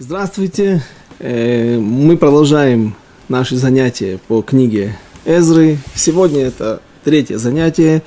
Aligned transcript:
Здравствуйте. 0.00 0.80
Э, 1.18 1.76
мы 1.76 2.16
продолжаем 2.16 2.94
наши 3.28 3.56
занятия 3.56 4.20
по 4.28 4.42
книге 4.42 4.96
Эзры. 5.24 5.78
Сегодня 5.96 6.44
это 6.44 6.80
третье 7.02 7.36
занятие, 7.36 8.04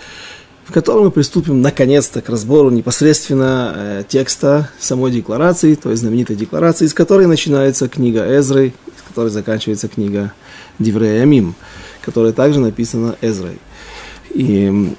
в 0.64 0.72
котором 0.72 1.04
мы 1.04 1.12
приступим 1.12 1.62
наконец-то 1.62 2.22
к 2.22 2.30
разбору 2.30 2.70
непосредственно 2.70 3.74
э, 3.76 4.04
текста 4.08 4.70
самой 4.80 5.12
декларации, 5.12 5.76
то 5.76 5.90
есть 5.90 6.02
знаменитой 6.02 6.38
декларации, 6.38 6.86
из 6.86 6.94
которой 6.94 7.28
начинается 7.28 7.90
книга 7.90 8.40
Эзры, 8.40 8.68
из 8.68 9.02
которой 9.06 9.30
заканчивается 9.30 9.90
книга 9.90 10.32
Диврея 10.80 11.24
Амим, 11.24 11.56
которая 12.02 12.32
также 12.32 12.62
написана 12.62 13.18
Эзрой. 13.20 13.60
И 14.30 14.96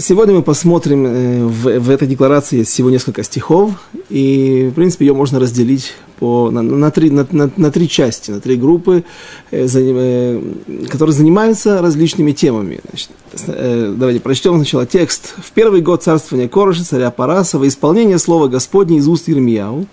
Сегодня 0.00 0.32
мы 0.32 0.42
посмотрим, 0.42 1.06
э, 1.06 1.44
в, 1.44 1.80
в 1.80 1.90
этой 1.90 2.06
декларации 2.06 2.58
есть 2.58 2.70
всего 2.70 2.88
несколько 2.88 3.24
стихов, 3.24 3.72
и, 4.08 4.68
в 4.70 4.74
принципе, 4.74 5.06
ее 5.06 5.12
можно 5.12 5.40
разделить 5.40 5.94
по, 6.20 6.52
на, 6.52 6.62
на, 6.62 6.92
три, 6.92 7.10
на, 7.10 7.26
на, 7.32 7.50
на 7.56 7.72
три 7.72 7.88
части, 7.88 8.30
на 8.30 8.40
три 8.40 8.54
группы, 8.54 9.02
э, 9.50 9.66
э, 9.74 10.40
которые 10.88 11.14
занимаются 11.14 11.82
различными 11.82 12.30
темами. 12.30 12.78
Значит, 12.88 13.98
давайте 13.98 14.20
прочтем 14.20 14.54
сначала 14.54 14.86
текст. 14.86 15.34
«В 15.36 15.50
первый 15.50 15.80
год 15.80 16.04
царствования 16.04 16.46
Короша, 16.46 16.84
царя 16.84 17.10
Параса, 17.10 17.58
во 17.58 17.66
исполнение 17.66 18.18
слова 18.18 18.46
Господня 18.46 18.98
из 18.98 19.08
уст 19.08 19.28
Ирмияу, 19.28 19.88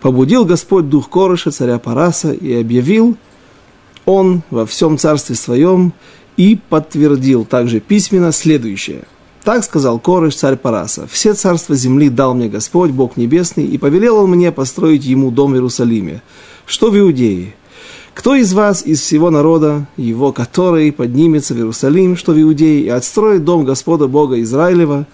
побудил 0.00 0.46
Господь 0.46 0.88
дух 0.88 1.08
Короша, 1.08 1.52
царя 1.52 1.78
Параса, 1.78 2.32
и 2.32 2.54
объявил 2.54 3.16
он 4.04 4.42
во 4.50 4.66
всем 4.66 4.98
царстве 4.98 5.36
своем, 5.36 5.92
и 6.36 6.58
подтвердил 6.68 7.44
также 7.44 7.78
письменно 7.78 8.32
следующее– 8.32 9.04
так 9.44 9.64
сказал 9.64 9.98
Корыш, 9.98 10.36
царь 10.36 10.56
Параса. 10.56 11.06
Все 11.10 11.34
царства 11.34 11.74
земли 11.74 12.08
дал 12.08 12.34
мне 12.34 12.48
Господь, 12.48 12.90
Бог 12.90 13.16
Небесный, 13.16 13.64
и 13.64 13.78
повелел 13.78 14.16
он 14.18 14.30
мне 14.30 14.52
построить 14.52 15.04
ему 15.04 15.30
дом 15.30 15.52
в 15.52 15.54
Иерусалиме. 15.54 16.22
Что 16.66 16.90
в 16.90 16.98
Иудее? 16.98 17.54
Кто 18.14 18.34
из 18.34 18.52
вас, 18.52 18.84
из 18.84 19.00
всего 19.00 19.30
народа, 19.30 19.86
его 19.96 20.32
который 20.32 20.90
поднимется 20.90 21.54
в 21.54 21.58
Иерусалим, 21.58 22.16
что 22.16 22.32
в 22.32 22.40
Иудее, 22.40 22.82
и 22.82 22.88
отстроит 22.88 23.44
дом 23.44 23.64
Господа 23.64 24.08
Бога 24.08 24.40
Израилева, 24.42 25.06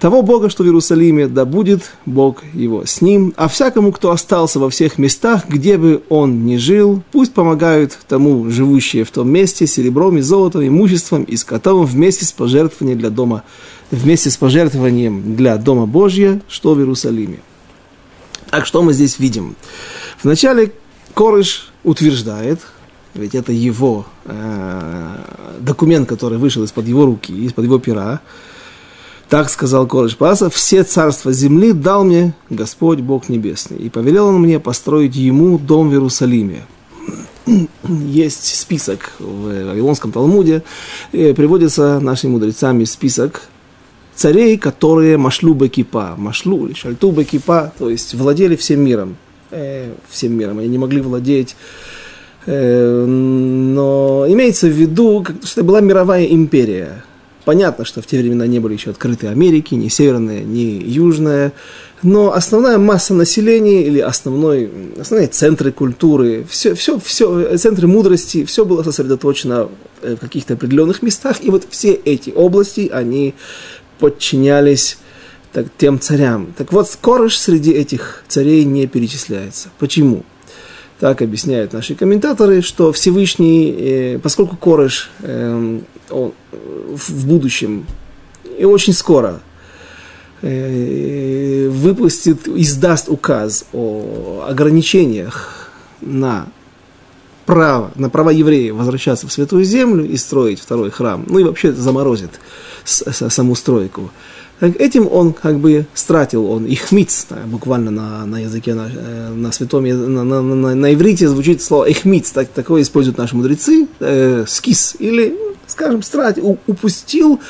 того 0.00 0.22
Бога, 0.22 0.48
что 0.48 0.62
в 0.62 0.66
Иерусалиме, 0.66 1.28
да 1.28 1.44
будет 1.44 1.92
Бог 2.06 2.42
его 2.54 2.86
с 2.86 3.02
ним, 3.02 3.34
а 3.36 3.48
всякому, 3.48 3.92
кто 3.92 4.10
остался 4.10 4.58
во 4.58 4.70
всех 4.70 4.96
местах, 4.96 5.46
где 5.46 5.76
бы 5.76 6.02
он 6.08 6.46
ни 6.46 6.56
жил, 6.56 7.02
пусть 7.12 7.34
помогают 7.34 7.98
тому 8.08 8.50
живущие 8.50 9.04
в 9.04 9.10
том 9.10 9.28
месте 9.28 9.66
серебром 9.66 10.16
и 10.16 10.22
золотом, 10.22 10.66
имуществом 10.66 11.24
и 11.24 11.36
скотом 11.36 11.84
вместе 11.84 12.24
с 12.24 12.32
пожертвованием 12.32 12.98
для 12.98 13.10
дома, 13.10 13.44
вместе 13.90 14.30
с 14.30 14.38
пожертвованием 14.38 15.36
для 15.36 15.58
дома 15.58 15.84
Божья, 15.86 16.40
что 16.48 16.74
в 16.74 16.78
Иерусалиме. 16.78 17.40
Так 18.50 18.64
что 18.64 18.82
мы 18.82 18.94
здесь 18.94 19.18
видим? 19.18 19.54
Вначале 20.22 20.72
Корыш 21.12 21.70
утверждает, 21.84 22.60
ведь 23.12 23.34
это 23.34 23.52
его 23.52 24.06
э, 24.24 25.16
документ, 25.60 26.08
который 26.08 26.38
вышел 26.38 26.62
из-под 26.64 26.88
его 26.88 27.04
руки, 27.04 27.32
из-под 27.32 27.64
его 27.66 27.78
пера, 27.78 28.20
так 29.30 29.48
сказал 29.48 29.86
Корыш 29.86 30.16
Паса, 30.16 30.50
все 30.50 30.82
царства 30.82 31.32
земли 31.32 31.72
дал 31.72 32.02
мне 32.02 32.34
Господь 32.50 32.98
Бог 32.98 33.28
Небесный. 33.28 33.78
И 33.78 33.88
повелел 33.88 34.26
он 34.26 34.40
мне 34.40 34.58
построить 34.58 35.14
ему 35.14 35.56
дом 35.56 35.88
в 35.88 35.92
Иерусалиме. 35.92 36.64
Есть 37.88 38.58
список 38.58 39.12
в 39.20 39.68
Вавилонском 39.68 40.10
Талмуде, 40.10 40.64
приводится 41.12 42.00
нашими 42.00 42.32
мудрецами 42.32 42.82
список 42.82 43.42
царей, 44.16 44.58
которые 44.58 45.16
машлу 45.16 45.54
бекипа, 45.54 46.16
машлу 46.18 46.66
или 46.66 46.74
шальту 46.74 47.12
бекипа, 47.12 47.72
то 47.78 47.88
есть 47.88 48.14
владели 48.14 48.56
всем 48.56 48.80
миром. 48.80 49.16
Э, 49.52 49.92
всем 50.08 50.32
миром. 50.32 50.58
Они 50.58 50.68
не 50.68 50.78
могли 50.78 51.00
владеть 51.00 51.54
э, 52.46 53.04
но 53.06 54.26
имеется 54.28 54.66
в 54.66 54.72
виду, 54.72 55.24
что 55.44 55.60
это 55.60 55.64
была 55.64 55.80
мировая 55.80 56.26
империя. 56.26 57.04
Понятно, 57.44 57.84
что 57.84 58.02
в 58.02 58.06
те 58.06 58.18
времена 58.18 58.46
не 58.46 58.58
были 58.58 58.74
еще 58.74 58.90
открыты 58.90 59.28
Америки, 59.28 59.74
ни 59.74 59.88
северная, 59.88 60.42
ни 60.42 60.82
южная, 60.84 61.52
но 62.02 62.32
основная 62.32 62.78
масса 62.78 63.14
населения 63.14 63.82
или 63.82 63.98
основной, 63.98 64.70
основные 64.98 65.28
центры 65.28 65.72
культуры, 65.72 66.44
все, 66.48 66.74
все, 66.74 66.98
все, 66.98 67.56
центры 67.56 67.86
мудрости, 67.86 68.44
все 68.44 68.64
было 68.64 68.82
сосредоточено 68.82 69.68
в 70.02 70.16
каких-то 70.16 70.54
определенных 70.54 71.02
местах, 71.02 71.38
и 71.42 71.50
вот 71.50 71.66
все 71.70 71.92
эти 71.92 72.30
области, 72.30 72.90
они 72.92 73.34
подчинялись 73.98 74.98
так, 75.52 75.66
тем 75.76 75.98
царям. 75.98 76.54
Так 76.56 76.72
вот, 76.72 76.96
Корыш 77.00 77.38
среди 77.38 77.72
этих 77.72 78.22
царей 78.28 78.64
не 78.64 78.86
перечисляется. 78.86 79.68
Почему? 79.78 80.24
Так 80.98 81.22
объясняют 81.22 81.72
наши 81.72 81.94
комментаторы, 81.94 82.60
что 82.60 82.92
Всевышний, 82.92 83.74
э, 83.78 84.18
поскольку 84.22 84.56
Корыш 84.56 85.10
э, 85.22 85.80
он, 86.10 86.32
в 86.52 87.26
будущем 87.26 87.86
и 88.58 88.64
очень 88.64 88.92
скоро 88.92 89.40
э, 90.42 91.68
выпустит, 91.70 92.48
издаст 92.48 93.08
указ 93.08 93.64
о 93.72 94.46
ограничениях 94.48 95.70
на 96.00 96.46
право, 97.46 97.90
на 97.96 98.10
права 98.10 98.30
евреев 98.30 98.74
возвращаться 98.74 99.26
в 99.26 99.32
Святую 99.32 99.64
Землю 99.64 100.04
и 100.04 100.16
строить 100.16 100.60
второй 100.60 100.90
храм, 100.90 101.24
ну 101.26 101.38
и 101.38 101.44
вообще 101.44 101.72
заморозит 101.72 102.30
саму 102.84 103.54
стройку. 103.54 104.10
Так 104.60 104.78
этим 104.78 105.08
он 105.10 105.32
как 105.32 105.58
бы 105.58 105.86
стратил, 105.94 106.44
он 106.44 106.66
ихмиц, 106.66 107.26
да, 107.30 107.38
буквально 107.46 107.90
на, 107.90 108.26
на 108.26 108.40
языке, 108.40 108.74
на, 108.74 108.90
э, 108.94 109.30
на 109.30 109.52
святом, 109.52 109.84
на, 109.84 110.22
на, 110.22 110.42
на, 110.42 110.74
на 110.74 110.94
иврите 110.94 111.28
звучит 111.28 111.62
слово 111.62 111.86
ихмиц, 111.86 112.30
так, 112.30 112.48
такое 112.48 112.82
используют 112.82 113.16
наши 113.16 113.34
мудрецы, 113.34 113.88
э, 114.00 114.44
скис, 114.46 114.96
или, 114.98 115.34
скажем, 115.66 116.02
стратил, 116.02 116.58
упустил, 116.66 117.40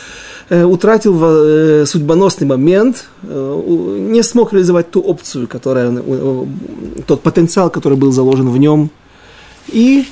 э, 0.51 0.63
утратил 0.63 1.19
э, 1.21 1.85
судьбоносный 1.85 2.47
момент, 2.47 3.07
э, 3.25 3.63
не 3.99 4.23
смог 4.23 4.53
реализовать 4.53 4.93
ту 4.93 5.01
опцию, 5.01 5.49
которая, 5.49 5.93
э, 5.93 6.47
тот 7.09 7.23
потенциал, 7.23 7.71
который 7.71 7.99
был 7.99 8.13
заложен 8.13 8.49
в 8.51 8.57
нем, 8.57 8.89
и 9.67 10.07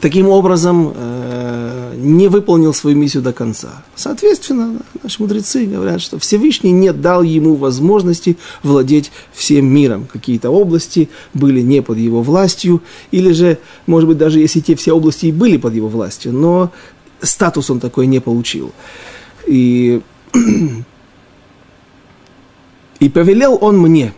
таким 0.00 0.28
образом 0.28 0.92
э, 0.94 1.94
не 1.96 2.28
выполнил 2.28 2.74
свою 2.74 2.96
миссию 2.96 3.22
до 3.22 3.32
конца. 3.32 3.84
Соответственно, 3.94 4.80
наши 5.02 5.22
мудрецы 5.22 5.64
говорят, 5.64 6.00
что 6.00 6.18
Всевышний 6.18 6.72
не 6.72 6.92
дал 6.92 7.22
ему 7.22 7.54
возможности 7.54 8.36
владеть 8.62 9.10
всем 9.32 9.66
миром. 9.66 10.06
Какие-то 10.10 10.50
области 10.50 11.08
были 11.34 11.60
не 11.60 11.82
под 11.82 11.98
его 11.98 12.22
властью, 12.22 12.82
или 13.10 13.32
же, 13.32 13.58
может 13.86 14.08
быть, 14.08 14.18
даже 14.18 14.40
если 14.40 14.60
те 14.60 14.76
все 14.76 14.92
области 14.92 15.26
и 15.26 15.32
были 15.32 15.56
под 15.56 15.74
его 15.74 15.88
властью, 15.88 16.32
но 16.32 16.70
статус 17.20 17.70
он 17.70 17.80
такой 17.80 18.06
не 18.06 18.20
получил. 18.20 18.72
И, 19.46 20.02
и 23.00 23.08
повелел 23.08 23.58
он 23.60 23.78
мне, 23.78 24.12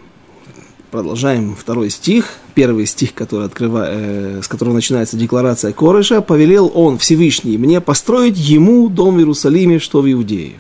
продолжаем 0.91 1.55
второй 1.55 1.91
стих, 1.91 2.35
первый 2.55 2.87
стих, 2.87 3.15
который 3.15 3.47
открывает, 3.47 3.91
э, 3.95 4.41
с 4.43 4.49
которого 4.49 4.75
начинается 4.75 5.17
декларация 5.17 5.73
Корыша, 5.73 6.21
повелел 6.21 6.71
он 6.75 6.99
Всевышний 6.99 7.59
мне 7.59 7.81
построить 7.81 8.37
ему 8.39 8.89
дом 8.89 9.17
в 9.17 9.19
Иерусалиме, 9.19 9.79
что 9.79 10.01
в 10.01 10.11
Иудее. 10.11 10.55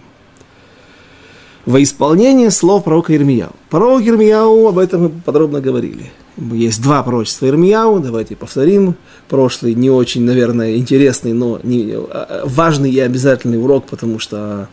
Во 1.66 1.82
исполнение 1.82 2.50
слов 2.50 2.84
пророка 2.84 3.14
Ирмияу. 3.14 3.52
Пророк 3.68 4.02
Ирмияу, 4.02 4.68
об 4.68 4.78
этом 4.78 5.02
мы 5.02 5.08
подробно 5.10 5.60
говорили. 5.60 6.10
Есть 6.36 6.80
два 6.80 7.02
пророчества 7.02 7.46
Ирмияу, 7.46 7.98
давайте 8.00 8.36
повторим. 8.36 8.94
Прошлый 9.28 9.74
не 9.74 9.90
очень, 9.90 10.22
наверное, 10.22 10.76
интересный, 10.76 11.32
но 11.32 11.60
не, 11.62 11.92
а, 11.92 12.44
важный 12.46 12.90
и 12.90 12.98
обязательный 13.00 13.62
урок, 13.62 13.86
потому 13.86 14.18
что 14.18 14.68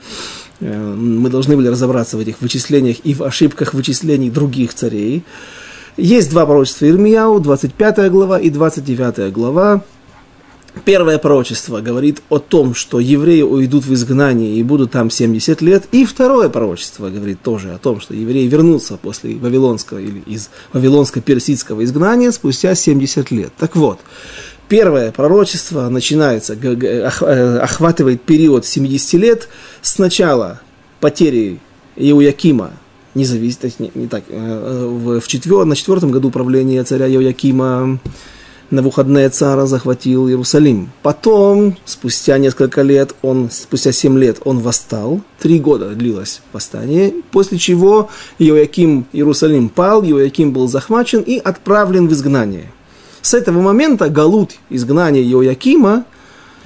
мы 0.60 1.30
должны 1.30 1.56
были 1.56 1.68
разобраться 1.68 2.18
в 2.18 2.20
этих 2.20 2.42
вычислениях 2.42 2.98
и 3.04 3.14
в 3.14 3.24
ошибках 3.24 3.74
вычислений 3.74 4.30
других 4.30 4.74
царей. 4.74 5.24
Есть 5.98 6.30
два 6.30 6.46
пророчества 6.46 6.88
Ирмияу, 6.88 7.40
25 7.40 8.12
глава 8.12 8.40
и 8.40 8.50
29 8.50 9.32
глава. 9.32 9.82
Первое 10.84 11.18
пророчество 11.20 11.80
говорит 11.80 12.22
о 12.28 12.38
том, 12.40 12.76
что 12.76 13.00
евреи 13.00 13.44
уйдут 13.44 13.86
в 13.86 13.94
изгнание 13.94 14.56
и 14.56 14.64
будут 14.64 14.92
там 14.92 15.10
70 15.10 15.62
лет. 15.62 15.86
И 15.94 16.04
второе 16.04 16.50
пророчество 16.50 17.10
говорит 17.10 17.42
тоже 17.42 17.74
о 17.74 17.78
том, 17.78 18.02
что 18.02 18.14
евреи 18.14 18.46
вернутся 18.48 18.98
после 18.98 19.36
вавилонского 19.36 20.00
или 20.00 20.20
из 20.26 20.50
вавилонско-персидского 20.74 21.84
изгнания 21.84 22.32
спустя 22.32 22.76
70 22.76 23.32
лет. 23.32 23.54
Так 23.58 23.78
вот, 23.78 24.00
первое 24.68 25.12
пророчество 25.12 25.90
начинается, 25.90 26.54
э, 26.56 27.58
охватывает 27.60 28.22
период 28.22 28.66
70 28.66 29.14
лет 29.14 29.50
с 29.82 29.98
начала 29.98 30.62
потери 31.00 31.60
Иуякима 31.96 32.72
не 33.16 33.24
зависит, 33.26 33.60
то 33.60 33.66
есть 33.66 33.80
не, 33.80 33.92
не 33.96 34.08
так. 34.08 34.24
Э, 34.28 34.88
в, 34.88 35.22
в 35.22 35.28
четвер, 35.28 35.66
на 35.66 35.76
четвертом 35.76 36.12
году 36.12 36.30
правления 36.30 36.84
царя 36.84 37.08
Йоякима 37.08 38.00
на 38.72 38.82
выходные 38.82 39.30
цара 39.30 39.66
захватил 39.66 40.28
Иерусалим. 40.28 40.90
Потом, 41.02 41.78
спустя 41.86 42.38
несколько 42.38 42.82
лет, 42.82 43.16
он, 43.22 43.50
спустя 43.52 43.92
семь 43.92 44.18
лет, 44.20 44.40
он 44.44 44.60
восстал. 44.60 45.22
Три 45.40 45.60
года 45.60 45.90
длилось 45.90 46.42
восстание, 46.52 47.14
после 47.32 47.58
чего 47.58 48.10
Иоаким 48.40 49.06
Иерусалим 49.14 49.70
пал, 49.70 50.04
Иоаким 50.04 50.52
был 50.52 50.68
захвачен 50.68 51.22
и 51.22 51.38
отправлен 51.38 52.08
в 52.08 52.14
изгнание. 52.14 52.72
С 53.26 53.34
этого 53.34 53.60
момента 53.60 54.08
Галут, 54.08 54.52
изгнание 54.70 55.24
Иоакима 55.24 56.06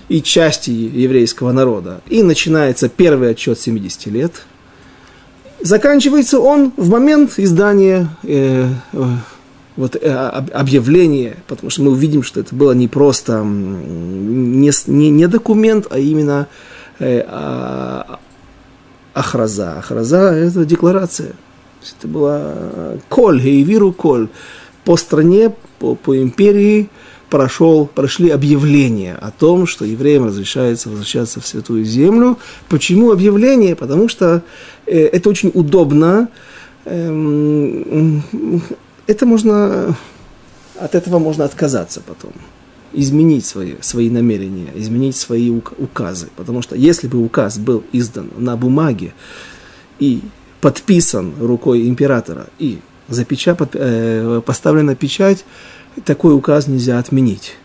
и 0.10 0.22
части 0.22 0.72
еврейского 0.72 1.54
народа, 1.54 2.02
и 2.10 2.22
начинается 2.22 2.90
первый 2.90 3.30
отчет 3.30 3.58
70 3.58 4.08
лет. 4.08 4.34
Заканчивается 5.62 6.42
он 6.42 6.74
в 6.76 6.90
момент 6.90 7.36
издания 7.38 8.10
э, 8.24 8.68
э 8.92 9.04
вот 9.78 9.96
э, 9.96 10.10
объявление, 10.10 11.38
потому 11.48 11.70
что 11.70 11.84
мы 11.84 11.92
увидим, 11.92 12.24
что 12.24 12.42
это 12.42 12.54
было 12.54 12.74
не 12.74 12.90
просто 12.90 13.42
не, 13.42 14.72
не, 14.88 15.10
не 15.12 15.28
документ, 15.28 15.88
а 15.90 15.98
именно 15.98 16.50
э, 17.00 17.24
а, 17.26 18.20
ахраза. 19.14 19.78
Ахраза– 19.78 20.34
это 20.34 20.66
декларация. 20.66 21.32
Это 21.98 22.08
была 22.10 22.54
коль, 23.08 23.40
гейвиру 23.40 23.94
коль. 23.94 24.28
По 24.90 24.98
стране, 24.98 25.54
по, 25.78 25.94
по 25.94 26.20
империи 26.20 26.90
прошел, 27.30 27.86
прошли 27.86 28.32
объявления 28.32 29.14
о 29.22 29.30
том, 29.30 29.68
что 29.68 29.86
евреям 29.86 30.26
разрешается 30.26 30.90
возвращаться 30.90 31.40
в 31.40 31.46
Святую 31.46 31.86
Землю. 31.86 32.40
Почему 32.70 33.12
объявление? 33.12 33.76
Потому 33.76 34.10
что 34.10 34.42
э, 34.88 34.98
это 34.98 35.30
очень 35.30 35.52
удобно. 35.54 36.30
Эм, 36.86 38.24
это 39.06 39.28
можно, 39.28 39.96
от 40.80 40.96
этого 40.96 41.20
можно 41.20 41.46
отказаться 41.46 42.02
потом, 42.02 42.32
изменить 42.92 43.46
свои, 43.46 43.76
свои 43.82 44.10
намерения, 44.10 44.72
изменить 44.74 45.16
свои 45.16 45.52
указы. 45.52 46.30
Потому 46.36 46.64
что 46.64 46.76
если 46.76 47.08
бы 47.08 47.24
указ 47.24 47.60
был 47.60 47.84
издан 47.92 48.32
на 48.38 48.58
бумаге 48.58 49.14
и 50.00 50.22
подписан 50.62 51.36
рукой 51.40 51.88
императора 51.88 52.48
и 52.58 52.80
запеча, 53.10 53.56
под, 53.56 53.72
э, 53.74 54.42
поставлена 54.46 54.96
печать, 54.96 55.46
такой 56.06 56.34
указ 56.36 56.68
нельзя 56.68 57.00
отменить. 57.00 57.56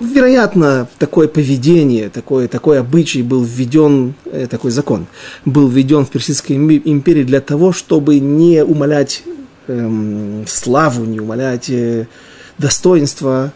Вероятно, 0.00 0.88
такое 0.98 1.28
поведение, 1.28 2.08
такой, 2.08 2.48
такой 2.48 2.80
обычай 2.80 3.22
был 3.22 3.44
введен, 3.44 4.14
э, 4.24 4.46
такой 4.48 4.70
закон, 4.70 5.06
был 5.44 5.68
введен 5.68 6.04
в 6.04 6.10
Персидской 6.10 6.56
империи 6.56 7.22
для 7.22 7.40
того, 7.40 7.72
чтобы 7.72 8.18
не 8.18 8.64
умалять 8.64 9.22
эм, 9.68 10.44
славу, 10.48 11.04
не 11.04 11.20
умалять 11.20 11.70
э, 11.70 12.06
достоинство 12.58 13.52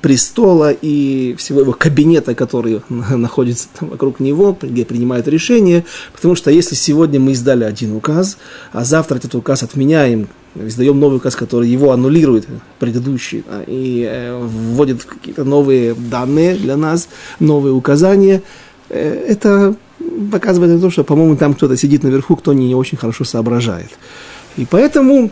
престола 0.00 0.72
и 0.72 1.34
всего 1.38 1.60
его 1.60 1.72
кабинета, 1.72 2.34
который 2.34 2.82
находится 2.88 3.68
вокруг 3.80 4.20
него, 4.20 4.56
где 4.60 4.84
принимают 4.84 5.28
решения. 5.28 5.84
Потому 6.12 6.34
что 6.34 6.50
если 6.50 6.74
сегодня 6.74 7.20
мы 7.20 7.32
издали 7.32 7.64
один 7.64 7.94
указ, 7.94 8.38
а 8.72 8.84
завтра 8.84 9.16
этот 9.16 9.34
указ 9.34 9.62
отменяем, 9.62 10.28
издаем 10.54 10.98
новый 10.98 11.18
указ, 11.18 11.36
который 11.36 11.68
его 11.68 11.92
аннулирует, 11.92 12.46
предыдущий, 12.78 13.44
и 13.66 14.06
э, 14.10 14.38
вводит 14.42 15.04
какие-то 15.04 15.44
новые 15.44 15.94
данные 15.94 16.56
для 16.56 16.76
нас, 16.76 17.08
новые 17.38 17.72
указания, 17.72 18.42
э, 18.88 19.24
это 19.28 19.76
показывает 20.32 20.80
то, 20.80 20.90
что, 20.90 21.04
по-моему, 21.04 21.36
там 21.36 21.54
кто-то 21.54 21.76
сидит 21.76 22.02
наверху, 22.02 22.36
кто 22.36 22.52
не 22.52 22.74
очень 22.74 22.98
хорошо 22.98 23.24
соображает. 23.24 23.90
И 24.56 24.66
поэтому 24.68 25.30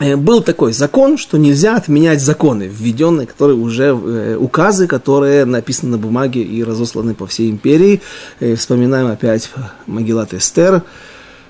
был 0.00 0.42
такой 0.42 0.72
закон, 0.72 1.16
что 1.16 1.38
нельзя 1.38 1.76
отменять 1.76 2.20
законы, 2.20 2.64
введенные, 2.64 3.26
которые 3.26 3.56
уже 3.56 3.84
э, 3.84 4.36
указы, 4.36 4.86
которые 4.86 5.44
написаны 5.44 5.92
на 5.92 5.98
бумаге 5.98 6.42
и 6.42 6.64
разосланы 6.64 7.14
по 7.14 7.26
всей 7.26 7.50
империи. 7.50 8.00
И 8.40 8.54
вспоминаем 8.54 9.06
опять 9.06 9.50
Магилат 9.86 10.34
Эстер, 10.34 10.82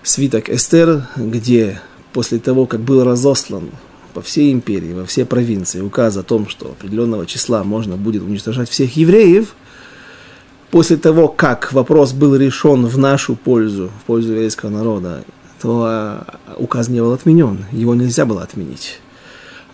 свиток 0.03 0.51
Эстер, 0.51 1.09
где 1.17 1.81
после 2.13 2.39
того, 2.39 2.67
как 2.67 2.81
был 2.81 3.05
разослан 3.05 3.71
по 4.13 4.21
всей 4.21 4.53
империи, 4.53 4.93
во 4.93 5.07
все 5.07 5.25
провинции 5.25 5.81
указ 5.81 6.17
о 6.17 6.23
том, 6.23 6.49
что 6.49 6.67
определенного 6.67 7.27
числа 7.27 7.65
можно 7.65 7.97
будет 7.97 8.23
уничтожать 8.23 8.69
всех 8.69 8.97
евреев, 8.97 9.55
после 10.71 10.97
того, 10.97 11.29
как 11.29 11.73
вопрос 11.73 12.13
был 12.13 12.37
решен 12.37 12.87
в 12.87 12.99
нашу 12.99 13.37
пользу, 13.37 13.91
в 14.03 14.05
пользу 14.05 14.33
еврейского 14.33 14.71
народа, 14.71 15.25
то 15.63 15.85
а, 15.87 16.39
указ 16.59 16.89
не 16.89 17.01
был 17.01 17.13
отменен, 17.13 17.67
его 17.71 17.95
нельзя 17.95 18.27
было 18.27 18.43
отменить. 18.43 18.99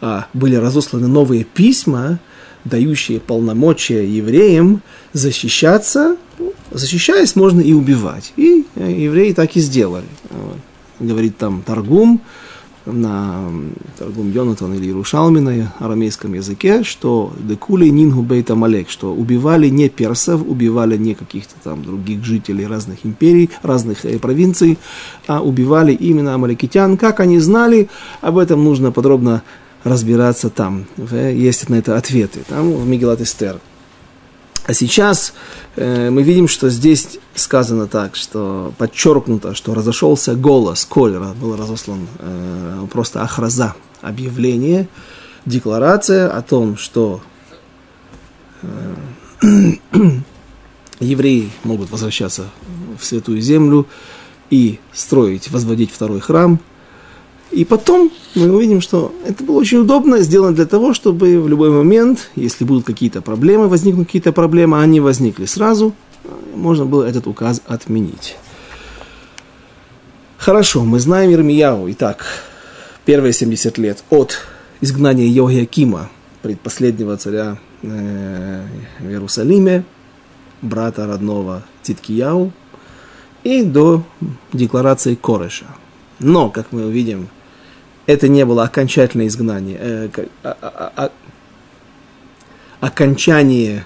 А 0.02 0.26
были 0.34 0.54
разосланы 0.54 1.08
новые 1.08 1.44
письма, 1.44 2.20
дающие 2.64 3.20
полномочия 3.20 4.06
евреям 4.06 4.82
защищаться. 5.14 6.18
Защищаясь, 6.70 7.34
можно 7.34 7.60
и 7.60 7.72
убивать. 7.72 8.34
И 8.36 8.66
евреи 8.76 9.32
так 9.32 9.56
и 9.56 9.60
сделали. 9.60 10.04
Говорит 11.00 11.38
там 11.38 11.62
Таргум, 11.62 12.20
на 12.92 13.50
Таргум 13.98 14.30
Йонатан 14.30 14.74
или 14.74 14.86
Иерушалми 14.86 15.40
на 15.40 15.72
арамейском 15.78 16.34
языке, 16.34 16.82
что 16.82 17.32
декули 17.38 17.88
нингу 17.88 18.22
бейта 18.22 18.54
малек, 18.54 18.90
что 18.90 19.12
убивали 19.12 19.68
не 19.68 19.88
персов, 19.88 20.42
убивали 20.46 20.96
не 20.96 21.14
каких-то 21.14 21.54
там 21.62 21.82
других 21.82 22.24
жителей 22.24 22.66
разных 22.66 23.04
империй, 23.04 23.50
разных 23.62 24.04
э, 24.04 24.18
провинций, 24.18 24.78
а 25.26 25.42
убивали 25.42 25.92
именно 25.92 26.34
амаликитян. 26.34 26.96
Как 26.96 27.20
они 27.20 27.38
знали, 27.38 27.88
об 28.20 28.38
этом 28.38 28.64
нужно 28.64 28.92
подробно 28.92 29.42
разбираться 29.84 30.50
там. 30.50 30.86
Есть 30.96 31.68
на 31.68 31.76
это 31.76 31.96
ответы. 31.96 32.40
Там 32.48 32.72
в 32.72 32.86
Мегилат 32.86 33.20
Эстер. 33.20 33.60
А 34.68 34.74
сейчас 34.74 35.32
э, 35.76 36.10
мы 36.10 36.22
видим, 36.22 36.46
что 36.46 36.68
здесь 36.68 37.18
сказано 37.34 37.86
так, 37.86 38.16
что 38.16 38.74
подчеркнуто, 38.76 39.54
что 39.54 39.72
разошелся 39.72 40.34
голос, 40.34 40.84
колера, 40.84 41.32
был 41.32 41.56
разослан 41.56 42.06
э, 42.18 42.86
просто 42.92 43.22
ахраза, 43.22 43.74
объявление, 44.02 44.86
декларация 45.46 46.28
о 46.28 46.42
том, 46.42 46.76
что 46.76 47.22
э, 48.60 49.72
евреи 51.00 51.50
могут 51.64 51.90
возвращаться 51.90 52.50
в 53.00 53.06
Святую 53.06 53.40
Землю 53.40 53.86
и 54.50 54.80
строить, 54.92 55.50
возводить 55.50 55.90
второй 55.90 56.20
храм– 56.20 56.60
и 57.50 57.64
потом 57.64 58.10
мы 58.34 58.54
увидим, 58.54 58.80
что 58.80 59.12
это 59.24 59.42
было 59.42 59.56
очень 59.56 59.78
удобно 59.78 60.20
сделано 60.20 60.54
для 60.54 60.66
того, 60.66 60.92
чтобы 60.92 61.40
в 61.40 61.48
любой 61.48 61.70
момент, 61.70 62.30
если 62.36 62.64
будут 62.64 62.84
какие-то 62.84 63.22
проблемы, 63.22 63.68
возникнут 63.68 64.06
какие-то 64.06 64.32
проблемы, 64.32 64.80
они 64.80 65.00
возникли 65.00 65.46
сразу, 65.46 65.94
можно 66.54 66.84
было 66.84 67.04
этот 67.04 67.26
указ 67.26 67.62
отменить. 67.66 68.36
Хорошо, 70.36 70.84
мы 70.84 71.00
знаем 71.00 71.32
Ирмияу. 71.32 71.90
Итак, 71.92 72.26
первые 73.04 73.32
70 73.32 73.78
лет 73.78 74.04
от 74.10 74.38
изгнания 74.80 75.26
Йогиакима, 75.26 76.10
предпоследнего 76.42 77.16
царя 77.16 77.58
э, 77.82 78.62
в 79.00 79.08
Иерусалиме, 79.08 79.84
брата 80.62 81.06
родного 81.06 81.64
Титкияу, 81.82 82.52
и 83.42 83.62
до 83.62 84.04
декларации 84.52 85.14
Кореша. 85.14 85.66
Но, 86.18 86.50
как 86.50 86.72
мы 86.72 86.86
увидим, 86.86 87.28
это 88.08 88.26
не 88.26 88.46
было 88.46 88.64
окончательное 88.64 89.26
изгнание, 89.26 89.76
э, 89.78 90.08
а, 90.42 90.56
а, 90.62 90.92
а, 90.96 91.10
окончание, 92.80 93.84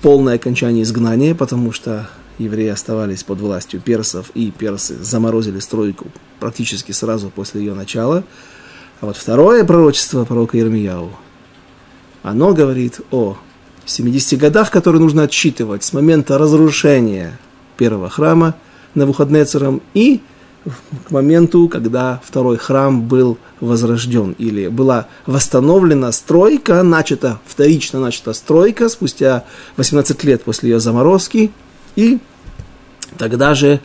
полное 0.00 0.34
окончание 0.34 0.82
изгнания, 0.82 1.32
потому 1.36 1.70
что 1.70 2.08
евреи 2.38 2.66
оставались 2.66 3.22
под 3.22 3.38
властью 3.38 3.80
персов, 3.80 4.32
и 4.34 4.50
персы 4.50 4.96
заморозили 5.00 5.60
стройку 5.60 6.08
практически 6.40 6.90
сразу 6.90 7.30
после 7.30 7.60
ее 7.60 7.74
начала. 7.74 8.24
А 9.00 9.06
вот 9.06 9.16
второе 9.16 9.62
пророчество 9.62 10.24
пророка 10.24 10.56
Ермияу, 10.56 11.12
оно 12.24 12.52
говорит 12.52 13.02
о 13.12 13.38
70 13.84 14.36
годах, 14.36 14.72
которые 14.72 15.00
нужно 15.00 15.22
отсчитывать 15.22 15.84
с 15.84 15.92
момента 15.92 16.38
разрушения 16.38 17.38
первого 17.76 18.10
храма 18.10 18.56
на 18.96 19.02
Навуходнецером 19.02 19.80
и 19.94 20.22
к 21.06 21.10
моменту, 21.10 21.68
когда 21.68 22.20
второй 22.24 22.56
храм 22.56 23.02
был 23.02 23.38
возрожден, 23.60 24.32
или 24.38 24.68
была 24.68 25.06
восстановлена 25.26 26.12
стройка, 26.12 26.82
начата, 26.82 27.40
вторично 27.46 28.00
начата 28.00 28.32
стройка 28.32 28.88
спустя 28.88 29.44
18 29.76 30.24
лет 30.24 30.42
после 30.42 30.70
ее 30.70 30.80
заморозки, 30.80 31.50
и 31.96 32.18
тогда 33.18 33.54
же, 33.54 33.80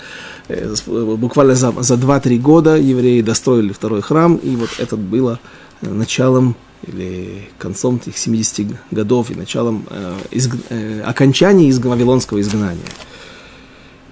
э, 0.47 0.75
буквально 0.87 1.55
за, 1.55 1.71
за 1.81 1.95
2-3 1.95 2.37
года, 2.37 2.75
евреи 2.75 3.21
достроили 3.21 3.73
второй 3.73 4.01
храм, 4.01 4.35
и 4.35 4.55
вот 4.55 4.69
это 4.77 4.97
было 4.97 5.39
началом 5.81 6.55
или 6.85 7.49
концом 7.57 7.95
этих 7.97 8.17
70 8.17 8.67
годов 8.91 9.31
и 9.31 9.35
началом 9.35 9.85
э, 9.89 10.15
изг... 10.31 10.55
э, 10.69 11.01
окончания 11.01 11.67
из 11.69 11.79
Вавилонского 11.79 12.39
изгнания. 12.39 12.85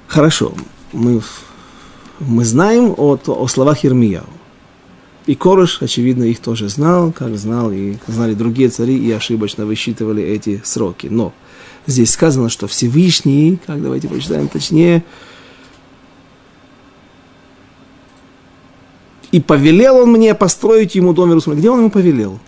Хорошо, 0.07 0.53
мы 0.91 1.21
мы 2.19 2.45
знаем 2.45 2.93
о, 2.97 3.17
о 3.25 3.47
словах 3.47 3.85
Ирмияу. 3.85 4.25
И 5.25 5.33
Корыш, 5.33 5.81
очевидно, 5.81 6.23
их 6.23 6.39
тоже 6.39 6.69
знал, 6.69 7.11
как 7.11 7.35
знал 7.37 7.71
и 7.71 7.95
знали 8.07 8.35
другие 8.35 8.69
цари, 8.69 8.95
и 8.95 9.11
ошибочно 9.11 9.65
высчитывали 9.65 10.23
эти 10.23 10.61
сроки. 10.63 11.07
Но 11.07 11.33
здесь 11.87 12.11
сказано, 12.11 12.49
что 12.49 12.67
Всевышний, 12.67 13.57
как 13.65 13.81
давайте 13.81 14.07
прочитаем 14.07 14.47
точнее, 14.47 15.03
и 19.31 19.41
повелел 19.41 19.97
он 19.97 20.11
мне 20.11 20.35
построить 20.35 20.93
ему 20.93 21.13
дом 21.13 21.29
Иерусалима. 21.29 21.59
Где 21.59 21.71
он 21.71 21.79
ему 21.79 21.89
повелел? 21.89 22.39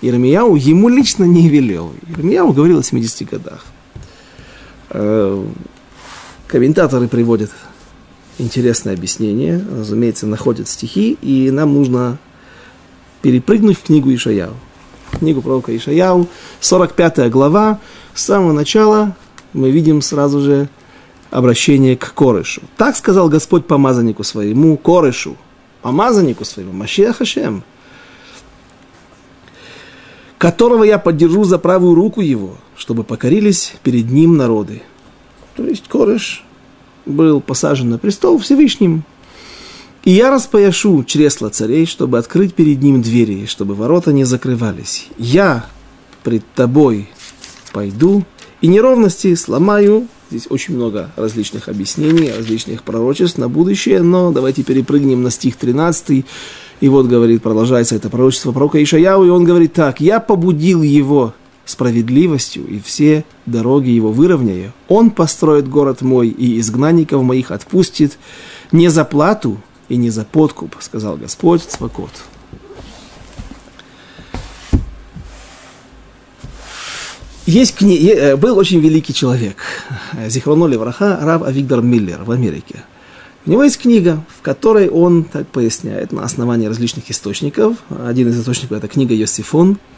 Ирмияу 0.00 0.56
ему 0.56 0.88
лично 0.88 1.24
не 1.24 1.48
велел. 1.48 1.92
Ирмияу 2.08 2.52
говорил 2.52 2.78
о 2.78 2.82
70 2.82 3.28
годах. 3.28 3.64
Э, 4.90 5.44
комментаторы 6.46 7.06
приводят 7.06 7.50
интересное 8.38 8.94
объяснение, 8.94 9.64
разумеется, 9.70 10.26
находят 10.26 10.68
стихи, 10.68 11.16
и 11.20 11.50
нам 11.50 11.74
нужно 11.74 12.18
перепрыгнуть 13.22 13.78
в 13.78 13.82
книгу 13.82 14.12
Ишаяу. 14.14 14.54
Книгу 15.18 15.42
пророка 15.42 15.76
Ишаяу, 15.76 16.28
45 16.60 17.30
глава, 17.30 17.80
с 18.14 18.24
самого 18.24 18.52
начала 18.52 19.16
мы 19.52 19.70
видим 19.70 20.02
сразу 20.02 20.40
же 20.40 20.68
обращение 21.30 21.96
к 21.96 22.12
Корышу. 22.14 22.62
Так 22.76 22.96
сказал 22.96 23.28
Господь 23.28 23.66
помазаннику 23.66 24.24
своему, 24.24 24.76
Корышу, 24.76 25.36
помазаннику 25.82 26.44
своему, 26.44 26.72
Машиах 26.72 27.18
Хашем, 27.18 27.62
которого 30.38 30.84
я 30.84 30.98
поддержу 30.98 31.44
за 31.44 31.58
правую 31.58 31.94
руку 31.94 32.20
его, 32.20 32.56
чтобы 32.76 33.04
покорились 33.04 33.74
перед 33.82 34.10
ним 34.10 34.36
народы. 34.36 34.82
То 35.56 35.64
есть 35.64 35.88
Корыш 35.88 36.44
был 37.06 37.40
посажен 37.40 37.90
на 37.90 37.98
престол 37.98 38.38
Всевышним. 38.38 39.04
И 40.04 40.10
я 40.10 40.30
распояшу 40.30 41.02
чресла 41.04 41.48
царей, 41.48 41.86
чтобы 41.86 42.18
открыть 42.18 42.54
перед 42.54 42.82
ним 42.82 43.00
двери, 43.00 43.46
чтобы 43.46 43.74
ворота 43.74 44.12
не 44.12 44.24
закрывались. 44.24 45.08
Я 45.16 45.66
пред 46.22 46.44
тобой 46.54 47.08
пойду, 47.72 48.24
и 48.60 48.66
неровности 48.66 49.34
сломаю. 49.34 50.06
Здесь 50.30 50.46
очень 50.50 50.74
много 50.74 51.10
различных 51.16 51.68
объяснений, 51.68 52.32
различных 52.36 52.82
пророчеств 52.82 53.38
на 53.38 53.48
будущее, 53.48 54.02
но 54.02 54.32
давайте 54.32 54.62
перепрыгнем 54.62 55.22
на 55.22 55.30
стих 55.30 55.56
13. 55.56 56.24
И 56.80 56.88
вот 56.88 57.06
говорит, 57.06 57.42
продолжается 57.42 57.94
это 57.94 58.10
пророчество 58.10 58.52
пророка 58.52 58.82
Ишаяу, 58.82 59.24
и 59.24 59.28
он 59.28 59.44
говорит 59.44 59.72
так, 59.72 60.00
«Я 60.00 60.20
побудил 60.20 60.82
его 60.82 61.34
справедливостью, 61.64 62.66
и 62.66 62.78
все 62.78 63.24
дороги 63.46 63.90
его 63.90 64.12
выровняю. 64.12 64.72
Он 64.88 65.10
построит 65.10 65.68
город 65.68 66.02
мой, 66.02 66.28
и 66.28 66.58
изгнанников 66.60 67.22
моих 67.22 67.50
отпустит 67.50 68.18
не 68.72 68.88
за 68.88 69.04
плату 69.04 69.60
и 69.88 69.96
не 69.96 70.10
за 70.10 70.24
подкуп, 70.24 70.76
сказал 70.80 71.16
Господь 71.16 71.62
Цвакот. 71.62 72.10
Есть 77.46 77.74
кни... 77.74 77.98
Э, 78.08 78.36
был 78.36 78.56
очень 78.56 78.80
великий 78.80 79.12
человек, 79.12 79.58
Зихроноли 80.28 80.76
Враха, 80.76 81.18
Рав 81.20 81.42
Авигдор 81.42 81.82
Миллер 81.82 82.24
в 82.24 82.30
Америке. 82.30 82.84
У 83.44 83.50
него 83.50 83.62
есть 83.62 83.78
книга, 83.78 84.24
в 84.38 84.40
которой 84.40 84.88
он 84.88 85.24
так 85.24 85.46
поясняет 85.48 86.12
на 86.12 86.24
основании 86.24 86.66
различных 86.66 87.10
источников. 87.10 87.76
Один 87.90 88.28
из 88.28 88.40
источников– 88.40 88.78
это 88.78 88.88
книга 88.88 89.14
Йосифон– 89.14 89.78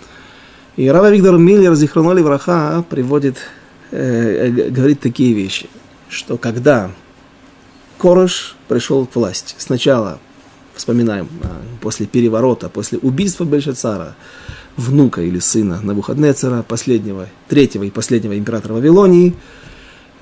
и 0.77 0.89
Рава 0.89 1.11
Виктор 1.11 1.39
Миллер, 1.39 1.75
Зихроноли 1.75 2.21
Враха, 2.21 2.85
приводит, 2.89 3.37
э, 3.91 4.49
э, 4.49 4.71
говорит 4.71 5.01
такие 5.01 5.33
вещи, 5.33 5.69
что 6.09 6.37
когда 6.37 6.91
Корыш 7.99 8.57
пришел 8.69 9.07
к 9.07 9.17
власти, 9.17 9.55
сначала, 9.59 10.19
вспоминаем, 10.75 11.29
э, 11.43 11.47
после 11.81 12.07
переворота, 12.07 12.69
после 12.69 12.99
убийства 12.99 13.45
Бельшацара, 13.45 14.17
внука 14.77 15.23
или 15.23 15.39
сына 15.39 15.81
Навуходнецера, 15.83 16.63
последнего, 16.63 17.27
третьего 17.49 17.85
и 17.85 17.91
последнего 17.91 18.37
императора 18.37 18.75
Вавилонии, 18.75 19.35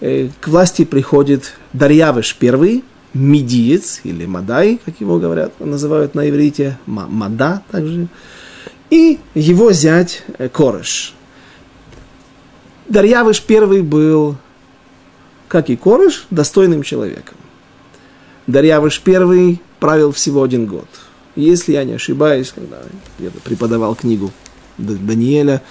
э, 0.01 0.29
к 0.41 0.47
власти 0.47 0.85
приходит 0.85 1.55
Дарьявыш 1.73 2.37
I, 2.41 2.85
медиец 3.13 4.01
или 4.05 4.27
Мадай, 4.27 4.81
как 4.85 5.01
его 5.01 5.19
говорят, 5.19 5.59
называют 5.59 6.15
на 6.15 6.29
иврите, 6.29 6.79
Мада 6.87 7.63
также, 7.73 8.09
и 8.91 9.19
его 9.35 9.73
зять 9.73 10.23
э, 10.39 10.49
Корыш. 10.49 11.15
Дарьявыш 12.89 13.43
первый 13.43 13.83
был, 13.83 14.37
как 15.49 15.71
и 15.71 15.77
Корыш, 15.77 16.27
достойным 16.31 16.83
человеком. 16.83 17.37
Дарьявыш 18.47 19.01
первый 19.01 19.61
правил 19.81 20.13
всего 20.13 20.43
один 20.43 20.67
год. 20.67 20.89
Если 21.35 21.73
я 21.73 21.85
не 21.85 21.95
ошибаюсь, 21.95 22.53
когда 22.55 22.79
я 23.19 23.31
преподавал 23.43 23.95
книгу 23.95 24.31
Даниэля, 24.79 25.63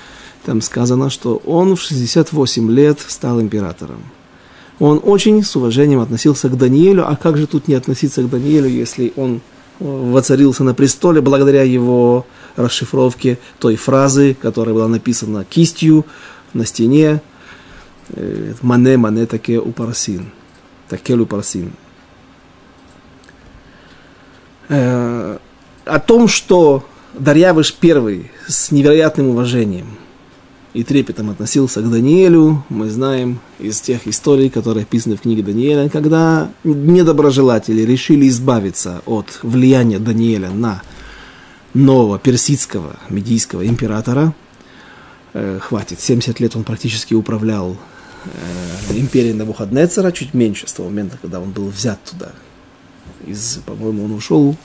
там 0.45 0.61
сказано, 0.61 1.09
что 1.09 1.37
он 1.45 1.75
в 1.75 1.81
68 1.81 2.71
лет 2.71 2.99
стал 3.07 3.39
императором. 3.39 4.03
Он 4.79 4.99
очень 5.03 5.43
с 5.43 5.55
уважением 5.55 5.99
относился 5.99 6.49
к 6.49 6.57
Даниэлю, 6.57 7.07
а 7.07 7.15
как 7.15 7.37
же 7.37 7.47
тут 7.47 7.67
не 7.67 7.75
относиться 7.75 8.23
к 8.23 8.29
Даниэлю, 8.29 8.67
если 8.67 9.13
он 9.15 9.41
воцарился 9.83 10.63
на 10.63 10.73
престоле 10.73 11.21
благодаря 11.21 11.63
его 11.63 12.25
расшифровке 12.55 13.37
той 13.59 13.75
фразы, 13.75 14.35
которая 14.39 14.73
была 14.73 14.87
написана 14.87 15.43
кистью 15.43 16.05
на 16.53 16.65
стене. 16.65 17.21
Э, 18.09 18.53
мане, 18.61 18.97
мане, 18.97 19.25
таке 19.25 19.59
упарсин. 19.59 20.31
Такел 20.87 21.21
упарсин. 21.21 21.73
Э, 24.69 25.37
о 25.85 25.99
том, 25.99 26.27
что 26.27 26.85
Дарьявыш 27.13 27.73
первый 27.73 28.31
с 28.47 28.71
невероятным 28.71 29.29
уважением 29.29 29.97
и 30.73 30.83
трепетом 30.83 31.29
относился 31.29 31.81
к 31.81 31.89
Даниэлю, 31.89 32.63
мы 32.69 32.89
знаем 32.89 33.39
из 33.59 33.79
тех 33.79 34.07
историй, 34.07 34.49
которые 34.49 34.83
описаны 34.83 35.15
в 35.15 35.21
книге 35.21 35.43
Даниэля, 35.43 35.89
когда 35.89 36.51
недоброжелатели 36.63 37.81
решили 37.83 38.27
избавиться 38.27 39.01
от 39.05 39.39
влияния 39.43 39.99
Даниэля 39.99 40.49
на 40.49 40.81
нового 41.73 42.17
персидского 42.17 42.97
медийского 43.09 43.65
императора. 43.67 44.33
Э, 45.33 45.59
хватит, 45.61 45.99
70 45.99 46.39
лет 46.39 46.55
он 46.55 46.63
практически 46.63 47.13
управлял 47.13 47.77
э, 48.25 48.97
империей 48.97 49.33
Навуходнецера, 49.33 50.11
чуть 50.11 50.33
меньше 50.33 50.67
с 50.67 50.73
того 50.73 50.89
момента, 50.89 51.17
когда 51.21 51.39
он 51.39 51.51
был 51.51 51.67
взят 51.67 51.99
туда. 52.03 52.31
Из, 53.25 53.59
по-моему, 53.65 54.05
он 54.05 54.11
ушел 54.11 54.55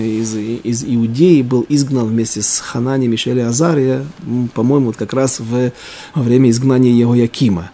из, 0.00 0.34
из 0.36 0.84
Иудеи, 0.84 1.42
был 1.42 1.64
изгнан 1.68 2.06
вместе 2.06 2.42
с 2.42 2.58
Ханани 2.58 3.06
Мишеля 3.06 3.48
Азария, 3.48 4.04
по-моему, 4.54 4.86
вот 4.86 4.96
как 4.96 5.12
раз 5.12 5.40
в, 5.40 5.72
во 6.14 6.22
время 6.22 6.50
изгнания 6.50 6.92
его 6.92 7.14
Якима. 7.14 7.70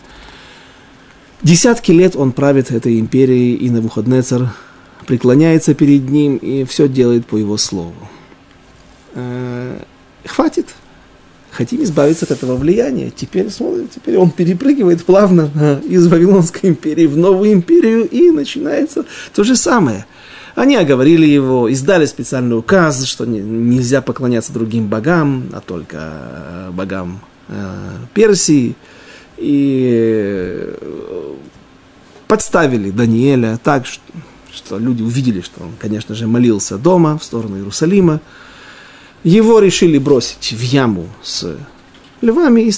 Десятки 1.43 1.91
лет 1.91 2.17
он 2.17 2.33
правит 2.33 2.71
этой 2.71 3.01
империей, 3.01 3.55
и 3.55 3.71
Навуходнецер 3.71 4.53
преклоняется 5.07 5.75
перед 5.75 6.11
ним 6.11 6.37
и 6.37 6.65
все 6.65 6.87
делает 6.87 7.27
по 7.27 7.37
его 7.37 7.57
слову 7.57 7.95
э, 9.15 9.83
хватит. 10.25 10.75
Хотим 11.61 11.83
избавиться 11.83 12.25
от 12.25 12.31
этого 12.31 12.57
влияния. 12.57 13.11
Теперь 13.15 13.51
смотрим, 13.51 13.87
теперь 13.95 14.17
он 14.17 14.31
перепрыгивает 14.31 15.05
плавно 15.05 15.51
э, 15.55 15.83
из 15.87 16.07
Вавилонской 16.07 16.71
империи 16.71 17.05
в 17.05 17.19
новую 17.19 17.53
империю, 17.53 18.09
и 18.09 18.31
начинается 18.31 19.05
то 19.35 19.45
же 19.45 19.55
самое. 19.57 20.07
Они 20.55 20.75
оговорили 20.75 21.27
его, 21.27 21.69
издали 21.69 22.07
специальный 22.07 22.57
указ, 22.57 23.05
что 23.05 23.27
не, 23.27 23.41
нельзя 23.41 24.01
поклоняться 24.01 24.55
другим 24.55 24.87
богам, 24.87 25.51
а 25.53 25.61
только 25.61 25.99
э, 26.01 26.71
богам 26.73 27.21
э, 27.49 27.53
Персии. 28.15 28.75
И 29.37 30.65
э, 30.81 31.35
подставили 32.27 32.91
Даниэля 32.91 33.61
так, 33.63 33.85
что 33.85 34.79
люди 34.79 35.03
увидели, 35.03 35.43
что 35.43 35.63
он, 35.63 35.73
конечно 35.79 36.15
же, 36.15 36.27
молился 36.27 36.79
дома 36.79 37.19
в 37.19 37.23
сторону 37.23 37.59
Иерусалима. 37.59 38.23
Его 39.23 39.59
решили 39.59 39.99
бросить 39.99 40.53
в 40.53 40.61
яму 40.61 41.09
с 41.23 41.57
львами. 42.21 42.71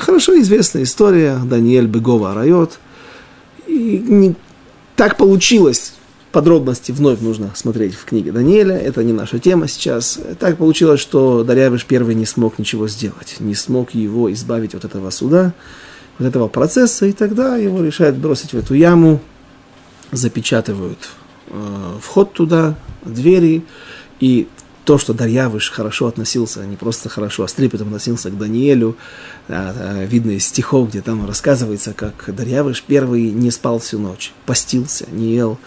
Хорошо 0.00 0.40
известная 0.40 0.82
история. 0.82 1.40
Даниэль 1.44 1.86
Бегова 1.86 2.32
Арайот. 2.32 2.78
И 3.66 4.02
не, 4.04 4.34
так 4.96 5.16
получилось, 5.16 5.94
подробности 6.32 6.92
вновь 6.92 7.20
нужно 7.20 7.52
смотреть 7.54 7.94
в 7.94 8.04
книге 8.04 8.32
Даниэля, 8.32 8.76
это 8.76 9.02
не 9.02 9.12
наша 9.12 9.38
тема 9.38 9.68
сейчас. 9.68 10.18
Так 10.38 10.58
получилось, 10.58 11.00
что 11.00 11.44
Дарьявиш 11.44 11.84
первый 11.84 12.14
не 12.14 12.26
смог 12.26 12.58
ничего 12.58 12.88
сделать, 12.88 13.36
не 13.40 13.54
смог 13.54 13.92
его 13.92 14.32
избавить 14.32 14.74
от 14.74 14.84
этого 14.84 15.10
суда, 15.10 15.54
от 16.18 16.26
этого 16.26 16.48
процесса, 16.48 17.06
и 17.06 17.12
тогда 17.12 17.56
его 17.56 17.82
решают 17.84 18.16
бросить 18.16 18.52
в 18.52 18.58
эту 18.58 18.74
яму, 18.74 19.20
запечатывают 20.12 20.98
э, 21.48 21.98
вход 22.02 22.32
туда, 22.32 22.76
двери, 23.04 23.64
и 24.20 24.48
то, 24.90 24.98
что 24.98 25.14
Дарьявыш 25.14 25.70
хорошо 25.70 26.08
относился, 26.08 26.66
не 26.66 26.74
просто 26.74 27.08
хорошо, 27.08 27.44
а 27.44 27.48
с 27.48 27.52
трепетом 27.52 27.86
относился 27.86 28.28
к 28.28 28.36
Даниэлю, 28.36 28.96
а, 29.48 29.72
а, 29.76 30.04
видно 30.04 30.32
из 30.32 30.48
стихов, 30.48 30.88
где 30.88 31.00
там 31.00 31.24
рассказывается, 31.24 31.92
как 31.92 32.24
Дарьявыш 32.26 32.82
первый 32.82 33.30
не 33.30 33.52
спал 33.52 33.78
всю 33.78 34.00
ночь, 34.00 34.32
постился, 34.46 35.06
не 35.12 35.32
ел. 35.32 35.60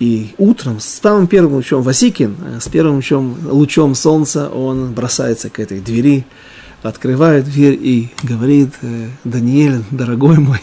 И 0.00 0.34
утром, 0.36 0.80
с 0.80 0.84
самым 0.84 1.28
первым 1.28 1.54
лучом 1.54 1.80
Васикин, 1.80 2.36
с 2.60 2.68
первым 2.68 2.96
лучом, 2.96 3.38
лучом 3.42 3.94
солнца, 3.94 4.50
он 4.50 4.92
бросается 4.92 5.48
к 5.48 5.58
этой 5.58 5.80
двери, 5.80 6.26
открывает 6.82 7.46
дверь 7.46 7.78
и 7.80 8.10
говорит, 8.22 8.74
«Э, 8.82 9.08
Даниэль, 9.24 9.82
дорогой 9.90 10.36
мой, 10.36 10.60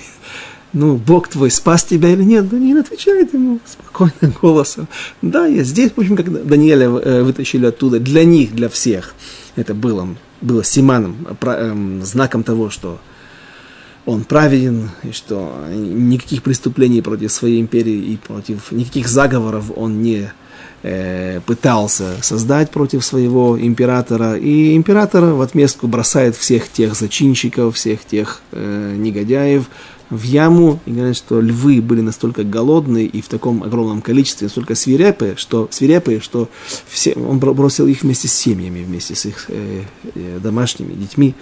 ну, 0.71 0.97
Бог 0.97 1.27
твой 1.27 1.49
спас 1.49 1.83
тебя 1.83 2.09
или 2.09 2.23
нет? 2.23 2.47
Даниэль 2.47 2.79
отвечает 2.79 3.33
ему 3.33 3.59
спокойным 3.65 4.35
голосом. 4.41 4.87
Да, 5.21 5.47
я 5.47 5.63
здесь. 5.63 5.91
В 5.95 5.99
общем, 5.99 6.15
когда 6.15 6.39
Даниэля 6.41 6.87
э, 6.87 7.23
вытащили 7.23 7.65
оттуда, 7.65 7.99
для 7.99 8.23
них, 8.23 8.53
для 8.53 8.69
всех, 8.69 9.15
это 9.55 9.73
было, 9.73 10.07
было 10.41 10.63
симаном, 10.63 11.27
эм, 11.41 12.03
знаком 12.03 12.43
того, 12.43 12.69
что 12.69 12.99
он 14.05 14.23
праведен, 14.23 14.89
и 15.03 15.11
что 15.11 15.65
никаких 15.71 16.43
преступлений 16.43 17.01
против 17.01 17.31
своей 17.31 17.59
империи 17.59 18.13
и 18.13 18.17
против 18.17 18.71
никаких 18.71 19.07
заговоров 19.07 19.71
он 19.75 20.01
не 20.01 20.31
э, 20.83 21.41
пытался 21.45 22.15
создать 22.21 22.71
против 22.71 23.03
своего 23.03 23.59
императора. 23.59 24.37
И 24.37 24.75
император 24.75 25.25
в 25.25 25.41
отместку 25.41 25.87
бросает 25.87 26.35
всех 26.35 26.69
тех 26.69 26.95
зачинщиков, 26.95 27.75
всех 27.75 28.05
тех 28.05 28.41
э, 28.51 28.95
негодяев 28.97 29.65
в 30.09 30.23
яму 30.23 30.79
и 30.85 30.91
говорят, 30.91 31.17
что 31.17 31.39
львы 31.39 31.81
были 31.81 32.01
настолько 32.01 32.43
голодные 32.43 33.05
и 33.05 33.21
в 33.21 33.27
таком 33.27 33.63
огромном 33.63 34.01
количестве, 34.01 34.45
настолько 34.45 34.75
свирепые, 34.75 35.35
что, 35.35 35.67
свирепые, 35.71 36.19
что 36.19 36.49
все, 36.87 37.13
он 37.13 37.39
бросил 37.39 37.87
их 37.87 38.01
вместе 38.01 38.27
с 38.27 38.33
семьями, 38.33 38.83
вместе 38.83 39.15
с 39.15 39.25
их 39.25 39.45
э, 39.49 39.83
э, 40.15 40.39
домашними 40.41 40.93
детьми 40.93 41.35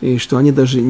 и 0.00 0.18
что 0.18 0.36
они 0.36 0.52
даже, 0.52 0.80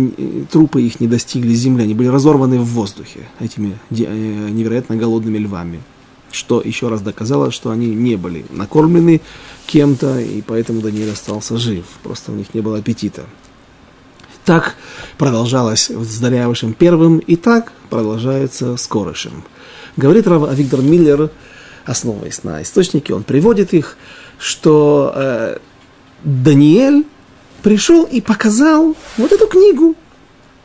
трупы 0.51 0.83
их 0.83 1.01
не 1.01 1.09
достигли 1.09 1.55
земли, 1.55 1.85
они 1.85 1.95
были 1.95 2.09
разорваны 2.09 2.59
в 2.59 2.67
воздухе 2.67 3.27
этими 3.41 3.79
э, 3.91 4.49
невероятно 4.51 4.97
голодными 4.97 5.39
львами. 5.39 5.81
Что 6.31 6.61
еще 6.61 6.89
раз 6.89 7.01
доказало, 7.01 7.51
что 7.51 7.71
они 7.71 7.87
не 7.87 8.17
были 8.17 8.45
накормлены 8.51 9.23
кем-то, 9.67 10.21
и 10.21 10.43
поэтому 10.43 10.83
Даниил 10.83 11.11
остался 11.11 11.57
жив. 11.57 11.87
Просто 12.03 12.33
у 12.33 12.35
них 12.35 12.53
не 12.53 12.61
было 12.61 12.79
аппетита. 12.79 13.25
Так 14.49 14.77
продолжалось 15.19 15.91
с 15.91 16.21
Дарьявышем 16.21 16.73
первым, 16.73 17.19
и 17.19 17.37
так 17.37 17.71
продолжается 17.91 18.79
с 18.79 18.87
Корышем. 18.87 19.45
Говорит 19.99 20.27
Рав 20.27 20.51
Виктор 20.55 20.81
Миллер, 20.81 21.31
основываясь 21.85 22.43
на 22.45 22.63
источнике, 22.63 23.13
он 23.13 23.25
приводит 23.25 23.75
их, 23.75 23.99
что 24.39 25.13
э, 25.15 25.59
Даниэль 26.25 27.05
пришел 27.63 28.05
и 28.05 28.23
показал 28.23 28.97
вот 29.19 29.33
эту 29.33 29.49
книгу. 29.49 29.95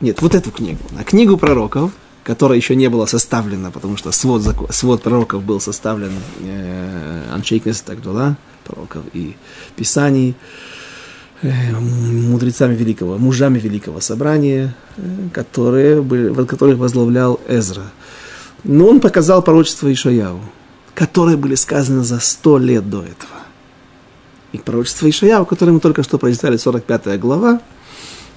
Нет, 0.00 0.22
вот 0.22 0.34
эту 0.34 0.50
книгу. 0.50 0.80
А 0.98 1.04
книгу 1.04 1.36
пророков, 1.36 1.92
которая 2.22 2.56
еще 2.56 2.76
не 2.76 2.88
была 2.88 3.06
составлена, 3.06 3.70
потому 3.70 3.98
что 3.98 4.12
свод, 4.12 4.44
свод 4.70 5.02
пророков 5.02 5.42
был 5.42 5.60
составлен 5.60 6.12
э, 6.40 7.24
Аншейкнес 7.34 7.82
Тагдула, 7.82 8.38
пророков 8.64 9.02
и 9.12 9.36
писаний, 9.76 10.36
мудрецами 11.50 12.74
великого, 12.74 13.18
мужами 13.18 13.58
великого 13.58 14.00
собрания, 14.00 14.74
э, 14.96 15.02
которые 15.32 16.02
были, 16.02 16.32
которых 16.44 16.78
возглавлял 16.78 17.40
Эзра. 17.48 17.84
Но 18.64 18.88
он 18.88 19.00
показал 19.00 19.42
пророчество 19.42 19.92
Ишаяу, 19.92 20.40
которые 20.94 21.36
были 21.36 21.54
сказаны 21.54 22.02
за 22.02 22.18
сто 22.20 22.58
лет 22.58 22.88
до 22.88 23.02
этого 23.02 23.44
и 24.54 24.58
пророчество 24.58 25.10
Ишаяу, 25.10 25.44
которое 25.44 25.72
мы 25.72 25.80
только 25.80 26.02
что 26.02 26.16
прочитали, 26.16 26.56
45 26.56 27.18
глава, 27.18 27.60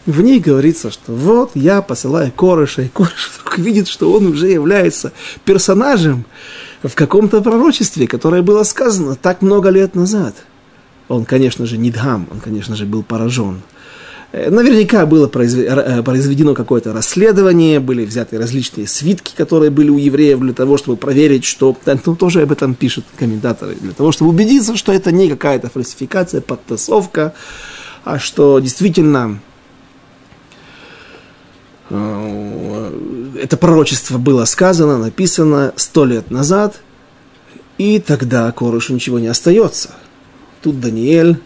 в 0.07 0.21
ней 0.21 0.39
говорится, 0.39 0.89
что 0.89 1.13
вот 1.13 1.51
я 1.53 1.81
посылаю 1.81 2.31
Корыша, 2.31 2.83
и 2.83 2.87
Корыш 2.87 3.29
вдруг 3.39 3.59
видит, 3.59 3.87
что 3.87 4.11
он 4.11 4.25
уже 4.25 4.47
является 4.47 5.11
персонажем 5.45 6.25
в 6.81 6.95
каком-то 6.95 7.41
пророчестве, 7.41 8.07
которое 8.07 8.41
было 8.41 8.63
сказано 8.63 9.15
так 9.15 9.41
много 9.41 9.69
лет 9.69 9.93
назад. 9.93 10.33
Он, 11.07 11.25
конечно 11.25 11.65
же, 11.65 11.77
не 11.77 11.91
Дхам, 11.91 12.27
он, 12.31 12.39
конечно 12.39 12.75
же, 12.75 12.85
был 12.85 13.03
поражен– 13.03 13.61
Э, 14.33 14.49
наверняка 14.49 15.05
было 15.05 15.27
э, 15.27 16.03
произведено 16.03 16.53
какое-то 16.53 16.91
расследование, 16.91 17.79
были 17.79 18.05
взяты 18.05 18.37
различные 18.37 18.85
свитки, 18.85 19.33
которые 19.35 19.71
были 19.71 19.89
у 19.89 19.97
евреев 19.97 20.39
для 20.39 20.53
того, 20.53 20.77
чтобы 20.77 20.97
проверить, 20.97 21.45
что... 21.45 21.77
Ну, 22.05 22.15
тоже 22.15 22.41
об 22.41 22.51
этом 22.51 22.75
пишут 22.75 23.05
комментаторы. 23.17 23.75
Для 23.75 23.93
того, 23.93 24.11
чтобы 24.11 24.31
убедиться, 24.31 24.75
что 24.75 24.91
это 24.91 25.11
не 25.11 25.29
какая-то 25.29 25.69
фальсификация, 25.69 26.41
подтасовка, 26.41 27.33
а 28.03 28.19
что 28.19 28.59
действительно 28.59 29.39
э, 31.89 33.39
это 33.41 33.55
пророчество 33.55 34.17
было 34.17 34.43
сказано, 34.43 34.97
написано 34.97 35.73
сто 35.77 36.03
лет 36.03 36.31
назад, 36.31 36.81
и 37.77 37.99
тогда 37.99 38.51
Корышу 38.51 38.93
ничего 38.93 39.19
не 39.19 39.27
остается. 39.27 39.91
Тут 40.67 40.81
Даниэль 40.81 41.37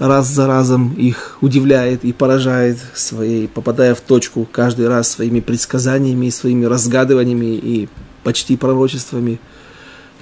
раз 0.00 0.26
за 0.26 0.48
разом 0.48 0.94
их 0.94 1.38
удивляет 1.40 2.04
и 2.04 2.12
поражает, 2.12 2.76
своей, 2.92 3.46
попадая 3.46 3.94
в 3.94 4.00
точку 4.00 4.48
каждый 4.50 4.88
раз 4.88 5.08
своими 5.08 5.38
предсказаниями, 5.38 6.28
своими 6.30 6.64
разгадываниями 6.64 7.54
и 7.54 7.88
почти 8.24 8.56
пророчествами. 8.56 9.38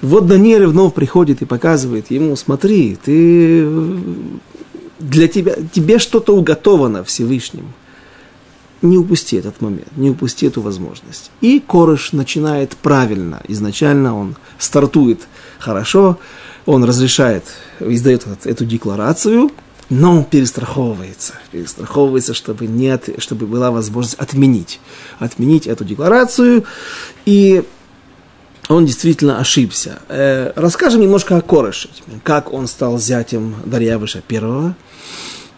Вот 0.03 0.27
Даниэль 0.27 0.67
вновь 0.67 0.93
приходит 0.93 1.41
и 1.41 1.45
показывает 1.45 2.11
ему, 2.11 2.35
смотри, 2.35 2.95
ты, 3.03 3.67
для 4.99 5.27
тебя, 5.27 5.55
тебе 5.71 5.97
что-то 5.97 6.37
уготовано 6.37 7.03
Всевышним. 7.03 7.73
Не 8.83 8.99
упусти 8.99 9.37
этот 9.37 9.61
момент, 9.61 9.87
не 9.95 10.11
упусти 10.11 10.45
эту 10.45 10.61
возможность. 10.61 11.31
И 11.41 11.59
Корыш 11.59 12.11
начинает 12.11 12.77
правильно. 12.77 13.41
Изначально 13.47 14.15
он 14.15 14.35
стартует 14.59 15.21
хорошо, 15.57 16.19
он 16.65 16.83
разрешает, 16.83 17.43
издает 17.79 18.25
эту 18.45 18.65
декларацию, 18.65 19.51
но 19.89 20.17
он 20.17 20.23
перестраховывается, 20.23 21.33
перестраховывается, 21.51 22.33
чтобы, 22.33 22.67
нет, 22.67 23.09
чтобы 23.17 23.45
была 23.45 23.71
возможность 23.71 24.17
отменить, 24.19 24.79
отменить 25.19 25.67
эту 25.67 25.83
декларацию, 25.83 26.63
и 27.25 27.63
он 28.69 28.85
действительно 28.85 29.39
ошибся. 29.39 29.99
Э, 30.07 30.53
расскажем 30.55 31.01
немножко 31.01 31.37
о 31.37 31.41
Корыше, 31.41 31.89
как 32.23 32.53
он 32.53 32.67
стал 32.67 32.97
зятем 32.97 33.55
Дарьявыша 33.65 34.21
первого. 34.21 34.75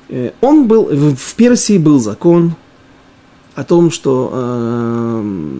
Э, 0.09 0.31
он 0.41 0.67
был, 0.67 0.85
в 0.85 1.33
Персии 1.35 1.77
был 1.77 1.99
закон 1.99 2.55
о 3.53 3.63
том, 3.63 3.91
что 3.91 4.31
э, 4.33 5.59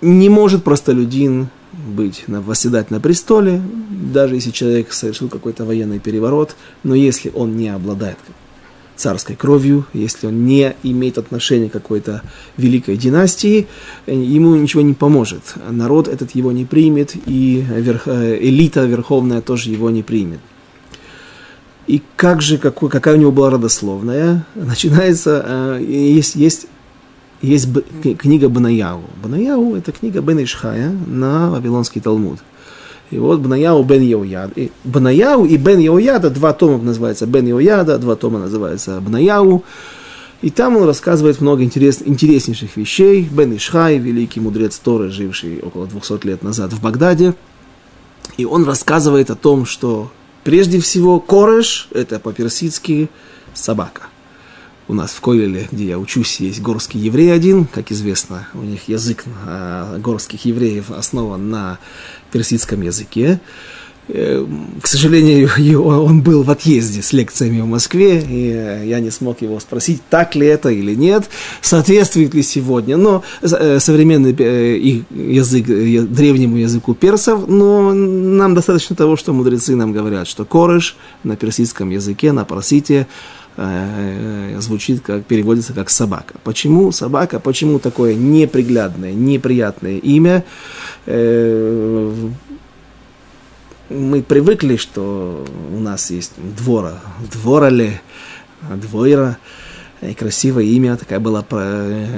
не 0.00 0.28
может 0.28 0.64
простолюдин 0.64 1.48
быть, 1.76 2.24
восседать 2.26 2.90
на 2.90 3.00
престоле, 3.00 3.60
даже 3.90 4.34
если 4.34 4.50
человек 4.50 4.92
совершил 4.92 5.28
какой-то 5.28 5.64
военный 5.64 5.98
переворот, 5.98 6.56
но 6.82 6.94
если 6.94 7.30
он 7.34 7.56
не 7.56 7.68
обладает 7.68 8.18
царской 8.96 9.36
кровью, 9.36 9.86
если 9.92 10.26
он 10.26 10.46
не 10.46 10.74
имеет 10.82 11.18
отношения 11.18 11.68
к 11.68 11.72
какой-то 11.72 12.22
великой 12.56 12.96
династии, 12.96 13.68
ему 14.06 14.56
ничего 14.56 14.82
не 14.82 14.94
поможет. 14.94 15.54
Народ 15.70 16.08
этот 16.08 16.34
его 16.34 16.50
не 16.50 16.64
примет, 16.64 17.14
и 17.26 17.64
верх, 17.68 18.08
элита 18.08 18.84
верховная 18.84 19.42
тоже 19.42 19.70
его 19.70 19.90
не 19.90 20.02
примет. 20.02 20.40
И 21.86 22.02
как 22.16 22.42
же, 22.42 22.58
какой, 22.58 22.88
какая 22.90 23.14
у 23.14 23.18
него 23.18 23.30
была 23.30 23.50
родословная? 23.50 24.44
Начинается, 24.56 25.78
э, 25.78 25.84
есть, 25.86 26.34
есть 26.34 26.66
есть 27.46 27.68
книга 28.18 28.48
Банаяу. 28.48 29.02
Банаяу– 29.22 29.74
это 29.76 29.92
книга 29.92 30.20
Бен 30.20 30.42
Ишхая 30.42 30.90
на 30.90 31.50
Вавилонский 31.50 32.00
Талмуд. 32.00 32.40
И 33.10 33.18
вот 33.18 33.40
Банаяу 33.40 33.84
Бен 33.84 34.02
Йояд. 34.02 34.58
И 34.58 34.72
Банаяу 34.84 35.44
и 35.44 35.56
Бен 35.56 35.78
Йояда, 35.78 36.30
два 36.30 36.52
тома 36.52 36.82
называется 36.82 37.26
Бен 37.26 37.46
Йояда, 37.46 37.98
два 37.98 38.16
тома 38.16 38.40
называется 38.40 39.00
Банаяу. 39.00 39.62
И 40.42 40.50
там 40.50 40.76
он 40.76 40.84
рассказывает 40.84 41.40
много 41.40 41.62
интерес, 41.62 42.02
интереснейших 42.04 42.76
вещей. 42.76 43.28
Бен 43.30 43.56
Ишхай, 43.56 43.98
великий 43.98 44.40
мудрец 44.40 44.76
Торы, 44.78 45.10
живший 45.10 45.60
около 45.60 45.86
200 45.86 46.26
лет 46.26 46.42
назад 46.42 46.72
в 46.72 46.82
Багдаде. 46.82 47.34
И 48.36 48.44
он 48.44 48.64
рассказывает 48.64 49.30
о 49.30 49.36
том, 49.36 49.66
что 49.66 50.10
прежде 50.42 50.80
всего 50.80 51.20
Кореш– 51.20 51.88
это 51.92 52.18
по-персидски 52.18 53.08
собака– 53.54 54.02
у 54.88 54.94
нас 54.94 55.10
в 55.10 55.20
Койлеле, 55.20 55.68
где 55.70 55.86
я 55.86 55.98
учусь, 55.98 56.40
есть 56.40 56.60
горский 56.60 57.00
еврей 57.00 57.32
один, 57.32 57.66
как 57.66 57.90
известно, 57.90 58.48
у 58.54 58.62
них 58.62 58.88
язык 58.88 59.24
а, 59.46 59.98
горских 59.98 60.44
евреев 60.44 60.90
основан 60.90 61.50
на 61.50 61.78
персидском 62.32 62.82
языке. 62.82 63.40
Э, 64.08 64.46
к 64.80 64.86
сожалению, 64.86 65.50
он 65.84 66.22
был 66.22 66.44
в 66.44 66.50
отъезде 66.50 67.02
с 67.02 67.12
лекциями 67.12 67.60
в 67.60 67.66
Москве, 67.66 68.20
и 68.20 68.88
я 68.88 69.00
не 69.00 69.10
смог 69.10 69.42
его 69.42 69.58
спросить, 69.58 70.00
так 70.08 70.36
ли 70.36 70.46
это 70.46 70.68
или 70.68 70.94
нет, 70.94 71.24
соответствует 71.60 72.32
ли 72.32 72.44
сегодня. 72.44 72.96
Но 72.96 73.24
э, 73.42 73.80
современный 73.80 74.34
э, 74.38 75.02
язык 75.10 75.66
древнему 75.66 76.58
языку 76.58 76.94
персов, 76.94 77.48
но 77.48 77.92
нам 77.92 78.54
достаточно 78.54 78.94
того, 78.94 79.16
что 79.16 79.32
мудрецы 79.32 79.74
нам 79.74 79.92
говорят, 79.92 80.28
что 80.28 80.44
корыш 80.44 80.96
на 81.24 81.36
персидском 81.36 81.90
языке, 81.90 82.30
на 82.30 82.44
парсите, 82.44 83.08
э, 83.08 83.35
звучит 83.56 85.00
как, 85.00 85.24
переводится 85.24 85.72
как 85.72 85.90
собака. 85.90 86.34
Почему 86.44 86.92
собака? 86.92 87.40
Почему 87.40 87.78
такое 87.78 88.14
неприглядное, 88.14 89.12
неприятное 89.12 89.98
имя? 89.98 90.44
Э, 91.06 92.28
мы 93.88 94.22
привыкли, 94.22 94.76
что 94.76 95.46
у 95.72 95.78
нас 95.78 96.10
есть 96.10 96.32
двора, 96.36 97.00
дворали, 97.32 98.00
двойра, 98.74 99.38
и 100.02 100.12
красивое 100.12 100.64
имя, 100.64 100.96
такая 100.96 101.20
была 101.20 101.44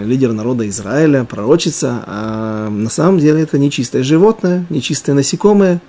лидер 0.05 0.33
народа 0.33 0.69
Израиля, 0.69 1.25
пророчица, 1.25 2.03
а 2.07 2.71
на 2.71 2.91
самом 2.91 3.19
деле 3.19 3.43
это 3.43 3.59
нечистое 3.59 4.03
животное, 4.03 4.67
нечистое 4.71 5.15
насекомое. 5.15 5.81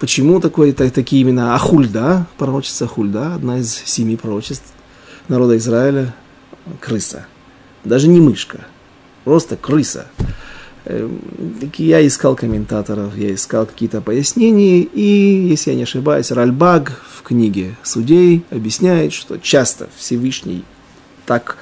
Почему 0.00 0.40
такое, 0.40 0.72
такие 0.72 1.22
имена? 1.22 1.54
Ахульда, 1.54 2.26
пророчица 2.38 2.84
Ахульда, 2.86 3.34
одна 3.34 3.58
из 3.58 3.72
семи 3.72 4.16
пророчеств 4.16 4.72
народа 5.28 5.56
Израиля, 5.56 6.14
крыса. 6.80 7.26
Даже 7.84 8.08
не 8.08 8.20
мышка, 8.20 8.66
просто 9.24 9.56
крыса. 9.56 10.06
Эм, 10.86 11.20
я 11.76 12.06
искал 12.06 12.36
комментаторов, 12.36 13.16
я 13.16 13.34
искал 13.34 13.66
какие-то 13.66 14.00
пояснения, 14.00 14.80
и, 14.80 15.46
если 15.48 15.70
я 15.70 15.76
не 15.76 15.84
ошибаюсь, 15.84 16.30
Ральбаг 16.30 17.00
в 17.10 17.22
книге 17.22 17.76
«Судей» 17.82 18.44
объясняет, 18.50 19.12
что 19.12 19.38
часто 19.38 19.88
Всевышний 19.96 20.64
так 21.26 21.56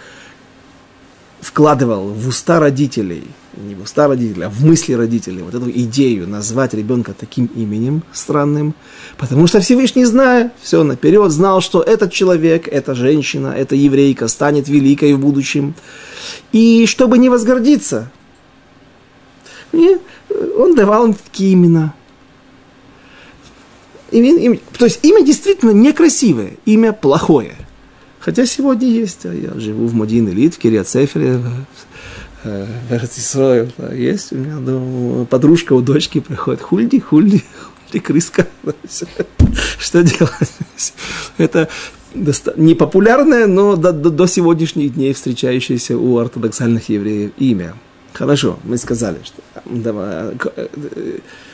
вкладывал 1.40 2.08
в 2.08 2.26
уста 2.28 2.58
родителей, 2.58 3.24
не 3.56 3.74
в 3.74 3.82
уста 3.82 4.08
родителей, 4.08 4.44
а 4.44 4.48
в 4.48 4.64
мысли 4.64 4.94
родителей, 4.94 5.42
вот 5.42 5.54
эту 5.54 5.70
идею 5.70 6.28
назвать 6.28 6.74
ребенка 6.74 7.14
таким 7.18 7.46
именем 7.46 8.02
странным, 8.12 8.74
потому 9.18 9.46
что 9.46 9.60
Всевышний, 9.60 10.04
зная 10.04 10.52
все 10.62 10.82
наперед, 10.82 11.30
знал, 11.30 11.60
что 11.60 11.82
этот 11.82 12.12
человек, 12.12 12.66
эта 12.68 12.94
женщина, 12.94 13.48
эта 13.48 13.74
еврейка 13.74 14.28
станет 14.28 14.68
великой 14.68 15.12
в 15.14 15.20
будущем. 15.20 15.74
И 16.52 16.86
чтобы 16.86 17.18
не 17.18 17.28
возгордиться, 17.28 18.10
он 19.72 20.74
давал 20.74 21.06
им 21.06 21.14
такие 21.14 21.54
имена. 21.54 21.94
Имя, 24.10 24.36
имя, 24.36 24.58
то 24.78 24.84
есть 24.84 25.00
имя 25.02 25.24
действительно 25.24 25.70
некрасивое, 25.70 26.52
имя 26.66 26.92
плохое. 26.92 27.56
Хотя 28.20 28.46
сегодня 28.46 28.86
есть, 28.86 29.24
а 29.24 29.34
я 29.34 29.58
живу 29.58 29.86
в 29.86 29.94
Мадин 29.94 30.28
Элит, 30.28 30.54
в 30.54 30.58
Кириацефере, 30.58 31.40
Эрцисрое, 32.44 33.68
есть 33.92 34.32
у 34.32 34.36
меня 34.36 34.58
дома, 34.58 35.24
подружка 35.26 35.74
у 35.74 35.80
дочки 35.80 36.20
приходит, 36.20 36.60
хульди, 36.60 36.98
хульди, 36.98 37.44
хульди, 37.60 37.98
крыска. 38.00 38.46
Что 39.78 40.02
делать? 40.02 40.94
Это 41.38 41.68
не 42.56 42.74
популярное, 42.74 43.46
но 43.46 43.76
до, 43.76 43.92
до, 43.92 44.10
до 44.10 44.26
сегодняшних 44.26 44.94
дней 44.94 45.12
встречающееся 45.12 45.96
у 45.96 46.18
ортодоксальных 46.18 46.88
евреев 46.88 47.32
имя. 47.38 47.74
Хорошо, 48.12 48.58
мы 48.64 48.76
сказали, 48.76 49.18
что 49.24 49.42
давай, 49.64 50.34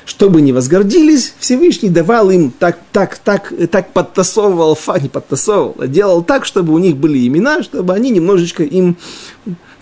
чтобы 0.05 0.41
не 0.41 0.53
возгордились, 0.53 1.35
Всевышний 1.39 1.89
давал 1.89 2.31
им 2.31 2.51
так, 2.51 2.79
так, 2.91 3.17
так, 3.19 3.53
так 3.71 3.93
подтасовывал, 3.93 4.75
фа, 4.75 4.99
не 4.99 5.09
подтасовывал, 5.09 5.77
а 5.79 5.87
делал 5.87 6.25
так, 6.25 6.45
чтобы 6.45 6.73
у 6.75 6.79
них 6.79 6.97
были 6.97 7.25
имена, 7.29 7.63
чтобы 7.63 7.95
они 7.95 8.11
немножечко 8.11 8.65
им, 8.65 8.97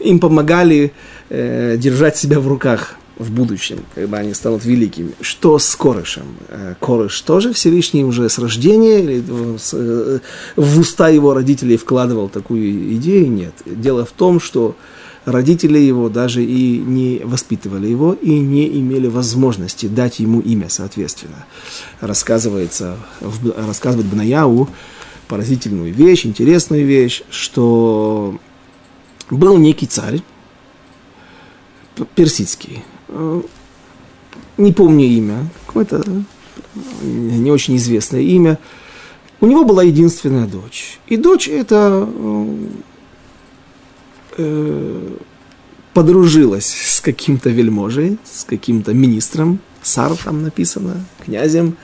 им 0.00 0.18
помогали 0.20 0.92
э, 1.28 1.76
держать 1.78 2.16
себя 2.16 2.40
в 2.40 2.48
руках 2.48 2.96
в 3.18 3.30
будущем, 3.30 3.78
когда 3.94 4.18
они 4.18 4.34
станут 4.34 4.64
великими. 4.64 5.12
Что 5.20 5.58
с 5.58 5.74
Корышем? 5.74 6.36
Э, 6.48 6.74
Корыш 6.80 7.20
тоже 7.22 7.52
Всевышний 7.52 8.04
уже 8.04 8.28
с 8.28 8.38
рождения 8.38 9.00
или 9.00 9.24
с, 9.58 9.72
э, 9.72 10.18
в 10.56 10.78
уста 10.78 11.08
его 11.08 11.32
родителей 11.34 11.76
вкладывал 11.76 12.28
такую 12.28 12.94
идею? 12.96 13.30
Нет. 13.30 13.54
Дело 13.64 14.04
в 14.04 14.12
том, 14.12 14.38
что 14.38 14.76
родители 15.24 15.78
его 15.78 16.08
даже 16.08 16.44
и 16.44 16.78
не 16.78 17.20
воспитывали 17.24 17.88
его 17.88 18.12
и 18.12 18.38
не 18.38 18.68
имели 18.78 19.08
возможности 19.08 19.86
дать 19.86 20.20
ему 20.20 20.40
имя 20.40 20.68
соответственно. 20.68 21.46
Рассказывается, 22.00 22.96
рассказывает 23.56 24.06
Бнаяу 24.06 24.68
поразительную 25.26 25.92
вещь, 25.92 26.26
интересную 26.26 26.86
вещь, 26.86 27.22
что 27.30 28.38
был 29.30 29.56
некий 29.58 29.86
царь, 29.86 30.22
персидский, 32.14 32.82
не 34.58 34.72
помню 34.72 35.06
имя, 35.06 35.48
какое-то 35.66 36.02
не 37.02 37.50
очень 37.50 37.76
известное 37.76 38.20
имя, 38.20 38.58
у 39.40 39.46
него 39.46 39.64
была 39.64 39.82
единственная 39.82 40.46
дочь. 40.46 40.98
И 41.06 41.16
дочь 41.16 41.48
эта 41.48 42.08
э, 44.38 45.16
подружилась 45.92 46.66
с 46.66 47.00
каким-то 47.00 47.50
вельможей, 47.50 48.18
с 48.24 48.44
каким-то 48.44 48.94
министром, 48.94 49.60
сар 49.82 50.12
там 50.16 50.42
написано, 50.42 51.04
князем 51.24 51.76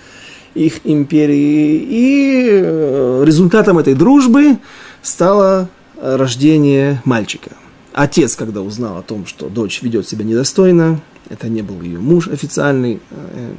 их 0.55 0.81
империи. 0.85 1.87
И 1.88 2.48
э, 2.52 3.22
результатом 3.26 3.78
этой 3.78 3.94
дружбы 3.94 4.59
стало 5.02 5.68
рождение 6.03 7.01
мальчика. 7.05 7.53
Отец, 7.93 8.35
когда 8.35 8.61
узнал 8.61 8.99
о 8.99 9.03
том, 9.03 9.25
что 9.27 9.49
дочь 9.49 9.83
ведет 9.83 10.09
себя 10.09 10.25
недостойно, 10.25 11.01
это 11.29 11.49
не 11.49 11.62
был 11.62 11.81
ее 11.81 12.01
муж 12.01 12.27
официальный, 12.29 13.01
э, 13.11 13.55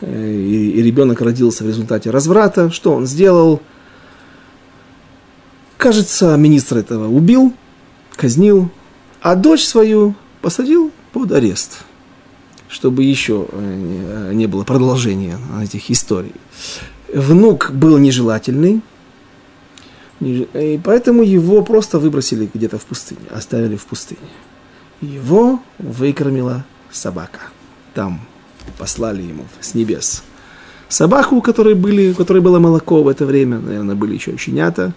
э, 0.00 0.32
и 0.32 0.82
ребенок 0.82 1.20
родился 1.20 1.64
в 1.64 1.66
результате 1.68 2.10
разврата, 2.10 2.70
что 2.70 2.94
он 2.94 3.06
сделал? 3.06 3.60
Кажется, 5.76 6.36
министр 6.36 6.78
этого 6.78 7.08
убил, 7.08 7.52
казнил, 8.16 8.70
а 9.20 9.34
дочь 9.34 9.64
свою 9.64 10.14
посадил 10.40 10.92
под 11.12 11.32
арест, 11.32 11.84
чтобы 12.68 13.02
еще 13.02 13.48
э, 13.50 14.30
не 14.32 14.46
было 14.46 14.64
продолжения 14.64 15.38
этих 15.62 15.90
историй. 15.90 16.32
Внук 17.12 17.70
был 17.72 17.98
нежелательный, 17.98 18.80
и 20.24 20.80
поэтому 20.82 21.22
его 21.22 21.62
просто 21.62 21.98
выбросили 21.98 22.48
где-то 22.52 22.78
в 22.78 22.84
пустыне, 22.84 23.20
оставили 23.30 23.76
в 23.76 23.84
пустыне. 23.86 24.20
Его 25.00 25.60
выкормила 25.78 26.64
собака. 26.90 27.40
Там 27.94 28.20
послали 28.78 29.22
ему 29.22 29.44
с 29.60 29.74
небес 29.74 30.22
собаку, 30.94 31.36
у 31.36 31.42
которой, 31.42 31.74
были, 31.74 32.12
у 32.12 32.14
которой 32.14 32.40
было 32.40 32.58
молоко 32.58 33.02
в 33.02 33.08
это 33.08 33.26
время, 33.26 33.58
наверное, 33.58 33.94
были 33.94 34.14
еще 34.14 34.36
щенята, 34.36 34.92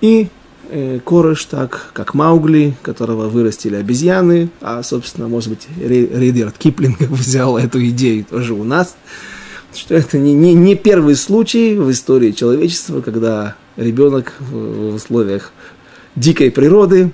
и 0.00 0.28
э, 0.70 1.00
Корыш, 1.04 1.44
так 1.44 1.90
как 1.92 2.14
Маугли, 2.14 2.74
которого 2.82 3.28
вырастили 3.28 3.76
обезьяны, 3.76 4.48
а, 4.60 4.82
собственно, 4.82 5.28
может 5.28 5.50
быть, 5.50 5.68
Ридерт 5.78 6.58
Киплинг 6.58 7.00
взял 7.00 7.58
эту 7.58 7.84
идею 7.86 8.24
тоже 8.24 8.54
у 8.54 8.64
нас, 8.64 8.96
что 9.74 9.94
это 9.94 10.18
не, 10.18 10.32
не, 10.32 10.54
не 10.54 10.76
первый 10.76 11.16
случай 11.16 11.76
в 11.76 11.90
истории 11.90 12.32
человечества, 12.32 13.00
когда 13.00 13.56
ребенок 13.76 14.34
в, 14.38 14.94
условиях 14.94 15.52
дикой 16.16 16.50
природы 16.50 17.12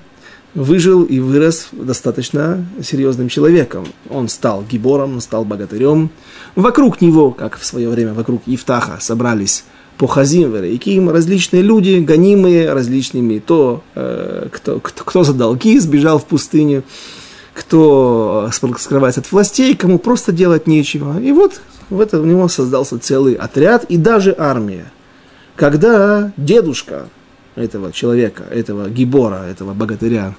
выжил 0.54 1.04
и 1.04 1.20
вырос 1.20 1.68
достаточно 1.72 2.66
серьезным 2.82 3.28
человеком. 3.28 3.86
Он 4.08 4.28
стал 4.28 4.64
гибором, 4.68 5.14
он 5.14 5.20
стал 5.20 5.44
богатырем. 5.44 6.10
Вокруг 6.56 7.00
него, 7.00 7.30
как 7.30 7.58
в 7.58 7.64
свое 7.64 7.88
время 7.88 8.14
вокруг 8.14 8.42
Евтаха, 8.46 8.98
собрались 9.00 9.64
по 9.96 10.06
Хазим, 10.06 10.52
Верейким, 10.52 11.10
различные 11.10 11.62
люди, 11.62 11.98
гонимые 11.98 12.72
различными, 12.72 13.38
то, 13.38 13.82
э, 13.94 14.48
кто, 14.50 14.80
кто, 14.80 15.04
кто 15.04 15.24
за 15.24 15.34
долги 15.34 15.78
сбежал 15.78 16.18
в 16.18 16.24
пустыню, 16.24 16.84
кто 17.54 18.48
скрывается 18.52 19.20
от 19.20 19.30
властей, 19.30 19.76
кому 19.76 19.98
просто 19.98 20.32
делать 20.32 20.66
нечего. 20.66 21.20
И 21.20 21.32
вот 21.32 21.60
в 21.90 22.00
это 22.00 22.20
у 22.20 22.24
него 22.24 22.48
создался 22.48 22.98
целый 22.98 23.34
отряд 23.34 23.84
и 23.84 23.98
даже 23.98 24.34
армия. 24.38 24.90
Когда 25.60 26.32
дедушка 26.38 27.10
этого 27.54 27.92
человека, 27.92 28.44
этого 28.44 28.88
гибора, 28.88 29.42
этого 29.42 29.74
богатыря, 29.74 30.34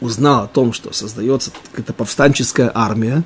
узнал 0.00 0.44
о 0.44 0.46
том, 0.46 0.72
что 0.72 0.92
создается 0.92 1.50
какая-то 1.50 1.92
повстанческая 1.92 2.70
армия, 2.72 3.24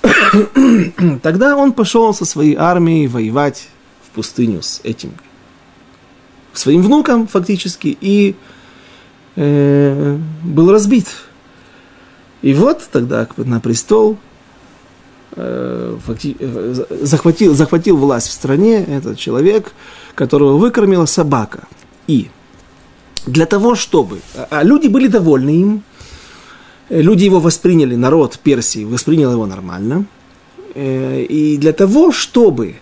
тогда 1.24 1.56
он 1.56 1.72
пошел 1.72 2.14
со 2.14 2.24
своей 2.24 2.54
армией 2.54 3.08
воевать 3.08 3.66
в 4.06 4.14
пустыню 4.14 4.62
с 4.62 4.80
этим 4.84 5.12
своим 6.52 6.82
внуком 6.82 7.26
фактически 7.26 7.98
и 8.00 8.36
э, 9.34 10.18
был 10.44 10.70
разбит. 10.70 11.08
И 12.42 12.54
вот 12.54 12.88
тогда 12.92 13.26
на 13.38 13.58
престол 13.58 14.18
факти, 15.36 16.36
э, 16.38 16.84
захватил, 17.02 17.54
захватил 17.54 17.96
власть 17.96 18.28
в 18.28 18.32
стране 18.32 18.84
этот 18.84 19.18
человек, 19.18 19.72
которого 20.14 20.56
выкормила 20.56 21.06
собака. 21.06 21.66
И 22.06 22.28
для 23.26 23.46
того, 23.46 23.74
чтобы... 23.74 24.20
А, 24.34 24.46
а 24.50 24.62
люди 24.62 24.88
были 24.88 25.08
довольны 25.08 25.50
им, 25.50 25.82
люди 26.88 27.24
его 27.24 27.40
восприняли, 27.40 27.96
народ 27.96 28.38
Персии 28.38 28.84
воспринял 28.84 29.32
его 29.32 29.46
нормально. 29.46 30.06
Э, 30.74 31.22
и 31.22 31.56
для 31.56 31.72
того, 31.72 32.12
чтобы 32.12 32.76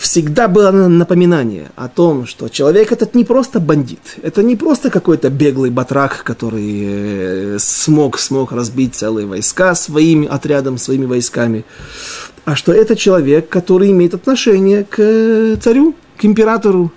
всегда 0.00 0.48
было 0.48 0.70
напоминание 0.70 1.70
о 1.76 1.88
том, 1.88 2.26
что 2.26 2.48
человек 2.48 2.90
этот 2.90 3.14
не 3.14 3.24
просто 3.24 3.60
бандит, 3.60 4.16
это 4.22 4.42
не 4.42 4.56
просто 4.56 4.90
какой-то 4.90 5.28
беглый 5.28 5.70
батрак, 5.70 6.22
который 6.24 6.82
э, 6.84 7.56
смог, 7.60 8.18
смог 8.18 8.52
разбить 8.52 8.94
целые 8.94 9.26
войска 9.26 9.74
своим 9.74 10.26
отрядом, 10.30 10.78
своими 10.78 11.04
войсками, 11.04 11.66
а 12.46 12.56
что 12.56 12.72
это 12.72 12.96
человек, 12.96 13.50
который 13.50 13.90
имеет 13.90 14.14
отношение 14.14 14.84
к 14.84 15.58
царю, 15.60 15.94
к 16.16 16.24
императору, 16.24 16.90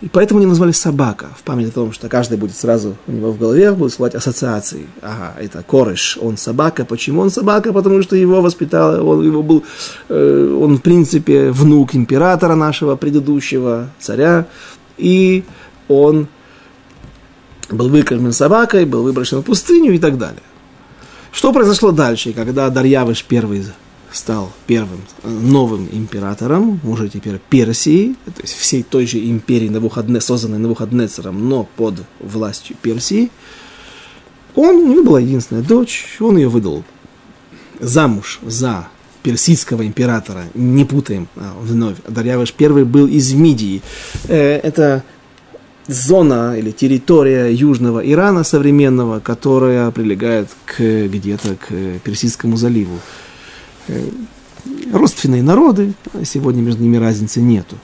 и 0.00 0.08
поэтому 0.08 0.38
они 0.38 0.46
назвали 0.46 0.72
собака, 0.72 1.26
в 1.36 1.42
память 1.42 1.68
о 1.68 1.72
том, 1.72 1.92
что 1.92 2.08
каждый 2.08 2.38
будет 2.38 2.56
сразу 2.56 2.96
у 3.06 3.12
него 3.12 3.32
в 3.32 3.38
голове 3.38 3.72
будет 3.72 3.90
всплывать 3.92 4.14
ассоциации. 4.14 4.86
Ага, 5.02 5.34
это 5.38 5.62
кореш, 5.62 6.18
он 6.20 6.38
собака. 6.38 6.86
Почему 6.86 7.20
он 7.20 7.30
собака? 7.30 7.72
Потому 7.72 8.02
что 8.02 8.16
его 8.16 8.40
воспитал, 8.40 9.06
он, 9.06 9.22
его 9.22 9.42
был, 9.42 9.62
э, 10.08 10.58
он 10.58 10.78
в 10.78 10.82
принципе 10.82 11.50
внук 11.50 11.94
императора 11.94 12.54
нашего 12.54 12.96
предыдущего 12.96 13.90
царя, 13.98 14.46
и 14.96 15.44
он 15.88 16.28
был 17.70 17.90
выкормлен 17.90 18.32
собакой, 18.32 18.86
был 18.86 19.02
выброшен 19.02 19.40
в 19.40 19.44
пустыню 19.44 19.92
и 19.92 19.98
так 19.98 20.16
далее. 20.16 20.42
Что 21.30 21.52
произошло 21.52 21.92
дальше, 21.92 22.32
когда 22.32 22.70
Дарьявыш 22.70 23.22
первый 23.24 23.66
стал 24.12 24.52
первым 24.66 25.00
э, 25.22 25.28
новым 25.28 25.88
императором, 25.90 26.80
уже 26.84 27.08
теперь 27.08 27.40
Персии, 27.48 28.16
то 28.24 28.42
есть 28.42 28.54
всей 28.54 28.82
той 28.82 29.06
же 29.06 29.18
империи, 29.18 29.68
Навуходне, 29.68 30.20
созданной 30.20 30.58
Навуходнецером, 30.58 31.48
но 31.48 31.68
под 31.76 32.02
властью 32.18 32.76
Персии. 32.80 33.30
Он, 34.54 34.76
у 34.76 34.92
него 34.92 35.04
была 35.04 35.20
единственная 35.20 35.62
дочь, 35.62 36.16
он 36.20 36.36
ее 36.36 36.48
выдал 36.48 36.84
замуж 37.78 38.40
за 38.42 38.88
персидского 39.22 39.86
императора, 39.86 40.44
не 40.54 40.84
путаем 40.84 41.28
а, 41.36 41.54
вновь, 41.60 41.96
Дарьявыш 42.08 42.52
первый 42.52 42.84
был 42.84 43.06
из 43.06 43.32
Мидии. 43.32 43.82
Э, 44.28 44.56
это 44.56 45.04
зона 45.86 46.56
или 46.58 46.70
территория 46.70 47.48
южного 47.48 48.00
Ирана 48.00 48.44
современного, 48.44 49.20
которая 49.20 49.90
прилегает 49.90 50.48
к, 50.64 50.80
где-то 50.80 51.56
к 51.56 52.00
Персидскому 52.04 52.56
заливу. 52.56 52.98
Э, 53.88 54.10
родственные 54.92 55.42
народы, 55.42 55.94
сегодня 56.24 56.60
между 56.60 56.82
ними 56.82 56.96
разницы 56.96 57.40
нету. 57.40 57.76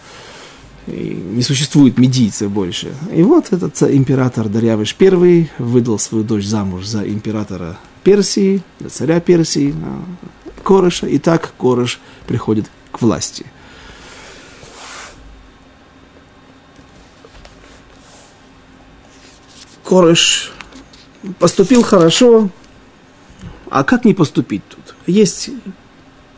И 0.86 1.20
не 1.32 1.42
существует 1.42 1.98
медийцев 1.98 2.50
больше. 2.50 2.94
И 3.12 3.22
вот 3.22 3.52
этот 3.52 3.80
император 3.82 4.48
Дарьявыш 4.48 4.94
I 5.00 5.50
выдал 5.58 5.98
свою 5.98 6.22
дочь 6.22 6.44
замуж 6.44 6.86
за 6.86 7.08
императора 7.08 7.78
Персии, 8.04 8.62
за 8.78 8.90
царя 8.90 9.20
Персии, 9.20 9.74
Корыша, 10.62 11.06
и 11.06 11.18
так 11.18 11.54
Корыш 11.58 12.00
приходит 12.26 12.66
к 12.92 13.02
власти. 13.02 13.46
Корыш 19.82 20.52
поступил 21.38 21.82
хорошо, 21.82 22.50
а 23.70 23.84
как 23.84 24.04
не 24.04 24.14
поступить 24.14 24.62
тут? 24.68 24.94
Есть 25.06 25.50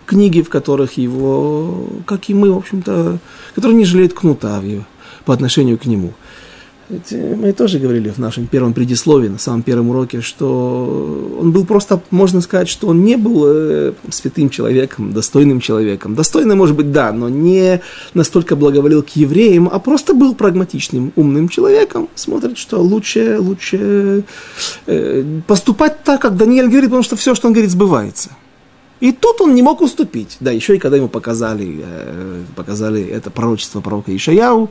книги, 0.08 0.40
в 0.40 0.48
которых 0.48 0.96
его, 0.96 1.86
как 2.06 2.28
и 2.30 2.34
мы, 2.34 2.50
в 2.52 2.56
общем-то, 2.56 3.18
которые 3.54 3.76
не 3.76 3.84
жалеют 3.84 4.14
кнута 4.14 4.60
по 5.24 5.34
отношению 5.34 5.78
к 5.78 5.84
нему. 5.84 6.14
Ведь 6.88 7.12
мы 7.12 7.52
тоже 7.52 7.78
говорили 7.78 8.08
в 8.08 8.16
нашем 8.16 8.46
первом 8.46 8.72
предисловии, 8.72 9.28
на 9.28 9.38
самом 9.38 9.62
первом 9.62 9.90
уроке, 9.90 10.22
что 10.22 11.36
он 11.38 11.52
был 11.52 11.66
просто, 11.66 12.00
можно 12.10 12.40
сказать, 12.40 12.70
что 12.70 12.88
он 12.88 13.04
не 13.04 13.16
был 13.16 13.44
э, 13.46 13.92
святым 14.08 14.48
человеком, 14.48 15.12
достойным 15.12 15.60
человеком. 15.60 16.14
Достойным, 16.14 16.56
может 16.56 16.76
быть, 16.76 16.90
да, 16.90 17.12
но 17.12 17.28
не 17.28 17.82
настолько 18.14 18.56
благоволил 18.56 19.02
к 19.02 19.10
евреям, 19.10 19.68
а 19.70 19.78
просто 19.78 20.14
был 20.14 20.34
прагматичным, 20.34 21.12
умным 21.14 21.50
человеком. 21.50 22.08
Смотрит, 22.14 22.56
что 22.56 22.80
лучше, 22.80 23.36
лучше 23.38 24.24
э, 24.86 25.40
поступать 25.46 26.02
так, 26.04 26.22
как 26.22 26.38
Даниэль 26.38 26.68
говорит, 26.68 26.88
потому 26.88 27.02
что 27.02 27.16
все, 27.16 27.34
что 27.34 27.48
он 27.48 27.52
говорит, 27.52 27.70
сбывается. 27.70 28.30
И 29.00 29.12
тут 29.12 29.40
он 29.40 29.54
не 29.54 29.62
мог 29.62 29.80
уступить. 29.80 30.36
Да, 30.40 30.50
еще 30.50 30.76
и 30.76 30.78
когда 30.78 30.96
ему 30.96 31.08
показали, 31.08 31.80
э, 31.82 32.42
показали 32.56 33.04
это 33.04 33.30
пророчество 33.30 33.80
пророка 33.80 34.14
Ишаяу, 34.14 34.70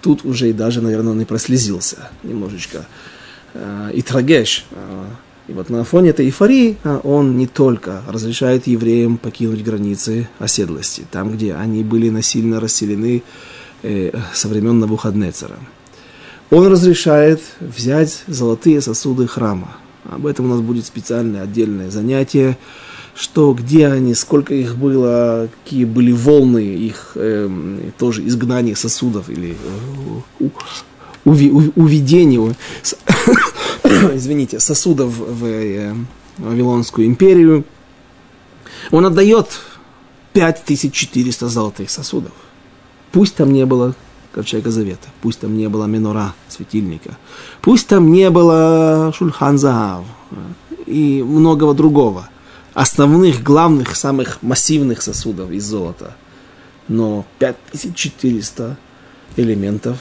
тут 0.00 0.24
уже 0.24 0.50
и 0.50 0.52
даже, 0.52 0.80
наверное, 0.80 1.12
он 1.12 1.20
и 1.20 1.24
прослезился 1.24 2.10
немножечко. 2.22 2.86
Э, 3.54 3.90
и 3.94 4.02
трагеш. 4.02 4.66
Э, 4.72 5.04
и 5.46 5.52
вот 5.52 5.70
на 5.70 5.84
фоне 5.84 6.10
этой 6.10 6.26
эйфории 6.26 6.78
он 7.02 7.36
не 7.36 7.46
только 7.46 8.02
разрешает 8.08 8.66
евреям 8.66 9.18
покинуть 9.18 9.62
границы 9.62 10.26
оседлости, 10.38 11.06
там, 11.10 11.32
где 11.32 11.54
они 11.54 11.84
были 11.84 12.08
насильно 12.08 12.60
расселены 12.60 13.22
со 13.82 14.48
времен 14.48 14.78
Навуходнецера. 14.78 15.58
Он 16.50 16.66
разрешает 16.68 17.42
взять 17.60 18.22
золотые 18.26 18.80
сосуды 18.80 19.26
храма. 19.26 19.76
Об 20.04 20.26
этом 20.26 20.46
у 20.46 20.48
нас 20.48 20.62
будет 20.62 20.86
специальное 20.86 21.42
отдельное 21.42 21.90
занятие 21.90 22.56
что 23.14 23.54
где 23.54 23.86
они, 23.88 24.14
сколько 24.14 24.54
их 24.54 24.76
было, 24.76 25.48
какие 25.62 25.84
были 25.84 26.10
волны 26.10 26.58
их 26.58 27.12
э, 27.14 27.48
тоже 27.96 28.26
изгнания 28.26 28.74
сосудов 28.74 29.30
или 29.30 29.56
э, 30.40 30.48
извините, 34.14 34.58
сосудов 34.58 35.16
в 35.16 35.44
э, 35.44 35.94
Вавилонскую 36.38 37.06
империю. 37.06 37.64
Он 38.90 39.06
отдает 39.06 39.60
5400 40.32 41.48
золотых 41.48 41.90
сосудов. 41.90 42.32
Пусть 43.12 43.36
там 43.36 43.52
не 43.52 43.64
было 43.64 43.94
Ковчега 44.32 44.72
Завета, 44.72 45.08
пусть 45.22 45.38
там 45.38 45.56
не 45.56 45.68
было 45.68 45.84
Менора, 45.86 46.34
светильника, 46.48 47.16
пусть 47.62 47.86
там 47.86 48.10
не 48.10 48.28
было 48.30 49.12
Шульхан 49.16 49.56
Загав 49.56 50.04
э, 50.32 50.36
и 50.86 51.22
многого 51.22 51.74
другого– 51.74 52.28
основных, 52.74 53.42
главных, 53.42 53.96
самых 53.96 54.42
массивных 54.42 55.00
сосудов 55.02 55.50
из 55.50 55.64
золота. 55.64 56.16
Но 56.88 57.24
5400 57.38 58.76
элементов 59.36 59.98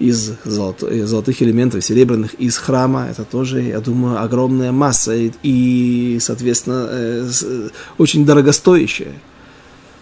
из 0.00 0.32
золото, 0.44 1.06
золотых 1.06 1.40
элементов, 1.42 1.84
серебряных 1.84 2.34
из 2.34 2.56
храма, 2.56 3.06
это 3.08 3.24
тоже, 3.24 3.62
я 3.62 3.80
думаю, 3.80 4.20
огромная 4.20 4.72
масса 4.72 5.14
и, 5.14 6.18
соответственно, 6.20 6.88
э, 6.90 7.28
очень 7.98 8.26
дорогостоящая. 8.26 9.12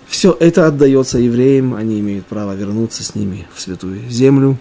Все 0.08 0.37
это 0.40 0.66
отдается 0.66 1.18
евреям, 1.18 1.74
они 1.74 2.00
имеют 2.00 2.26
право 2.26 2.54
вернуться 2.54 3.02
с 3.02 3.14
ними 3.14 3.46
в 3.54 3.61
святую 3.61 4.08
землю. 4.11 4.58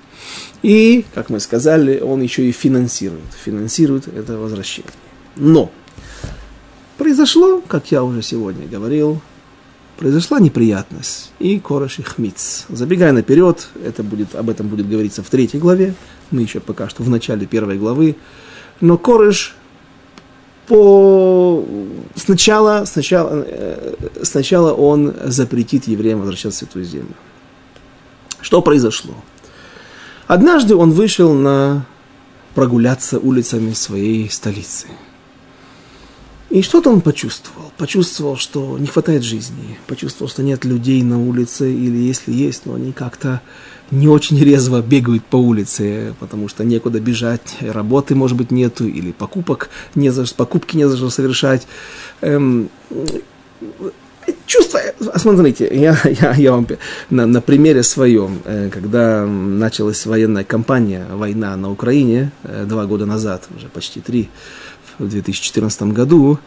И, 0.63 1.05
как 1.13 1.29
мы 1.29 1.39
сказали, 1.39 1.99
он 1.99 2.21
еще 2.21 2.47
и 2.47 2.51
финансирует, 2.51 3.33
финансирует 3.43 4.07
это 4.07 4.37
возвращение. 4.37 4.91
Но 5.35 5.71
произошло, 7.01 7.63
как 7.67 7.91
я 7.91 8.03
уже 8.03 8.21
сегодня 8.21 8.67
говорил, 8.67 9.19
произошла 9.97 10.39
неприятность, 10.39 11.31
и 11.39 11.59
Кореш 11.59 11.97
и 11.97 12.03
Хмиц. 12.03 12.67
Забегая 12.69 13.11
наперед, 13.11 13.69
это 13.83 14.03
будет, 14.03 14.35
об 14.35 14.51
этом 14.51 14.67
будет 14.67 14.87
говориться 14.87 15.23
в 15.23 15.29
третьей 15.31 15.59
главе, 15.59 15.95
мы 16.29 16.43
еще 16.43 16.59
пока 16.59 16.89
что 16.89 17.01
в 17.01 17.09
начале 17.09 17.47
первой 17.47 17.79
главы, 17.79 18.17
но 18.81 18.99
Кореш 18.99 19.55
по... 20.67 21.65
сначала, 22.15 22.85
сначала, 22.85 23.45
э, 23.47 23.95
сначала 24.21 24.71
он 24.71 25.15
запретит 25.23 25.87
евреям 25.87 26.19
возвращаться 26.19 26.65
в 26.65 26.69
Святую 26.69 26.85
Землю. 26.85 27.15
Что 28.41 28.61
произошло? 28.61 29.15
Однажды 30.27 30.75
он 30.75 30.91
вышел 30.91 31.33
на 31.33 31.83
прогуляться 32.53 33.17
улицами 33.17 33.73
своей 33.73 34.29
столицы– 34.29 34.85
и 36.51 36.61
что-то 36.61 36.89
он 36.89 36.99
почувствовал. 37.01 37.71
Почувствовал, 37.77 38.35
что 38.35 38.77
не 38.77 38.87
хватает 38.87 39.23
жизни. 39.23 39.77
Почувствовал, 39.87 40.29
что 40.29 40.43
нет 40.43 40.65
людей 40.65 41.01
на 41.01 41.17
улице. 41.17 41.73
Или 41.73 41.97
если 41.97 42.33
есть, 42.33 42.65
но 42.65 42.75
они 42.75 42.91
как-то 42.91 43.41
не 43.89 44.07
очень 44.07 44.39
резво 44.39 44.81
бегают 44.81 45.23
по 45.23 45.37
улице, 45.37 46.13
потому 46.19 46.47
что 46.47 46.63
некуда 46.63 46.99
бежать, 46.99 47.57
работы, 47.61 48.15
может 48.15 48.37
быть, 48.37 48.51
нету, 48.51 48.85
или 48.85 49.11
покупок 49.11 49.69
не 49.95 50.09
за, 50.09 50.25
покупки 50.33 50.77
не 50.77 50.87
за 50.87 50.97
что 50.97 51.09
совершать. 51.09 51.67
Эм, 52.21 52.69
чувство, 54.51 54.81
смотрите, 55.15 55.69
я, 55.71 55.97
я, 56.21 56.33
я 56.33 56.51
вам 56.51 56.67
на, 57.09 57.25
на 57.25 57.41
примере 57.41 57.83
своем, 57.83 58.41
э, 58.45 58.69
когда 58.69 59.25
началась 59.25 60.05
военная 60.05 60.43
кампания, 60.43 61.05
война 61.09 61.55
на 61.55 61.71
Украине 61.71 62.31
э, 62.43 62.65
два 62.67 62.85
года 62.85 63.05
назад, 63.05 63.47
уже 63.55 63.67
почти 63.67 64.01
три, 64.01 64.29
в 64.99 65.07
2014 65.07 65.83
году. 65.83 66.37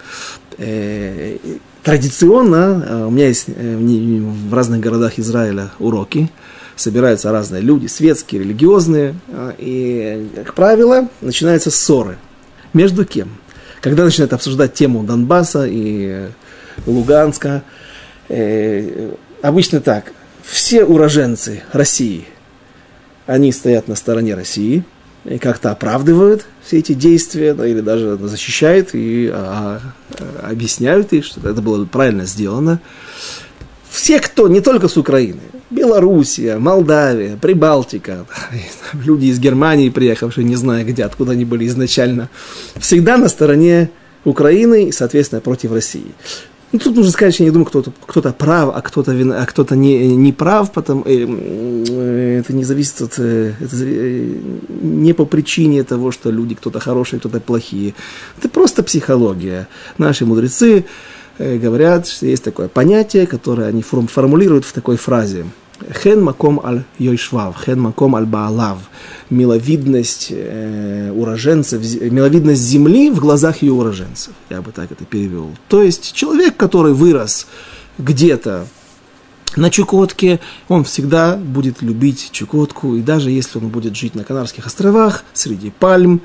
Э, 0.58 1.38
традиционно 1.82 2.84
э, 2.86 3.04
у 3.06 3.10
меня 3.10 3.28
есть 3.28 3.48
в 3.48 4.54
разных 4.54 4.80
городах 4.80 5.18
Израиля 5.18 5.70
уроки, 5.78 6.30
собираются 6.76 7.32
разные 7.32 7.62
люди, 7.62 7.86
светские, 7.86 8.42
религиозные, 8.42 9.14
и, 9.58 10.28
как 10.36 10.54
правило, 10.54 11.08
начинаются 11.22 11.70
ссоры. 11.70 12.18
Между 12.74 13.06
кем? 13.06 13.28
Когда 13.80 14.04
начинают 14.04 14.32
обсуждать 14.32 14.74
тему 14.74 15.04
Донбасса 15.04 15.66
и 15.66 16.28
Луганска, 16.86 17.62
обычно 19.42 19.80
так, 19.80 20.12
все 20.42 20.84
уроженцы 20.84 21.62
России, 21.72 22.26
они 23.26 23.52
стоят 23.52 23.88
на 23.88 23.96
стороне 23.96 24.34
России 24.34 24.84
и 25.24 25.38
как-то 25.38 25.70
оправдывают 25.70 26.46
все 26.64 26.78
эти 26.78 26.92
действия, 26.92 27.54
да, 27.54 27.66
или 27.66 27.80
даже 27.80 28.16
защищают 28.18 28.90
и 28.92 29.30
а, 29.32 29.80
а, 30.18 30.50
объясняют 30.50 31.12
их, 31.12 31.24
что 31.24 31.48
это 31.48 31.62
было 31.62 31.84
правильно 31.86 32.26
сделано. 32.26 32.80
Все, 33.90 34.20
кто 34.20 34.48
не 34.48 34.60
только 34.60 34.88
с 34.88 34.96
Украины, 34.96 35.40
Белоруссия, 35.70 36.58
Молдавия, 36.58 37.36
Прибалтика, 37.36 38.26
люди 38.92 39.26
из 39.26 39.38
Германии, 39.38 39.88
приехавшие, 39.88 40.44
не 40.44 40.56
знаю 40.56 40.86
где, 40.86 41.04
откуда 41.04 41.32
они 41.32 41.44
были 41.44 41.66
изначально, 41.66 42.28
всегда 42.76 43.16
на 43.16 43.28
стороне 43.28 43.90
Украины 44.24 44.88
и, 44.88 44.92
соответственно, 44.92 45.40
против 45.40 45.72
России. 45.72 46.12
Ну, 46.74 46.80
тут 46.80 46.96
нужно 46.96 47.12
сказать, 47.12 47.34
что 47.34 47.44
я 47.44 47.50
не 47.50 47.52
думаю, 47.52 47.66
кто-то, 47.66 47.92
кто-то 48.04 48.32
прав, 48.32 48.72
а 48.74 48.80
кто-то, 48.80 49.12
вина, 49.12 49.40
а 49.40 49.46
кто-то 49.46 49.76
не, 49.76 50.08
не 50.16 50.32
прав, 50.32 50.72
потому, 50.72 51.04
э, 51.06 51.24
э, 51.24 52.40
это 52.40 52.52
не 52.52 52.64
зависит 52.64 53.00
от, 53.00 53.14
э, 53.18 53.54
это, 53.60 53.76
э, 53.76 54.34
не 54.82 55.12
по 55.12 55.24
причине 55.24 55.84
того, 55.84 56.10
что 56.10 56.32
люди 56.32 56.56
кто-то 56.56 56.80
хорошие, 56.80 57.20
кто-то 57.20 57.38
плохие. 57.38 57.94
Это 58.36 58.48
просто 58.48 58.82
психология. 58.82 59.68
Наши 59.98 60.26
мудрецы 60.26 60.84
э, 61.38 61.58
говорят, 61.58 62.08
что 62.08 62.26
есть 62.26 62.42
такое 62.42 62.66
понятие, 62.66 63.28
которое 63.28 63.68
они 63.68 63.82
формулируют 63.82 64.64
в 64.64 64.72
такой 64.72 64.96
фразе. 64.96 65.44
Хен 65.92 66.22
маком 66.22 66.60
аль 66.64 66.84
йойшвав, 66.98 67.56
хен 67.56 67.80
маком 67.80 68.16
аль 68.16 68.26
баалав. 68.26 68.78
Миловидность 69.30 70.28
э, 70.30 71.10
уроженцев, 71.14 71.80
миловидность 72.10 72.62
земли 72.62 73.10
в 73.10 73.20
глазах 73.20 73.62
ее 73.62 73.72
уроженцев. 73.72 74.32
Я 74.50 74.62
бы 74.62 74.72
так 74.72 74.92
это 74.92 75.04
перевел. 75.04 75.50
То 75.68 75.82
есть 75.82 76.12
человек, 76.12 76.56
который 76.56 76.92
вырос 76.92 77.46
где-то 77.98 78.66
на 79.56 79.70
Чукотке, 79.70 80.40
он 80.68 80.84
всегда 80.84 81.36
будет 81.36 81.82
любить 81.82 82.30
Чукотку, 82.32 82.96
и 82.96 83.02
даже 83.02 83.30
если 83.30 83.58
он 83.58 83.68
будет 83.68 83.96
жить 83.96 84.14
на 84.14 84.24
Канарских 84.24 84.66
островах, 84.66 85.24
среди 85.32 85.70
пальм, 85.70 86.20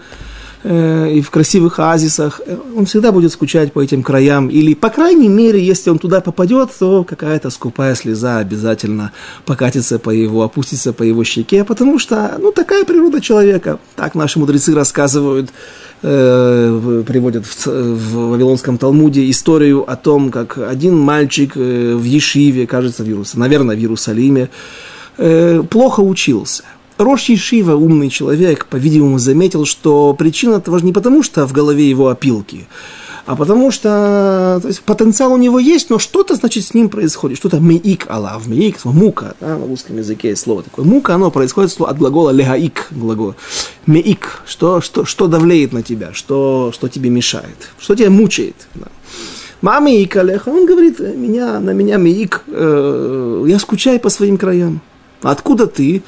и 0.64 1.22
в 1.22 1.30
красивых 1.30 1.80
оазисах, 1.80 2.42
э, 2.46 2.58
он 2.76 2.86
всегда 2.86 3.14
будет 3.14 3.32
скучать 3.32 3.72
по 3.72 3.82
этим 3.82 4.04
краям. 4.04 4.50
Или, 4.50 4.74
по 4.74 4.90
крайней 4.90 5.30
мере, 5.30 5.64
если 5.64 5.90
он 5.90 6.00
туда 6.00 6.20
попадет, 6.20 6.72
то 6.78 7.06
какая-то 7.06 7.50
скупая 7.50 7.96
слеза 7.96 8.40
обязательно 8.40 9.14
покатится 9.46 10.00
по 10.00 10.10
его, 10.10 10.44
опустится 10.44 10.92
по 10.92 11.04
его 11.04 11.24
щеке, 11.24 11.64
потому 11.64 11.98
что, 11.98 12.36
ну, 12.40 12.52
такая 12.52 12.84
природа 12.84 13.22
человека. 13.22 13.80
Так 13.96 14.16
наши 14.16 14.38
мудрецы 14.38 14.76
рассказывают, 14.76 15.50
э, 16.02 17.04
приводят 17.08 17.46
в, 17.46 17.66
в 17.66 18.30
Вавилонском 18.32 18.78
Талмуде 18.78 19.30
историю 19.30 19.90
о 19.90 19.96
том, 19.96 20.30
как 20.30 20.58
один 20.58 20.98
мальчик 20.98 21.54
э, 21.56 21.96
в 21.96 22.04
Ешиве, 22.04 22.68
кажется, 22.68 23.04
в 23.04 23.08
Иерусалиме, 23.08 23.46
наверное, 23.46 23.76
в 23.78 23.80
Иерусалиме, 23.80 24.50
э, 25.18 25.64
плохо 25.70 26.02
учился– 26.02 26.64
Рош 27.00 27.30
Ешива, 27.30 27.76
умный 27.76 28.10
человек, 28.10 28.66
по-видимому, 28.66 29.20
заметил, 29.20 29.64
что 29.64 30.14
причина 30.14 30.56
этого 30.56 30.80
же 30.80 30.86
не 30.86 30.92
потому, 30.92 31.24
что 31.24 31.48
в 31.48 31.54
голове 31.54 31.90
его 31.90 32.10
опилки, 32.10 32.68
а 33.26 33.38
потому 33.38 33.72
что 33.72 34.60
то 34.62 34.68
есть, 34.68 34.82
потенциал 34.82 35.32
у 35.32 35.38
него 35.38 35.60
есть, 35.60 35.90
но 35.90 35.98
что-то, 35.98 36.36
значит, 36.36 36.66
с 36.66 36.74
ним 36.74 36.90
происходит. 36.90 37.38
Что-то 37.38 37.60
меик 37.60 38.06
алав, 38.10 38.48
меик, 38.48 38.84
мука, 38.84 39.36
да, 39.40 39.58
на 39.58 39.66
русском 39.66 39.98
языке 39.98 40.30
есть 40.30 40.42
слово 40.42 40.64
такое. 40.64 40.84
Мука, 40.84 41.16
оно 41.16 41.32
происходит 41.32 41.80
от 41.80 41.98
глагола 41.98 42.32
легаик, 42.32 42.88
глагол. 42.92 43.36
Меик, 43.86 44.42
что, 44.46 44.82
что, 44.82 45.06
что 45.06 45.28
давлеет 45.28 45.72
на 45.72 45.84
тебя, 45.84 46.12
что, 46.12 46.72
что 46.74 46.90
тебе 46.90 47.10
мешает, 47.10 47.70
что 47.80 47.96
тебя 47.96 48.10
мучает. 48.10 48.68
Да. 48.76 48.88
Мама 49.62 49.92
и 49.92 50.06
Калеха, 50.06 50.50
он 50.50 50.66
говорит, 50.66 51.00
меня, 51.00 51.62
на 51.62 51.70
меня 51.72 51.96
меик, 51.96 52.44
э, 52.48 53.46
я 53.48 53.60
скучаю 53.60 54.02
по 54.02 54.10
своим 54.10 54.38
краям. 54.38 54.82
Откуда 55.22 55.68
ты? 55.68 56.02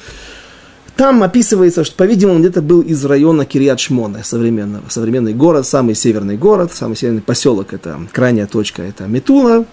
Там 0.96 1.22
описывается, 1.22 1.84
что, 1.84 1.96
по-видимому, 1.96 2.40
где-то 2.40 2.60
был 2.60 2.82
из 2.82 3.04
района 3.04 3.46
Кириат 3.46 3.80
Шмона, 3.80 4.22
современного. 4.22 4.84
Современный 4.88 5.32
город, 5.32 5.66
самый 5.66 5.94
северный 5.94 6.36
город, 6.36 6.72
самый 6.74 6.96
северный 6.96 7.22
поселок, 7.22 7.72
это 7.72 7.98
крайняя 8.12 8.46
точка, 8.46 8.82
это 8.82 9.06
Метула. 9.06 9.64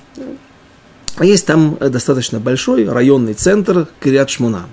А 1.17 1.25
есть 1.25 1.45
там 1.45 1.77
достаточно 1.79 2.39
большой 2.39 2.87
районный 2.87 3.33
центр 3.33 3.87
Кириат 4.01 4.29
Шмона. 4.29 4.67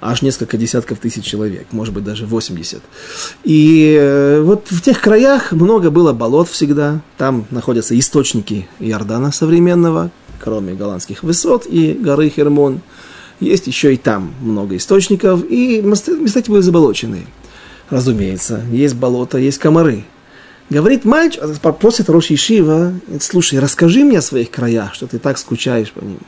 Аж 0.00 0.22
несколько 0.22 0.58
десятков 0.58 0.98
тысяч 0.98 1.24
человек, 1.24 1.68
может 1.70 1.94
быть, 1.94 2.04
даже 2.04 2.26
80. 2.26 2.82
И 3.44 3.96
э, 3.98 4.40
вот 4.42 4.66
в 4.68 4.82
тех 4.82 5.00
краях 5.00 5.52
много 5.52 5.90
было 5.90 6.12
болот 6.12 6.48
всегда. 6.48 7.00
Там 7.16 7.46
находятся 7.50 7.98
источники 7.98 8.68
Иордана 8.78 9.32
современного, 9.32 10.10
кроме 10.38 10.74
голландских 10.74 11.22
высот 11.22 11.66
и 11.66 11.92
горы 11.94 12.28
Хермон– 12.28 12.80
есть 13.40 13.66
еще 13.66 13.94
и 13.94 13.96
там 13.96 14.34
много 14.40 14.76
источников, 14.76 15.44
и 15.48 15.80
места, 15.82 16.12
эти 16.12 16.50
были 16.50 16.62
заболоченные. 16.62 17.26
Разумеется, 17.90 18.62
есть 18.70 18.94
болото, 18.94 19.38
есть 19.38 19.58
комары. 19.58 20.04
Говорит 20.70 21.04
мальчик, 21.04 21.42
просит 21.78 22.10
Рош 22.10 22.30
Ишива, 22.30 22.94
слушай, 23.20 23.60
расскажи 23.60 24.04
мне 24.04 24.18
о 24.18 24.22
своих 24.22 24.50
краях, 24.50 24.94
что 24.94 25.06
ты 25.06 25.18
так 25.18 25.38
скучаешь 25.38 25.92
по 25.92 26.00
ним. 26.00 26.18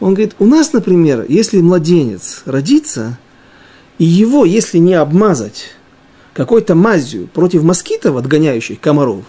Он 0.00 0.14
говорит, 0.14 0.36
у 0.38 0.46
нас, 0.46 0.72
например, 0.72 1.26
если 1.28 1.60
младенец 1.60 2.42
родится, 2.46 3.18
и 3.98 4.04
его, 4.04 4.44
если 4.44 4.78
не 4.78 4.94
обмазать 4.94 5.66
какой-то 6.32 6.76
мазью 6.76 7.26
против 7.26 7.64
москитов, 7.64 8.16
отгоняющих 8.16 8.80
комаров, 8.80 9.24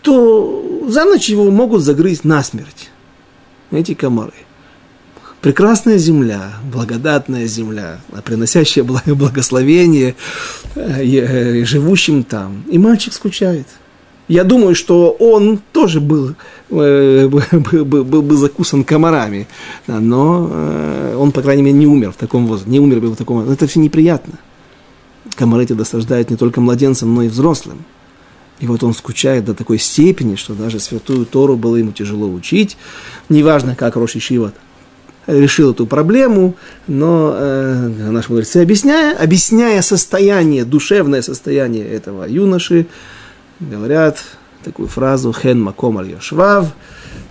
то 0.00 0.86
за 0.88 1.04
ночь 1.04 1.28
его 1.28 1.50
могут 1.50 1.82
загрызть 1.82 2.24
насмерть. 2.24 2.90
Эти 3.70 3.94
комары 3.94 4.45
прекрасная 5.46 5.96
земля, 5.96 6.54
благодатная 6.72 7.46
земля, 7.46 8.00
приносящая 8.24 8.84
благословение 8.84 10.16
э, 10.74 11.04
э, 11.04 11.64
живущим 11.64 12.24
там. 12.24 12.64
И 12.68 12.78
мальчик 12.78 13.12
скучает. 13.12 13.68
Я 14.26 14.42
думаю, 14.42 14.74
что 14.74 15.10
он 15.10 15.60
тоже 15.70 16.00
был, 16.00 16.34
э, 16.70 17.28
был, 17.52 17.84
был, 17.84 18.22
был 18.22 18.36
закусан 18.36 18.82
комарами, 18.82 19.46
но 19.86 20.50
он, 21.16 21.30
по 21.30 21.42
крайней 21.42 21.62
мере, 21.62 21.78
не 21.78 21.86
умер 21.86 22.10
в 22.10 22.16
таком 22.16 22.48
возрасте, 22.48 22.68
не 22.68 22.80
умер 22.80 22.98
бы 22.98 23.10
в 23.10 23.16
таком 23.16 23.36
возрасте. 23.36 23.54
Это 23.54 23.70
все 23.70 23.78
неприятно. 23.78 24.40
Комары 25.36 25.62
эти 25.62 25.74
досаждают 25.74 26.28
не 26.28 26.36
только 26.36 26.60
младенцам, 26.60 27.14
но 27.14 27.22
и 27.22 27.28
взрослым. 27.28 27.84
И 28.58 28.66
вот 28.66 28.82
он 28.82 28.94
скучает 28.94 29.44
до 29.44 29.54
такой 29.54 29.78
степени, 29.78 30.34
что 30.34 30.54
даже 30.54 30.80
святую 30.80 31.24
Тору 31.24 31.56
было 31.56 31.76
ему 31.76 31.92
тяжело 31.92 32.26
учить. 32.26 32.76
Неважно, 33.28 33.76
как 33.76 33.94
Роши 33.94 34.18
Шива 34.18 34.52
решил 35.26 35.72
эту 35.72 35.86
проблему, 35.86 36.54
но 36.86 37.34
э, 37.36 37.88
наши 38.10 38.30
мудрецы, 38.30 38.58
объясняя, 38.58 39.16
объясняя 39.16 39.82
состояние, 39.82 40.64
душевное 40.64 41.22
состояние 41.22 41.88
этого 41.88 42.24
юноши, 42.24 42.86
говорят 43.60 44.18
такую 44.64 44.88
фразу 44.88 45.32
«хен 45.32 45.60
маком 45.60 45.98
аль 45.98 46.10
йошвав», 46.10 46.72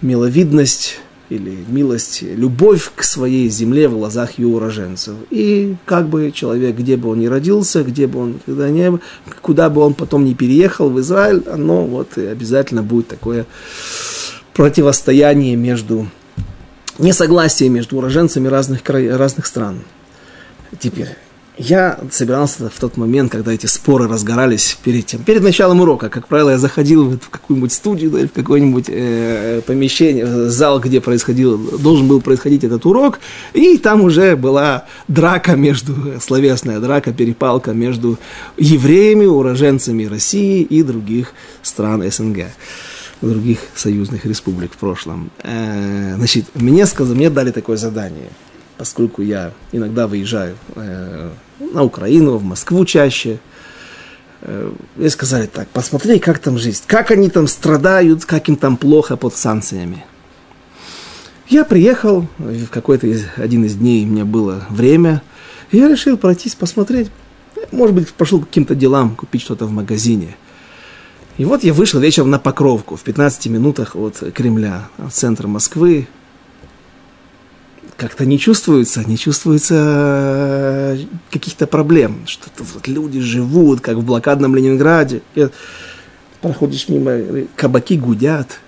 миловидность 0.01 0.99
или 1.29 1.58
милость, 1.67 2.21
любовь 2.21 2.91
к 2.95 3.03
своей 3.03 3.49
земле 3.49 3.88
в 3.88 3.97
глазах 3.97 4.38
ее 4.38 4.47
уроженцев. 4.47 5.15
И 5.31 5.75
как 5.86 6.08
бы 6.08 6.31
человек, 6.31 6.75
где 6.77 6.97
бы 6.97 7.10
он 7.10 7.19
ни 7.19 7.25
родился, 7.25 7.84
где 7.84 8.05
бы 8.05 8.19
он 8.19 8.39
когда 8.45 8.69
не, 8.69 8.99
куда 9.41 9.69
бы 9.69 9.81
он 9.81 9.95
потом 9.95 10.23
не 10.23 10.36
переехал 10.36 10.89
в 10.89 10.99
Израиль, 10.99 11.43
оно 11.51 11.86
вот 11.86 12.17
обязательно 12.17 12.84
будет 12.84 13.08
такое 13.08 13.45
противостояние 14.53 15.55
между 15.55 16.08
несогласие 16.99 17.69
между 17.69 17.97
уроженцами 17.97 18.47
разных, 18.47 18.84
край, 18.84 19.10
разных 19.10 19.45
стран. 19.45 19.79
Теперь, 20.79 21.10
я 21.58 21.99
собирался 22.12 22.69
в 22.69 22.79
тот 22.79 22.97
момент, 22.97 23.31
когда 23.31 23.53
эти 23.53 23.65
споры 23.65 24.08
разгорались 24.08 24.77
перед 24.84 25.05
тем, 25.05 25.23
перед 25.23 25.41
началом 25.41 25.79
урока, 25.79 26.10
как 26.10 26.27
правило, 26.27 26.49
я 26.49 26.58
заходил 26.58 27.12
в 27.12 27.29
какую-нибудь 27.29 27.71
студию 27.71 28.12
да, 28.12 28.19
или 28.19 28.27
в 28.27 28.34
какое-нибудь 28.34 28.86
э, 28.89 29.62
помещение, 29.65 30.49
зал, 30.49 30.79
где 30.79 30.99
происходил, 30.99 31.58
должен 31.58 32.08
был 32.08 32.19
происходить 32.19 32.65
этот 32.65 32.86
урок, 32.86 33.19
и 33.53 33.77
там 33.77 34.01
уже 34.01 34.36
была 34.36 34.86
драка 35.08 35.55
между, 35.55 36.19
словесная 36.21 36.79
драка, 36.79 37.13
перепалка 37.13 37.71
между 37.71 38.17
евреями, 38.58 39.25
уроженцами 39.25 40.03
России 40.05 40.62
и 40.62 40.84
других 40.84 41.34
стран 41.62 42.03
СНГ 42.12 42.47
других 43.21 43.60
союзных 43.75 44.25
республик 44.25 44.73
в 44.73 44.78
прошлом. 44.78 45.32
Э, 45.43 46.15
значит, 46.15 46.45
мне 46.54 46.86
сказали, 46.86 47.17
мне 47.17 47.30
дали 47.30 47.51
такое 47.51 47.78
задание, 47.78 48.30
поскольку 48.78 49.21
я 49.21 49.51
иногда 49.71 50.08
выезжаю 50.08 50.58
э, 50.75 51.32
на 51.60 51.84
Украину, 51.84 52.38
в 52.38 52.43
Москву 52.43 52.86
чаще. 52.86 53.39
Э, 54.41 54.71
мне 54.95 55.10
сказали 55.10 55.47
так, 55.47 55.67
посмотри, 55.69 56.19
как 56.19 56.39
там 56.39 56.58
жизнь, 56.58 56.84
как 56.88 57.12
они 57.12 57.30
там 57.30 57.47
страдают, 57.47 58.26
как 58.26 58.49
им 58.49 58.55
там 58.55 58.78
плохо 58.78 59.18
под 59.18 59.36
санкциями. 59.36 60.05
Я 61.47 61.63
приехал, 61.63 62.28
в 62.39 62.68
какой-то 62.68 63.07
из, 63.07 63.26
один 63.38 63.66
из 63.66 63.76
дней 63.76 64.03
у 64.03 64.07
меня 64.07 64.26
было 64.26 64.66
время, 64.70 65.22
и 65.72 65.78
я 65.78 65.88
решил 65.88 66.18
пройтись, 66.18 66.55
посмотреть. 66.55 67.11
Может 67.72 67.95
быть, 67.95 68.13
пошел 68.13 68.41
к 68.41 68.47
каким-то 68.47 68.76
делам, 68.76 69.16
купить 69.16 69.41
что-то 69.41 69.66
в 69.66 69.72
магазине– 69.72 70.36
и 71.38 71.45
вот 71.45 71.63
я 71.63 71.73
вышел 71.73 71.99
вечером 71.99 72.29
на 72.29 72.39
Покровку, 72.39 72.95
в 72.95 73.01
15 73.01 73.47
минутах 73.47 73.95
от 73.95 74.23
Кремля, 74.33 74.88
от 74.97 75.13
центра 75.13 75.47
Москвы. 75.47 76.07
как-то 77.97 78.25
не 78.25 78.39
чувствуется, 78.39 79.03
не 79.03 79.17
чувствуется 79.17 79.75
э, 79.77 80.97
каких-то 81.31 81.67
проблем. 81.67 82.21
Что-то 82.25 82.63
вот 82.73 82.88
люди 82.88 83.19
живут, 83.19 83.81
как 83.81 83.97
в 83.97 84.05
блокадном 84.05 84.55
Ленинграде. 84.55 85.21
И 85.36 85.47
проходишь 86.41 86.89
мимо, 86.89 87.47
кабаки 87.55 87.97
гудят, 87.97 88.59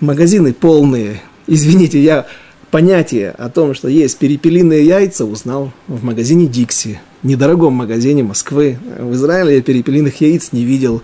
магазины 0.00 0.52
полные. 0.52 1.22
Извините, 1.46 2.00
я 2.00 2.26
понятие 2.70 3.30
о 3.30 3.48
том, 3.50 3.74
что 3.74 3.88
есть 3.88 4.18
перепелиные 4.18 4.84
яйца, 4.84 5.24
узнал 5.24 5.72
в 5.86 6.04
магазине 6.04 6.46
Дикси, 6.46 7.00
недорогом 7.22 7.74
магазине 7.74 8.22
Москвы. 8.22 8.78
В 8.98 9.14
Израиле 9.14 9.56
я 9.56 9.62
перепелиных 9.62 10.20
яиц 10.20 10.52
не 10.52 10.64
видел. 10.64 11.02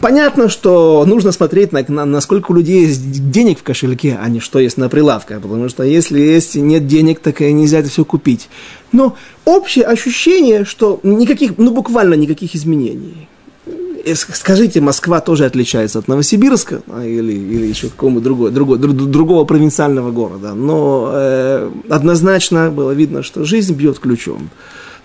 Понятно, 0.00 0.50
что 0.50 1.04
нужно 1.06 1.32
смотреть, 1.32 1.72
на, 1.72 1.82
на, 1.88 2.04
насколько 2.04 2.50
у 2.50 2.54
людей 2.54 2.82
есть 2.82 3.30
денег 3.30 3.60
в 3.60 3.62
кошельке, 3.62 4.18
а 4.22 4.28
не 4.28 4.40
что 4.40 4.58
есть 4.58 4.76
на 4.76 4.90
прилавках. 4.90 5.40
Потому 5.40 5.68
что 5.70 5.84
если 5.84 6.20
есть, 6.20 6.54
нет 6.54 6.86
денег, 6.86 7.20
так 7.20 7.40
и 7.40 7.50
нельзя 7.52 7.78
это 7.78 7.88
все 7.88 8.04
купить. 8.04 8.48
Но 8.92 9.16
общее 9.46 9.86
ощущение, 9.86 10.64
что 10.64 11.00
никаких, 11.02 11.56
ну 11.56 11.70
буквально 11.70 12.14
никаких 12.14 12.54
изменений. 12.54 13.26
Э, 14.04 14.14
скажите, 14.14 14.82
Москва 14.82 15.20
тоже 15.20 15.46
отличается 15.46 15.98
от 15.98 16.08
Новосибирска 16.08 16.82
а, 16.88 17.04
или, 17.04 17.32
или 17.32 17.66
еще 17.66 17.88
какого-то 17.88 18.20
другого, 18.20 18.50
другого, 18.50 18.78
другого 18.78 19.44
провинциального 19.44 20.10
города. 20.10 20.52
Но 20.54 21.10
э, 21.12 21.70
однозначно 21.88 22.70
было 22.70 22.92
видно, 22.92 23.22
что 23.22 23.44
жизнь 23.44 23.74
бьет 23.74 23.98
ключом. 23.98 24.50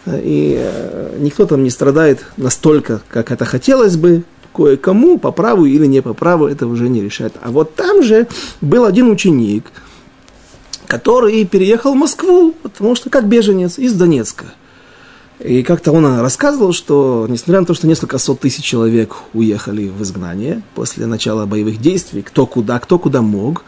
И 0.06 0.58
э, 0.60 1.18
никто 1.20 1.46
там 1.46 1.64
не 1.64 1.70
страдает 1.70 2.26
настолько, 2.36 3.02
как 3.08 3.32
это 3.32 3.46
хотелось 3.46 3.96
бы, 3.96 4.24
кое-кому 4.54 5.18
по 5.18 5.32
праву 5.32 5.66
или 5.66 5.86
не 5.86 6.02
по 6.02 6.14
праву, 6.14 6.48
это 6.48 6.68
уже 6.68 6.90
не 6.90 7.02
решает. 7.02 7.34
А 7.42 7.52
вот 7.52 7.76
там 7.76 8.04
же 8.04 8.28
был 8.62 8.86
один 8.86 9.10
ученик, 9.10 9.66
который 10.88 11.46
переехал 11.46 11.94
в 11.94 11.98
Москву, 11.98 12.54
потому 12.64 12.96
что 12.96 13.10
как 13.10 13.28
беженец 13.28 13.78
из 13.80 13.94
Донецка. 13.94 14.46
И 15.40 15.64
как-то 15.64 15.92
он 15.92 16.20
рассказывал, 16.20 16.72
что 16.72 17.26
несмотря 17.28 17.62
на 17.62 17.66
то, 17.66 17.74
что 17.74 17.88
несколько 17.88 18.20
сот 18.20 18.42
тысяч 18.42 18.64
человек 18.64 19.16
уехали 19.34 19.88
в 19.88 20.04
изгнание 20.04 20.62
после 20.76 21.08
начала 21.08 21.46
боевых 21.46 21.82
действий, 21.82 22.22
кто 22.22 22.46
куда, 22.46 22.78
кто 22.80 23.00
куда 23.00 23.22
мог, 23.22 23.64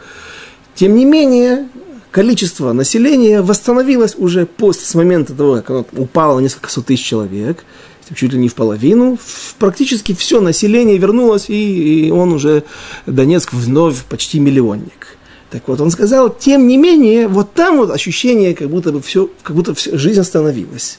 тем 0.76 0.94
не 0.94 1.04
менее 1.04 1.68
количество 2.12 2.72
населения 2.72 3.42
восстановилось 3.42 4.14
уже 4.16 4.46
после, 4.46 4.86
с 4.86 4.94
момента 4.94 5.34
того, 5.34 5.56
как 5.56 5.70
оно 5.70 5.84
упало 5.96 6.38
несколько 6.38 6.70
сот 6.70 6.86
тысяч 6.86 7.04
человек– 7.04 7.64
чуть 8.14 8.32
ли 8.32 8.38
не 8.38 8.48
в 8.48 8.54
половину, 8.54 9.18
практически 9.58 10.14
все 10.14 10.40
население 10.40 10.98
вернулось, 10.98 11.48
и, 11.48 12.06
и 12.06 12.10
он 12.10 12.32
уже, 12.32 12.64
Донецк, 13.06 13.52
вновь 13.52 14.04
почти 14.04 14.40
миллионник. 14.40 15.16
Так 15.50 15.68
вот, 15.68 15.80
он 15.80 15.90
сказал, 15.90 16.34
тем 16.34 16.66
не 16.66 16.76
менее, 16.76 17.28
вот 17.28 17.54
там 17.54 17.76
вот 17.76 17.90
ощущение, 17.90 18.54
как 18.54 18.68
будто 18.68 18.90
бы 18.90 19.00
все, 19.00 19.30
как 19.42 19.54
будто 19.54 19.72
все, 19.74 19.96
жизнь 19.96 20.20
остановилась. 20.20 20.98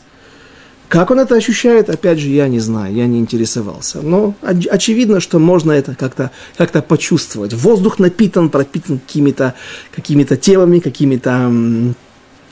Как 0.87 1.09
он 1.11 1.19
это 1.19 1.35
ощущает, 1.35 1.89
опять 1.89 2.19
же, 2.19 2.29
я 2.29 2.47
не 2.47 2.59
знаю, 2.59 2.93
я 2.93 3.07
не 3.07 3.19
интересовался. 3.19 4.01
Но 4.01 4.35
оч- 4.41 4.67
очевидно, 4.67 5.19
что 5.19 5.39
можно 5.39 5.71
это 5.71 5.95
как-то 5.95 6.31
как 6.57 6.87
почувствовать. 6.87 7.53
Воздух 7.53 7.97
напитан, 7.97 8.49
пропитан 8.49 8.99
какими-то 8.99 9.55
какими 9.93 10.23
темами, 10.23 10.79
какими-то 10.79 11.51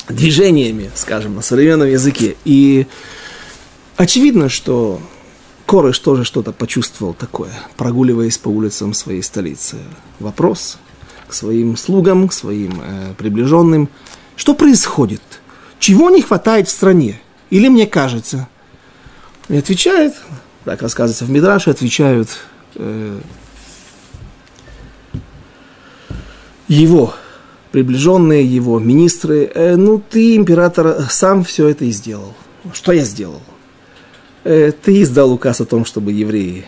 движениями, 0.09 0.91
скажем, 0.95 1.35
на 1.35 1.41
современном 1.41 1.87
языке. 1.87 2.35
И 2.43 2.87
Очевидно, 3.97 4.49
что 4.49 4.99
Корыш 5.65 5.99
тоже 5.99 6.23
что-то 6.23 6.51
почувствовал 6.51 7.13
такое, 7.13 7.51
прогуливаясь 7.77 8.37
по 8.37 8.49
улицам 8.49 8.93
своей 8.93 9.21
столицы. 9.21 9.77
Вопрос 10.19 10.77
к 11.27 11.33
своим 11.33 11.77
слугам, 11.77 12.27
к 12.27 12.33
своим 12.33 12.81
э, 12.83 13.13
приближенным. 13.17 13.89
Что 14.35 14.55
происходит? 14.55 15.21
Чего 15.79 16.09
не 16.09 16.21
хватает 16.21 16.67
в 16.67 16.71
стране? 16.71 17.21
Или 17.49 17.69
мне 17.69 17.87
кажется? 17.87 18.47
И 19.47 19.55
отвечает, 19.55 20.15
так 20.65 20.81
рассказывается 20.81 21.25
в 21.25 21.29
Мидраше, 21.29 21.69
отвечают 21.69 22.29
э, 22.75 23.19
его 26.67 27.13
приближенные, 27.71 28.45
его 28.45 28.79
министры. 28.79 29.51
Э, 29.53 29.75
ну, 29.75 30.01
ты, 30.09 30.35
император, 30.35 31.07
сам 31.09 31.43
все 31.43 31.67
это 31.67 31.85
и 31.85 31.91
сделал. 31.91 32.33
Что 32.73 32.91
я 32.91 33.03
сделал? 33.03 33.41
Э, 34.43 34.71
ты 34.71 35.01
издал 35.01 35.31
указ 35.31 35.61
о 35.61 35.65
том, 35.65 35.85
чтобы 35.85 36.11
евреи 36.11 36.65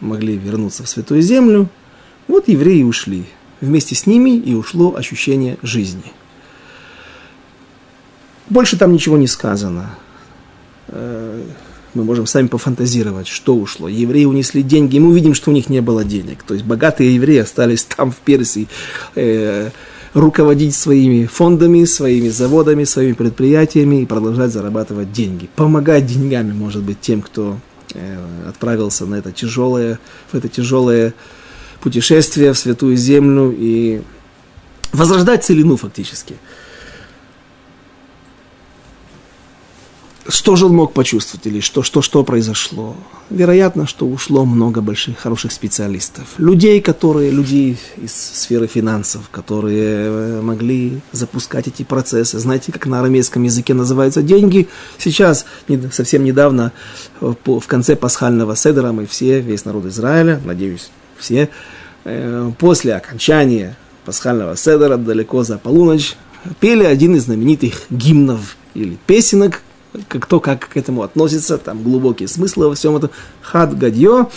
могли 0.00 0.36
вернуться 0.36 0.84
в 0.84 0.88
Святую 0.88 1.22
Землю. 1.22 1.68
Вот 2.28 2.48
евреи 2.48 2.82
ушли. 2.82 3.24
Вместе 3.60 3.94
с 3.94 4.06
ними 4.06 4.36
и 4.36 4.54
ушло 4.54 4.94
ощущение 4.96 5.58
жизни. 5.62 6.12
Больше 8.48 8.78
там 8.78 8.92
ничего 8.92 9.16
не 9.16 9.26
сказано. 9.26 9.94
Э, 10.88 11.42
мы 11.94 12.04
можем 12.04 12.26
сами 12.26 12.46
пофантазировать, 12.46 13.26
что 13.26 13.56
ушло. 13.56 13.88
Евреи 13.88 14.26
унесли 14.26 14.62
деньги, 14.62 14.96
и 14.96 15.00
мы 15.00 15.08
увидим, 15.08 15.34
что 15.34 15.50
у 15.50 15.54
них 15.54 15.68
не 15.68 15.80
было 15.80 16.04
денег. 16.04 16.42
То 16.42 16.54
есть 16.54 16.66
богатые 16.66 17.14
евреи 17.14 17.38
остались 17.38 17.84
там, 17.84 18.12
в 18.12 18.16
Персии, 18.16 18.68
э, 19.14 19.70
руководить 20.16 20.74
своими 20.74 21.26
фондами, 21.26 21.84
своими 21.84 22.30
заводами, 22.30 22.84
своими 22.84 23.12
предприятиями 23.12 24.00
и 24.00 24.06
продолжать 24.06 24.50
зарабатывать 24.50 25.12
деньги. 25.12 25.50
Помогать 25.56 26.06
деньгами, 26.06 26.52
может 26.52 26.82
быть, 26.82 27.02
тем, 27.02 27.20
кто 27.20 27.58
э, 27.92 28.16
отправился 28.48 29.04
на 29.04 29.16
это 29.16 29.30
тяжелое, 29.30 29.98
в 30.32 30.34
это 30.34 30.48
тяжелое 30.48 31.12
путешествие 31.82 32.54
в 32.54 32.58
Святую 32.58 32.96
Землю 32.96 33.54
и 33.54 34.00
возрождать 34.94 35.44
целину 35.44 35.76
фактически. 35.76 36.36
Что 40.28 40.56
же 40.56 40.66
он 40.66 40.74
мог 40.74 40.92
почувствовать 40.92 41.46
или 41.46 41.60
что, 41.60 41.82
что, 41.82 42.02
что 42.02 42.24
произошло? 42.24 42.96
Вероятно, 43.30 43.86
что 43.86 44.06
ушло 44.06 44.44
много 44.44 44.80
больших, 44.80 45.18
хороших 45.18 45.52
специалистов. 45.52 46.24
Людей, 46.38 46.80
которые, 46.80 47.30
людей 47.30 47.78
из 47.96 48.12
сферы 48.12 48.66
финансов, 48.66 49.28
которые 49.30 50.06
э, 50.06 50.40
могли 50.42 51.00
запускать 51.12 51.68
эти 51.68 51.82
процессы. 51.82 52.38
Знаете, 52.38 52.72
как 52.72 52.86
на 52.86 53.00
арамейском 53.00 53.42
языке 53.42 53.74
называются 53.74 54.22
деньги? 54.22 54.68
Сейчас, 54.98 55.44
совсем 55.92 56.24
недавно, 56.24 56.72
э, 57.20 57.34
в 57.44 57.66
конце 57.66 57.94
пасхального 57.94 58.56
седера 58.56 58.92
мы 58.92 59.06
все, 59.06 59.40
весь 59.40 59.64
народ 59.64 59.86
Израиля, 59.86 60.40
надеюсь, 60.44 60.90
все, 61.18 61.50
э, 62.04 62.52
после 62.58 62.94
окончания 62.94 63.76
пасхального 64.04 64.56
седера, 64.56 64.96
далеко 64.96 65.44
за 65.44 65.58
полуночь, 65.58 66.16
пели 66.60 66.84
один 66.84 67.16
из 67.16 67.24
знаменитых 67.24 67.82
гимнов 67.90 68.56
или 68.74 68.96
песенок, 69.06 69.62
кто 70.08 70.40
как 70.40 70.68
к 70.68 70.76
этому 70.76 71.02
относится, 71.02 71.58
там 71.58 71.82
глубокие 71.82 72.28
смыслы 72.28 72.68
во 72.68 72.74
всем 72.74 72.96
этом. 72.96 73.10
Хад 73.42 73.76
гадье, 73.76 74.28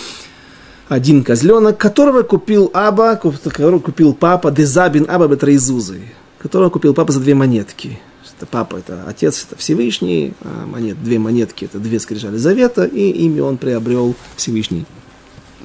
один 0.88 1.24
козленок, 1.24 1.78
которого 1.78 2.24
купил 2.24 2.72
Аба, 2.74 3.16
которого 3.16 3.80
купил 3.80 4.14
папа, 4.14 4.52
Дезабин 4.52 5.06
Аба 5.10 5.28
Бетрейзузы, 5.28 6.02
которого 6.40 6.70
купил 6.70 6.94
папа 6.94 7.12
за 7.12 7.20
две 7.20 7.36
монетки. 7.36 8.00
Это 8.38 8.46
папа, 8.46 8.78
это 8.78 9.04
отец, 9.06 9.46
это 9.46 9.60
Всевышний, 9.60 10.34
а 10.42 10.66
монет, 10.66 11.04
две 11.04 11.20
монетки, 11.20 11.66
это 11.66 11.78
две 11.78 12.00
скрижали 12.00 12.38
завета, 12.38 12.86
и 12.86 13.10
ими 13.10 13.42
он 13.42 13.58
приобрел 13.58 14.16
Всевышний, 14.38 14.86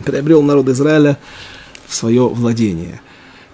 приобрел 0.05 0.43
народ 0.43 0.69
Израиля 0.69 1.17
в 1.87 1.95
свое 1.95 2.27
владение. 2.27 3.01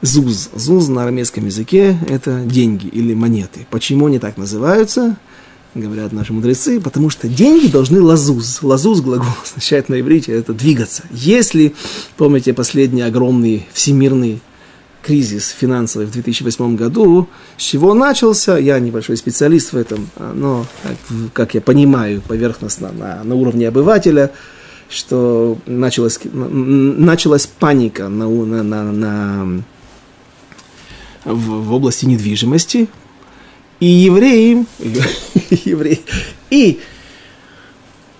Зуз. 0.00 0.48
Зуз 0.54 0.88
на 0.88 1.02
арамейском 1.02 1.44
языке– 1.44 1.98
это 2.08 2.40
деньги 2.40 2.86
или 2.86 3.12
монеты. 3.12 3.66
Почему 3.70 4.06
они 4.06 4.18
так 4.18 4.38
называются? 4.38 5.18
Говорят 5.74 6.12
наши 6.12 6.32
мудрецы, 6.32 6.80
потому 6.80 7.10
что 7.10 7.28
деньги 7.28 7.66
должны 7.68 8.00
лазуз. 8.00 8.62
Лазуз 8.62 9.00
глагол 9.00 9.26
означает 9.44 9.88
на 9.88 10.00
иврите 10.00 10.32
это 10.32 10.52
двигаться. 10.52 11.04
Если, 11.10 11.74
помните, 12.16 12.52
последний 12.52 13.02
огромный 13.02 13.66
всемирный 13.72 14.40
кризис 15.02 15.48
финансовый 15.48 16.06
в 16.06 16.12
2008 16.12 16.76
году, 16.76 17.28
с 17.56 17.62
чего 17.62 17.94
начался, 17.94 18.58
я 18.58 18.78
небольшой 18.78 19.16
специалист 19.16 19.72
в 19.72 19.76
этом, 19.76 20.08
но, 20.18 20.66
как 21.32 21.54
я 21.54 21.60
понимаю, 21.60 22.20
поверхностно, 22.20 22.92
на, 22.92 23.24
на 23.24 23.34
уровне 23.34 23.68
обывателя, 23.68 24.30
что 24.90 25.56
началась, 25.66 26.18
началась 26.24 27.46
паника 27.46 28.08
на, 28.08 28.28
на, 28.28 28.62
на, 28.62 28.92
на, 28.92 29.62
в, 31.24 31.64
в 31.64 31.72
области 31.72 32.04
недвижимости, 32.04 32.88
и 33.80 33.86
евреи, 33.86 34.66
евреи, 35.64 36.00
и 36.50 36.80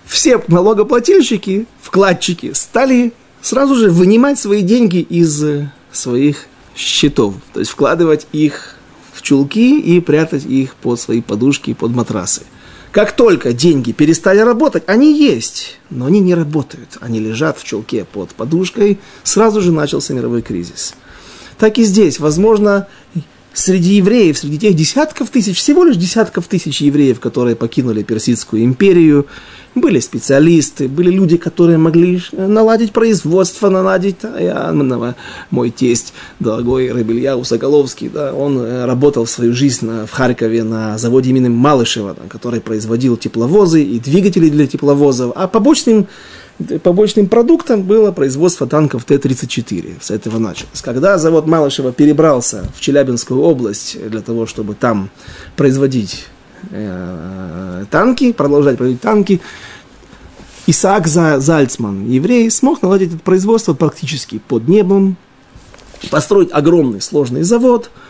все 0.05 0.43
налогоплательщики, 0.47 1.67
вкладчики 1.81 2.51
стали 2.53 3.13
сразу 3.41 3.75
же 3.75 3.89
вынимать 3.89 4.39
свои 4.39 4.61
деньги 4.61 4.97
из 4.97 5.43
своих 5.91 6.47
счетов, 6.75 7.35
то 7.53 7.59
есть 7.59 7.71
вкладывать 7.71 8.27
их 8.31 8.75
в 9.13 9.21
чулки 9.21 9.79
и 9.79 9.99
прятать 9.99 10.45
их 10.45 10.75
под 10.75 10.99
свои 10.99 11.21
подушки, 11.21 11.73
под 11.73 11.91
матрасы. 11.91 12.43
Как 12.91 13.13
только 13.13 13.53
деньги 13.53 13.93
перестали 13.93 14.39
работать, 14.39 14.83
они 14.87 15.17
есть, 15.17 15.79
но 15.89 16.07
они 16.07 16.19
не 16.19 16.35
работают. 16.35 16.97
Они 16.99 17.19
лежат 17.19 17.57
в 17.57 17.63
чулке 17.63 18.03
под 18.03 18.31
подушкой, 18.31 18.99
сразу 19.23 19.61
же 19.61 19.71
начался 19.71 20.13
мировой 20.13 20.41
кризис. 20.41 20.93
так 21.57 21.77
и 21.77 21.83
здесь. 21.83 22.19
Возможно, 22.19 22.87
среди 23.53 23.95
евреев, 23.95 24.37
среди 24.37 24.57
тех 24.57 24.75
десятков 24.75 25.29
тысяч, 25.29 25.57
всего 25.57 25.83
лишь 25.83 25.97
десятков 25.97 26.47
тысяч 26.47 26.81
евреев, 26.81 27.19
которые 27.19 27.55
покинули 27.55 28.03
Персидскую 28.03 28.63
империю, 28.63 29.27
были 29.75 29.99
специалисты, 29.99 30.87
были 30.87 31.11
люди, 31.11 31.37
которые 31.37 31.77
могли 31.77 32.21
наладить 32.33 32.91
производство, 32.91 33.69
наладить, 33.69 34.17
я, 34.23 34.73
мой 35.49 35.69
тесть, 35.69 36.13
дорогой 36.39 36.91
Рабельяу 36.91 37.43
Соколовский, 37.45 38.09
да, 38.09 38.33
он 38.33 38.57
э, 38.59 38.85
работал 38.85 39.25
свою 39.25 39.53
жизнь 39.53 39.87
в 40.05 40.11
Харькове 40.11 40.63
на 40.63 40.97
заводе 40.97 41.29
имени 41.29 41.47
Малышева, 41.47 42.17
который 42.27 42.59
производил 42.59 43.15
тепловозы 43.15 43.83
и 43.83 43.99
двигатели 43.99 44.49
для 44.49 44.67
тепловозов, 44.67 45.31
а 45.35 45.47
побочным 45.47 46.07
побочным 46.83 47.27
продуктом 47.27 47.83
было 47.83 48.11
производство 48.11 48.67
танков 48.67 49.05
Т-34. 49.05 50.01
С 50.01 50.11
этого 50.11 50.37
началось. 50.37 50.81
Когда 50.81 51.17
завод 51.17 51.47
Малышева 51.47 51.91
перебрался 51.91 52.65
в 52.75 52.81
Челябинскую 52.81 53.41
область 53.41 53.97
для 54.09 54.21
того, 54.21 54.45
чтобы 54.45 54.73
там 54.75 55.09
производить 55.55 56.27
э, 56.71 57.85
танки, 57.89 58.31
продолжать 58.31 58.77
производить 58.77 59.01
танки, 59.01 59.41
Исаак 60.67 61.07
Зальцман, 61.07 62.07
еврей, 62.07 62.49
смог 62.51 62.81
наладить 62.81 63.13
это 63.13 63.23
производство 63.23 63.73
практически 63.73 64.39
под 64.47 64.67
небом, 64.67 65.17
построить 66.09 66.51
огромный 66.51 67.01
сложный 67.01 67.43
завод– 67.43 67.91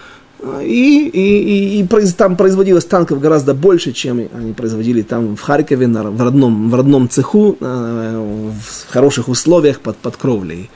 и, 0.63 1.09
и, 1.13 1.79
и, 1.79 1.83
и 1.83 2.11
там 2.17 2.35
производилось 2.35 2.85
танков 2.85 3.19
гораздо 3.19 3.53
больше, 3.53 3.91
чем 3.91 4.27
они 4.33 4.53
производили 4.53 5.03
там 5.03 5.35
в 5.35 5.41
Харькове, 5.41 5.87
на, 5.87 6.03
в, 6.03 6.21
родном, 6.21 6.71
в 6.71 6.75
родном 6.75 7.09
цеху, 7.09 7.57
э, 7.59 8.53
в 8.59 8.91
хороших 8.91 9.27
условиях 9.27 9.81
под, 9.81 9.97
под 9.97 10.17
кровлей. 10.17 10.69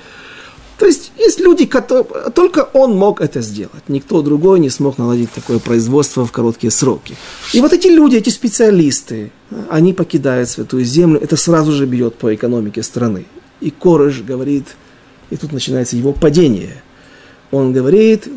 То 0.77 0.85
есть 0.85 1.11
есть 1.17 1.39
люди, 1.39 1.65
которые, 1.65 2.05
только 2.33 2.59
он 2.73 2.95
мог 2.95 3.21
это 3.21 3.41
сделать. 3.41 3.87
Никто 3.87 4.21
другой 4.21 4.59
не 4.59 4.69
смог 4.69 4.97
наладить 4.97 5.31
такое 5.31 5.59
производство 5.59 6.25
в 6.25 6.31
короткие 6.31 6.69
сроки. 6.69 7.15
И 7.53 7.61
вот 7.61 7.73
эти 7.73 7.87
люди, 7.87 8.17
эти 8.17 8.29
специалисты, 8.29 9.31
они 9.69 9.93
покидают 9.93 10.49
Святую 10.49 10.83
Землю, 10.83 11.19
это 11.19 11.37
сразу 11.37 11.71
же 11.71 11.85
бьет 11.85 12.15
по 12.15 12.35
экономике 12.35 12.83
страны. 12.83 13.25
И 13.61 13.71
Корыш 13.71 14.21
говорит, 14.21 14.75
и 15.29 15.37
тут 15.37 15.53
начинается 15.53 15.95
его 15.95 16.11
падение. 16.11 16.83
Он 17.51 17.71
говорит, 17.71 18.27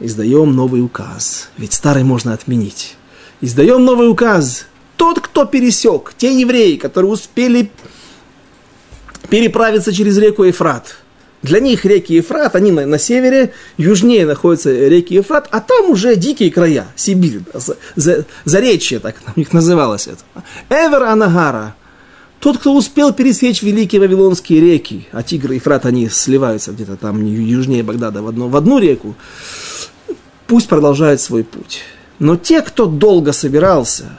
издаем 0.00 0.54
новый 0.54 0.82
указ. 0.82 1.50
Ведь 1.56 1.74
старый 1.74 2.04
можно 2.04 2.32
отменить. 2.32 2.96
Издаем 3.40 3.84
новый 3.84 4.08
указ. 4.08 4.66
Тот, 4.96 5.20
кто 5.20 5.44
пересек, 5.44 6.12
те 6.16 6.38
евреи, 6.38 6.76
которые 6.76 7.10
успели 7.10 7.70
переправиться 9.28 9.92
через 9.92 10.18
реку 10.18 10.44
Ефрат. 10.44 10.96
Для 11.42 11.60
них 11.60 11.86
реки 11.86 12.12
Ефрат, 12.12 12.54
они 12.54 12.70
на, 12.70 12.84
на 12.84 12.98
севере, 12.98 13.54
южнее 13.78 14.26
находятся 14.26 14.70
реки 14.70 15.14
Ефрат, 15.14 15.48
а 15.50 15.60
там 15.60 15.90
уже 15.90 16.16
дикие 16.16 16.50
края, 16.50 16.86
Сибирь, 16.96 17.40
за, 17.54 17.78
за, 17.96 18.26
заречье, 18.44 18.98
так 18.98 19.16
у 19.34 19.38
них 19.38 19.54
называлось 19.54 20.06
это. 20.06 20.22
Эвер 20.68 21.04
Анагара, 21.04 21.74
тот, 22.40 22.58
кто 22.58 22.74
успел 22.74 23.14
пересечь 23.14 23.62
великие 23.62 24.00
вавилонские 24.00 24.60
реки, 24.60 25.08
а 25.12 25.22
Тигр 25.22 25.52
и 25.52 25.54
Ефрат, 25.56 25.86
они 25.86 26.10
сливаются 26.10 26.72
где-то 26.72 26.96
там 26.96 27.24
южнее 27.24 27.82
Багдада 27.82 28.22
в 28.22 28.28
одну, 28.28 28.48
в 28.48 28.56
одну 28.56 28.78
реку, 28.78 29.14
пусть 30.50 30.66
продолжает 30.66 31.20
свой 31.20 31.44
путь. 31.44 31.82
Но 32.18 32.36
те, 32.36 32.60
кто 32.60 32.86
долго 32.86 33.30
собирался, 33.30 34.18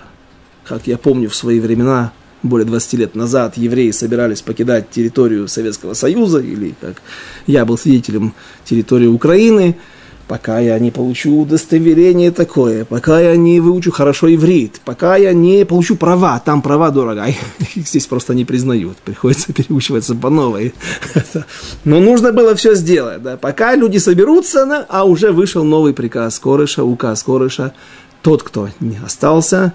как 0.63 0.87
я 0.87 0.97
помню 0.97 1.29
в 1.29 1.35
свои 1.35 1.59
времена, 1.59 2.13
более 2.41 2.65
20 2.65 2.93
лет 2.93 3.15
назад, 3.15 3.57
евреи 3.57 3.91
собирались 3.91 4.41
покидать 4.41 4.89
территорию 4.89 5.49
Советского 5.49 5.93
Союза, 5.93 6.39
или, 6.39 6.73
как 6.79 7.01
я 7.47 7.65
был 7.65 7.77
свидетелем, 7.77 8.33
территорию 8.63 9.13
Украины– 9.13 9.77
пока 10.31 10.61
я 10.61 10.79
не 10.79 10.91
получу 10.91 11.41
удостоверение 11.41 12.31
такое, 12.31 12.85
пока 12.85 13.19
я 13.19 13.35
не 13.35 13.59
выучу 13.59 13.91
хорошо 13.91 14.33
иврит, 14.33 14.79
пока 14.85 15.17
я 15.17 15.33
не 15.33 15.65
получу 15.65 15.97
права, 15.97 16.39
там 16.39 16.61
права 16.61 16.89
дорого, 16.89 17.25
их 17.75 17.85
здесь 17.85 18.07
просто 18.07 18.33
не 18.33 18.45
признают, 18.45 18.95
приходится 18.99 19.51
переучиваться 19.53 20.15
по 20.15 20.29
новой. 20.29 20.73
Но 21.83 21.99
нужно 21.99 22.31
было 22.31 22.55
все 22.55 22.75
сделать, 22.75 23.21
да, 23.21 23.35
пока 23.35 23.75
люди 23.75 23.97
соберутся, 23.97 24.85
а 24.87 25.03
уже 25.03 25.33
вышел 25.33 25.65
новый 25.65 25.93
приказ 25.93 26.39
Корыша, 26.39 26.85
указ 26.85 27.23
Корыша, 27.23 27.73
тот, 28.21 28.41
кто 28.41 28.69
не 28.79 29.01
остался, 29.03 29.73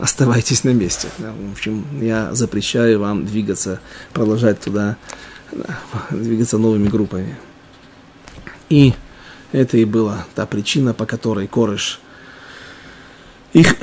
оставайтесь 0.00 0.62
на 0.62 0.70
месте. 0.70 1.08
В 1.18 1.52
общем, 1.54 1.84
я 2.00 2.32
запрещаю 2.34 3.00
вам 3.00 3.26
двигаться, 3.26 3.80
продолжать 4.12 4.60
туда, 4.60 4.96
двигаться 6.12 6.56
новыми 6.56 6.86
группами. 6.86 7.36
И 8.70 8.94
это 9.52 9.76
и 9.76 9.84
была 9.84 10.26
та 10.34 10.46
причина, 10.46 10.94
по 10.94 11.04
которой 11.04 11.46
Корыш... 11.46 12.00
Их... 13.52 13.74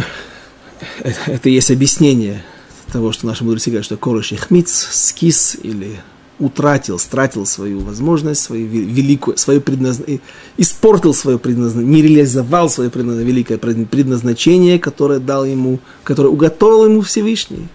Это, 1.00 1.20
это 1.32 1.50
есть 1.50 1.72
объяснение 1.72 2.44
того, 2.92 3.12
что 3.12 3.28
наши 3.28 3.44
мудрецы 3.44 3.70
говорят, 3.70 3.86
что 3.86 3.98
Корыш 3.98 4.32
ихмиц, 4.32 4.70
скис 4.92 5.58
или 5.62 6.00
утратил, 6.40 7.00
стратил 7.00 7.46
свою 7.46 7.80
возможность, 7.80 8.42
свою 8.42 8.68
великую, 8.68 9.38
свое 9.38 9.60
предназначение, 9.60 10.22
испортил 10.56 11.14
свое 11.14 11.38
предназначение, 11.38 11.96
не 11.96 12.02
реализовал 12.02 12.70
свое 12.70 12.90
предназначение, 12.90 13.34
великое 13.34 13.58
предназначение, 13.58 14.80
которое 14.80 15.20
дал 15.20 15.46
ему, 15.46 15.80
которое 16.04 16.30
уготовил 16.30 16.86
ему 16.86 17.02
Всевышний. 17.02 17.68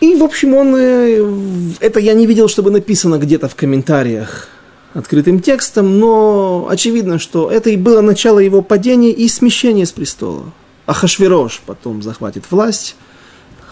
И, 0.00 0.14
в 0.14 0.24
общем, 0.24 0.54
он, 0.54 0.74
э, 0.76 1.74
это 1.80 2.00
я 2.00 2.14
не 2.14 2.26
видел, 2.26 2.48
чтобы 2.48 2.70
написано 2.70 3.18
где-то 3.18 3.48
в 3.48 3.54
комментариях 3.54 4.48
открытым 4.96 5.40
текстом, 5.40 5.98
но 5.98 6.68
очевидно, 6.70 7.18
что 7.18 7.50
это 7.50 7.70
и 7.70 7.76
было 7.76 8.00
начало 8.00 8.38
его 8.38 8.62
падения 8.62 9.12
и 9.12 9.28
смещения 9.28 9.84
с 9.84 9.92
престола. 9.92 10.52
Ахашвирош 10.86 11.62
потом 11.66 12.02
захватит 12.02 12.44
власть. 12.50 12.96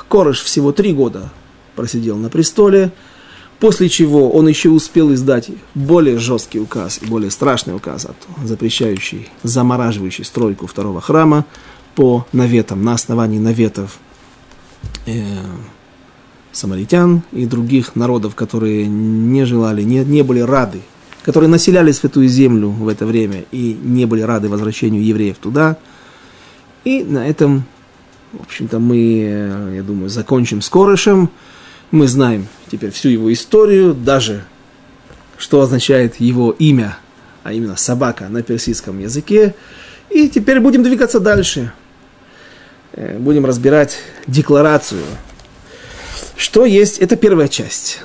Корыш 0.09 0.43
всего 0.43 0.73
три 0.73 0.93
года 0.93 1.31
просидел 1.77 2.19
на 2.19 2.29
престоле, 2.29 2.93
после 3.59 3.89
чего 3.89 4.31
он 4.31 4.49
еще 4.49 4.69
успел 4.69 5.15
издать 5.15 5.49
более 5.75 6.19
жесткий 6.19 6.61
указ 6.61 7.01
более 7.03 7.31
страшный 7.31 7.75
указ, 7.75 8.07
запрещающий, 8.45 9.29
замораживающий 9.43 10.25
стройку 10.25 10.67
второго 10.67 11.01
храма 11.01 11.47
по 11.95 12.27
наветам, 12.33 12.85
на 12.85 12.93
основании 12.93 13.39
наветов 13.39 13.99
э, 15.07 15.23
самаритян 16.53 17.23
и 17.33 17.47
других 17.47 17.97
народов, 17.97 18.35
которые 18.35 18.87
не 18.87 19.45
желали, 19.47 19.83
не, 19.83 20.05
не 20.05 20.23
были 20.23 20.41
рады 20.41 20.83
которые 21.25 21.49
населяли 21.49 21.91
Святую 21.91 22.29
Землю 22.29 22.69
в 22.69 22.87
это 22.87 23.07
время 23.07 23.45
и 23.51 23.77
не 23.83 24.05
были 24.05 24.21
рады 24.21 24.49
возвращению 24.51 25.03
евреев 25.03 25.39
туда. 25.39 25.79
И 26.85 27.03
на 27.03 27.27
этом, 27.27 27.65
в 28.33 28.43
общем-то, 28.43 28.79
мы, 28.79 29.73
я 29.75 29.83
думаю, 29.83 30.11
закончим 30.11 30.61
с 30.61 30.69
Корышем. 30.69 31.31
Мы 31.91 32.09
знаем 32.09 32.47
теперь 32.71 32.91
всю 32.91 33.09
его 33.09 33.33
историю, 33.33 33.95
даже 33.95 34.45
что 35.39 35.63
означает 35.63 36.21
его 36.21 36.51
имя, 36.51 36.99
а 37.43 37.55
именно 37.55 37.77
собака 37.77 38.29
на 38.29 38.43
персидском 38.43 38.99
языке. 38.99 39.55
И 40.11 40.29
теперь 40.29 40.61
будем 40.61 40.83
двигаться 40.83 41.21
дальше. 41.21 41.73
Э, 42.93 43.19
будем 43.19 43.47
разбирать 43.47 43.97
декларацию. 44.27 45.03
Что 46.37 46.67
есть? 46.67 46.99
Это 46.99 47.17
первая 47.17 47.49
часть. 47.49 48.03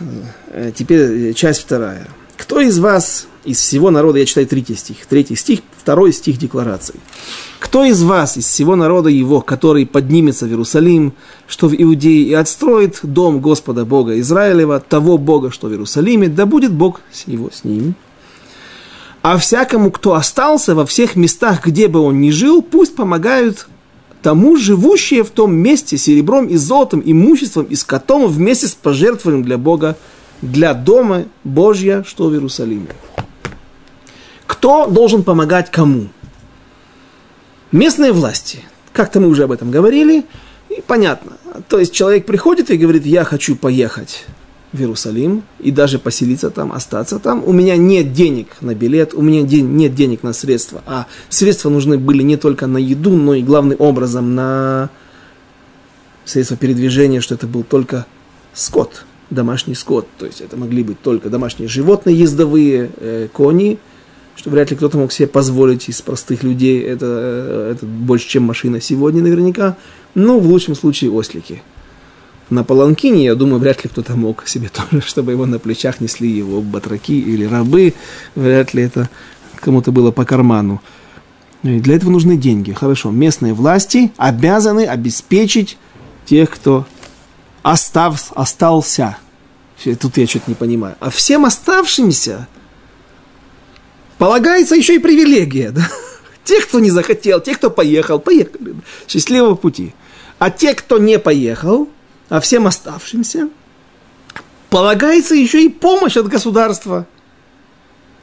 Э, 0.47 0.71
теперь 0.73 1.33
часть 1.33 1.61
вторая– 1.61 2.07
кто 2.39 2.61
из 2.61 2.79
вас, 2.79 3.27
из 3.43 3.59
всего 3.59 3.91
народа, 3.91 4.19
я 4.19 4.25
читаю 4.25 4.47
третий 4.47 4.75
стих, 4.75 5.05
третий 5.07 5.35
стих, 5.35 5.59
второй 5.77 6.13
стих 6.13 6.37
декларации. 6.37 6.95
Кто 7.59 7.83
из 7.83 8.01
вас, 8.01 8.37
из 8.37 8.45
всего 8.45 8.77
народа 8.77 9.09
его, 9.09 9.41
который 9.41 9.85
поднимется 9.85 10.45
в 10.45 10.49
Иерусалим, 10.49 11.13
что 11.47 11.67
в 11.67 11.75
Иудее, 11.75 12.23
и 12.23 12.33
отстроит 12.33 13.01
дом 13.03 13.41
Господа 13.41 13.83
Бога 13.83 14.17
Израилева, 14.21 14.79
того 14.79 15.17
Бога, 15.17 15.51
что 15.51 15.67
в 15.67 15.71
Иерусалиме, 15.71 16.29
да 16.29 16.45
будет 16.45 16.71
Бог 16.71 17.01
его 17.25 17.49
с 17.51 17.65
ним. 17.65 17.93
А 19.21 19.37
всякому, 19.37 19.91
кто 19.91 20.13
остался 20.13 20.75
во 20.75 20.85
всех 20.85 21.17
местах, 21.17 21.65
где 21.65 21.89
бы 21.89 21.99
он 21.99 22.21
ни 22.21 22.29
жил, 22.29 22.61
пусть 22.61 22.95
помогают 22.95 23.67
тому 24.21 24.55
живущие 24.55 25.25
в 25.25 25.29
том 25.29 25.53
месте 25.53 25.97
серебром 25.97 26.47
и 26.47 26.55
золотом, 26.55 27.01
имуществом 27.03 27.65
и 27.65 27.75
скотом 27.75 28.27
вместе 28.27 28.67
с 28.67 28.75
пожертвованием 28.75 29.43
для 29.43 29.57
Бога 29.57 29.97
для 30.41 30.73
дома 30.73 31.25
Божья, 31.43 32.03
что 32.03 32.29
в 32.29 32.33
Иерусалиме. 32.33 32.89
Кто 34.47 34.87
должен 34.87 35.23
помогать 35.23 35.71
кому? 35.71 36.07
Местные 37.71 38.11
власти. 38.11 38.63
Как-то 38.93 39.19
мы 39.19 39.27
уже 39.27 39.43
об 39.43 39.51
этом 39.51 39.69
говорили, 39.69 40.25
и 40.69 40.81
понятно. 40.85 41.33
То 41.67 41.79
есть 41.79 41.93
человек 41.93 42.25
приходит 42.25 42.71
и 42.71 42.77
говорит, 42.77 43.05
я 43.05 43.23
хочу 43.23 43.55
поехать 43.55 44.25
в 44.71 44.79
Иерусалим 44.79 45.43
и 45.59 45.71
даже 45.71 45.99
поселиться 45.99 46.49
там, 46.49 46.71
остаться 46.71 47.19
там. 47.19 47.43
У 47.45 47.51
меня 47.51 47.75
нет 47.75 48.13
денег 48.13 48.49
на 48.61 48.75
билет, 48.75 49.13
у 49.13 49.21
меня 49.21 49.41
нет 49.41 49.93
денег 49.93 50.23
на 50.23 50.33
средства, 50.33 50.83
а 50.85 51.07
средства 51.29 51.69
нужны 51.69 51.97
были 51.97 52.23
не 52.23 52.37
только 52.37 52.67
на 52.67 52.77
еду, 52.77 53.11
но 53.11 53.35
и 53.35 53.43
главным 53.43 53.77
образом 53.79 54.35
на 54.35 54.89
средства 56.25 56.57
передвижения, 56.57 57.21
что 57.21 57.35
это 57.35 57.47
был 57.47 57.63
только 57.63 58.05
скот– 58.53 59.05
домашний 59.29 59.75
скот. 59.75 60.07
То 60.17 60.25
есть 60.25 60.41
это 60.41 60.57
могли 60.57 60.83
быть 60.83 61.01
только 61.01 61.29
домашние 61.29 61.67
животные, 61.67 62.17
ездовые 62.17 62.89
э, 62.97 63.27
кони, 63.31 63.77
что 64.35 64.49
вряд 64.49 64.71
ли 64.71 64.77
кто-то 64.77 64.97
мог 64.97 65.11
себе 65.11 65.27
позволить 65.27 65.89
из 65.89 66.01
простых 66.01 66.43
людей. 66.43 66.81
Это, 66.81 67.05
э, 67.05 67.73
это 67.75 67.85
больше, 67.85 68.27
чем 68.27 68.43
машина 68.43 68.81
сегодня 68.81 69.21
наверняка. 69.21 69.75
Ну, 70.15 70.39
в 70.39 70.47
лучшем 70.47 70.75
случае 70.75 71.11
ослики. 71.11 71.61
На 72.49 72.63
Паланкине, 72.63 73.25
я 73.25 73.35
думаю, 73.35 73.59
вряд 73.59 73.83
ли 73.83 73.89
кто-то 73.89 74.15
мог 74.15 74.47
себе 74.47 74.69
тоже, 74.89 75.01
чтобы 75.05 75.31
его 75.31 75.45
на 75.45 75.59
плечах 75.59 76.01
несли 76.01 76.29
его 76.29 76.61
батраки 76.61 77.19
или 77.19 77.45
рабы. 77.45 77.93
Вряд 78.35 78.73
ли 78.73 78.83
это 78.83 79.09
кому-то 79.55 79.91
было 79.91 80.11
по 80.11 80.25
карману. 80.25 80.81
И 81.63 81.79
для 81.79 81.95
этого 81.95 82.09
нужны 82.09 82.37
деньги. 82.37 82.71
Хорошо, 82.71 83.11
местные 83.11 83.53
власти 83.53 84.11
обязаны 84.17 84.85
обеспечить 84.85 85.77
тех, 86.25 86.49
кто 86.49 86.85
остав, 87.63 88.31
остался. 88.35 89.17
Тут 89.99 90.17
я 90.17 90.27
что-то 90.27 90.45
не 90.47 90.55
понимаю. 90.55 90.95
А 90.99 91.09
всем 91.09 91.45
оставшимся 91.45 92.47
полагается 94.17 94.75
еще 94.75 94.95
и 94.95 94.99
привилегия. 94.99 95.71
Да? 95.71 95.87
Тех, 96.43 96.67
кто 96.67 96.79
не 96.79 96.89
захотел, 96.89 97.39
тех, 97.39 97.57
кто 97.57 97.69
поехал, 97.69 98.19
поехали. 98.19 98.75
Счастливого 99.07 99.55
пути. 99.55 99.93
А 100.39 100.49
те, 100.49 100.73
кто 100.73 100.97
не 100.97 101.19
поехал, 101.19 101.89
а 102.29 102.39
всем 102.39 102.65
оставшимся, 102.65 103.49
полагается 104.69 105.35
еще 105.35 105.63
и 105.63 105.69
помощь 105.69 106.17
от 106.17 106.27
государства. 106.27 107.05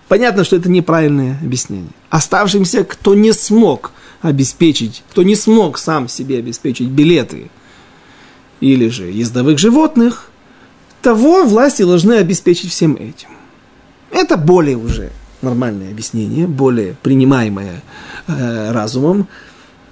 Понятно, 0.08 0.44
что 0.44 0.56
это 0.56 0.68
неправильное 0.68 1.38
объяснение. 1.42 1.90
Оставшимся, 2.10 2.84
кто 2.84 3.14
не 3.14 3.32
смог 3.32 3.92
обеспечить, 4.22 5.02
кто 5.10 5.22
не 5.22 5.36
смог 5.36 5.78
сам 5.78 6.08
себе 6.08 6.38
обеспечить 6.38 6.88
билеты 6.88 7.50
или 8.60 8.88
же 8.88 9.04
ездовых 9.04 9.58
животных, 9.58 10.30
того 11.02 11.44
власти 11.44 11.82
должны 11.82 12.14
обеспечить 12.14 12.70
всем 12.70 12.94
этим. 12.94 13.28
Это 14.10 14.36
более 14.36 14.76
уже 14.76 15.10
нормальное 15.42 15.90
объяснение, 15.90 16.46
более 16.46 16.96
принимаемое 17.02 17.82
э, 18.26 18.72
разумом. 18.72 19.28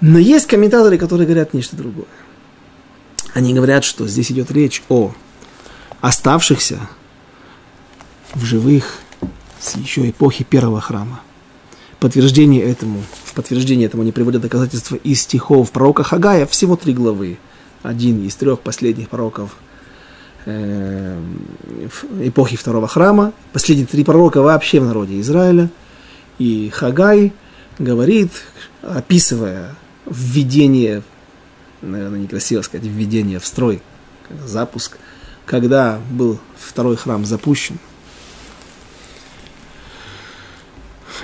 Но 0.01 0.19
есть 0.19 0.47
комментаторы, 0.47 0.97
которые 0.97 1.25
говорят 1.25 1.53
нечто 1.53 1.75
другое. 1.75 2.07
Они 3.33 3.53
говорят, 3.53 3.83
что 3.83 4.07
здесь 4.07 4.31
идет 4.31 4.51
речь 4.51 4.83
о 4.89 5.13
оставшихся 6.01 6.79
в 8.33 8.43
живых 8.43 8.99
с 9.59 9.75
еще 9.75 10.09
эпохи 10.09 10.43
первого 10.43 10.81
храма. 10.81 11.21
Подтверждение 11.99 12.61
этому, 12.61 13.03
подтверждение 13.33 13.87
этому 13.87 14.03
не 14.03 14.11
приводят 14.11 14.41
доказательства 14.41 14.95
из 14.97 15.21
стихов 15.21 15.71
пророка 15.71 16.03
Хагая, 16.03 16.45
всего 16.45 16.75
три 16.75 16.93
главы. 16.93 17.37
Один 17.85 18.25
из 18.25 18.35
трех 18.35 18.61
последних 18.61 19.09
пророков 19.09 19.55
э, 20.45 21.21
эпохи 22.21 22.57
второго 22.57 22.87
храма. 22.87 23.33
Последние 23.53 23.87
три 23.87 24.03
пророка 24.03 24.41
вообще 24.41 24.79
в 24.79 24.85
народе 24.85 25.19
Израиля. 25.21 25.69
И 26.39 26.69
Хагай 26.73 27.33
говорит, 27.77 28.31
описывая 28.81 29.75
введение, 30.05 31.03
наверное, 31.81 32.19
некрасиво 32.19 32.61
сказать, 32.61 32.85
введение 32.85 33.39
в 33.39 33.45
строй, 33.45 33.81
запуск, 34.45 34.97
когда 35.45 35.99
был 36.09 36.39
второй 36.57 36.95
храм 36.95 37.25
запущен– 37.25 37.77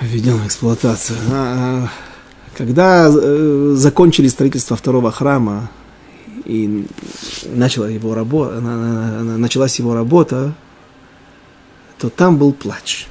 введен 0.02 0.38
в 0.38 0.48
эксплуатацию. 0.48 1.18
А, 1.32 1.88
когда 2.58 3.08
э, 3.10 3.74
закончили 3.76 4.28
строительство 4.28 4.76
второго 4.76 5.12
храма 5.12 5.70
и 6.52 6.88
начала 7.46 7.90
его 7.90 8.14
работа, 8.14 8.60
началась 8.60 9.80
его 9.80 9.94
работа, 9.94 10.54
то 11.98 12.10
там 12.10 12.38
был 12.38 12.54
плач. 12.54 13.08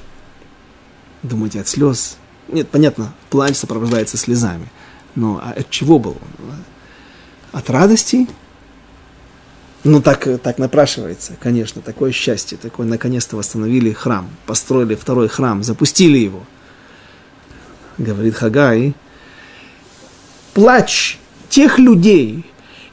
Думаете, 1.23 1.61
от 1.61 1.67
слез? 1.67 2.17
Нет, 2.47 2.69
понятно, 2.69 3.13
плач 3.29 3.55
сопровождается 3.55 4.17
слезами. 4.17 4.67
Но 5.15 5.41
а 5.43 5.51
от 5.51 5.69
чего 5.69 5.99
был? 5.99 6.17
От 7.51 7.69
радости? 7.69 8.27
Ну, 9.83 10.01
так, 10.01 10.27
так 10.41 10.59
напрашивается, 10.59 11.33
конечно, 11.39 11.81
такое 11.81 12.11
счастье, 12.11 12.57
такое, 12.57 12.85
наконец-то 12.85 13.35
восстановили 13.35 13.91
храм, 13.91 14.29
построили 14.45 14.93
второй 14.93 15.27
храм, 15.27 15.63
запустили 15.63 16.17
его– 16.17 16.43
говорит 18.01 18.35
Хагай, 18.35 18.93
плач 20.53 21.17
тех 21.49 21.79
людей, 21.79 22.45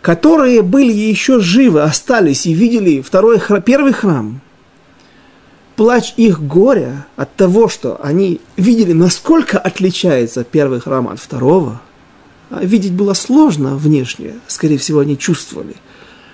которые 0.03 0.63
были 0.63 0.93
еще 0.93 1.41
живы, 1.41 1.83
остались 1.83 2.47
и 2.47 2.53
видели 2.53 3.01
второй, 3.01 3.41
первый 3.65 3.93
храм, 3.93 4.41
плач 5.77 6.15
их 6.17 6.41
горя 6.41 7.07
от 7.17 7.35
того, 7.35 7.69
что 7.69 8.01
они 8.03 8.41
видели, 8.57 8.93
насколько 8.93 9.59
отличается 9.59 10.45
первый 10.45 10.81
храм 10.81 11.09
от 11.09 11.21
второго, 11.21 11.81
а 12.51 12.65
видеть 12.65 12.93
было 12.93 13.15
сложно 13.15 13.77
внешне, 13.77 14.35
скорее 14.47 14.79
всего, 14.79 15.01
они 15.01 15.19
чувствовали, 15.19 15.77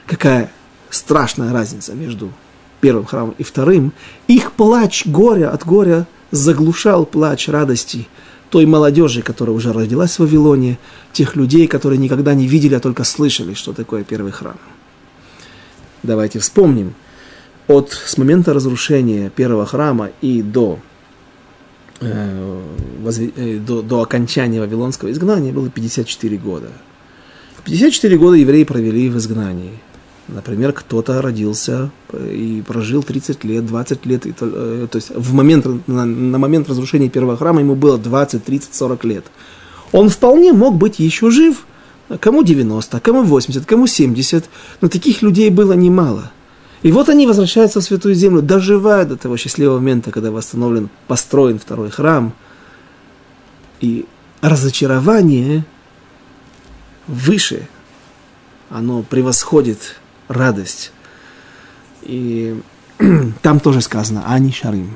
какая 0.07 0.51
страшная 0.91 1.53
разница 1.53 1.95
между 1.95 2.31
первым 2.81 3.07
храмом 3.07 3.35
и 3.39 3.43
вторым. 3.43 3.93
Их 4.29 4.53
плач 4.53 5.07
горя 5.07 5.51
от 5.51 5.65
горя 5.65 6.07
заглушал 6.31 7.07
плач 7.07 7.49
радости– 7.49 8.09
той 8.55 8.67
молодежи, 8.67 9.21
которая 9.21 9.57
уже 9.57 9.73
родилась 9.73 10.15
в 10.15 10.21
Вавилоне, 10.21 10.79
тех 11.13 11.35
людей, 11.35 11.67
которые 11.67 11.99
никогда 11.99 12.35
не 12.35 12.47
видели, 12.47 12.77
а 12.77 12.79
только 12.79 13.03
слышали, 13.03 13.53
что 13.53 13.73
такое 13.73 14.05
первый 14.05 14.31
храм. 14.31 14.55
Давайте 16.05 16.39
вспомним. 16.39 16.95
От, 17.67 17.91
с 17.91 18.17
момента 18.17 18.55
разрушения 18.55 19.29
первого 19.29 19.67
храма 19.67 20.11
и 20.21 20.41
до, 20.41 20.79
э, 22.01 22.63
возве, 23.03 23.33
э, 23.35 23.59
до, 23.59 23.83
до 23.83 24.03
окончания 24.03 24.61
вавилонского 24.61 25.11
изгнания 25.11 25.53
было 25.53 25.69
54 25.69 26.37
года. 26.37 26.69
54 27.65 28.17
года 28.19 28.37
евреи 28.37 28.63
провели 28.63 29.09
в 29.09 29.19
изгнании. 29.19 29.81
Например, 30.29 30.73
кто-то 30.73 31.21
родился 31.21 31.91
и 32.13 32.63
прожил 32.67 33.03
30 33.03 33.45
лет, 33.45 33.67
20 33.67 34.07
лет, 34.07 34.27
э, 34.27 34.87
то 34.91 34.97
есть 34.97 35.11
в 35.15 35.35
момент, 35.35 35.67
на, 35.87 36.07
на 36.07 36.39
момент 36.39 36.69
разрушения 36.69 37.11
первого 37.11 37.37
храма 37.37 37.61
ему 37.61 37.75
было 37.75 37.99
20, 37.99 38.43
30, 38.43 38.75
40 38.75 39.05
лет. 39.05 39.25
Он 39.93 40.09
вполне 40.09 40.55
мог 40.55 40.77
быть 40.77 40.99
еще 40.99 41.31
жив, 41.31 41.67
кому 42.21 42.43
90, 42.43 43.01
кому 43.01 43.23
80, 43.23 43.67
кому 43.67 43.87
70, 43.87 44.47
но 44.81 44.89
таких 44.89 45.21
людей 45.21 45.51
было 45.51 45.75
немало. 45.75 46.33
И 46.83 46.91
вот 46.91 47.09
они 47.09 47.27
возвращаются 47.27 47.81
в 47.81 47.85
Святую 47.85 48.15
Землю, 48.15 48.43
доживают 48.43 49.11
до 49.11 49.17
того 49.17 49.37
счастливого 49.37 49.77
момента, 49.77 50.11
когда 50.11 50.31
восстановлен, 50.31 50.89
построен 51.07 51.59
второй 51.59 51.91
храм. 51.91 52.35
И 53.81 54.07
разочарование 54.43 55.65
выше, 57.07 57.69
оно 58.69 59.03
превосходит 59.03 59.97
радость. 60.29 60.93
И 62.03 62.61
там 63.43 63.61
тоже 63.61 63.81
сказано, 63.81 64.25
они 64.27 64.53
шарим. 64.53 64.95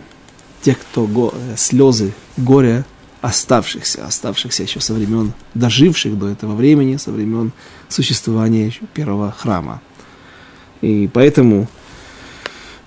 Те, 0.62 0.74
кто 0.74 1.06
го, 1.06 1.32
э, 1.34 1.54
слезы, 1.56 2.12
горе 2.36 2.84
оставшихся, 3.20 4.06
оставшихся 4.06 4.62
еще 4.62 4.80
со 4.80 4.94
времен, 4.94 5.32
доживших 5.54 6.18
до 6.18 6.28
этого 6.28 6.54
времени, 6.54 6.96
со 6.96 7.10
времен 7.10 7.52
существования 7.88 8.66
еще 8.66 8.80
первого 8.94 9.32
храма. 9.32 9.80
И 10.80 11.08
поэтому, 11.12 11.68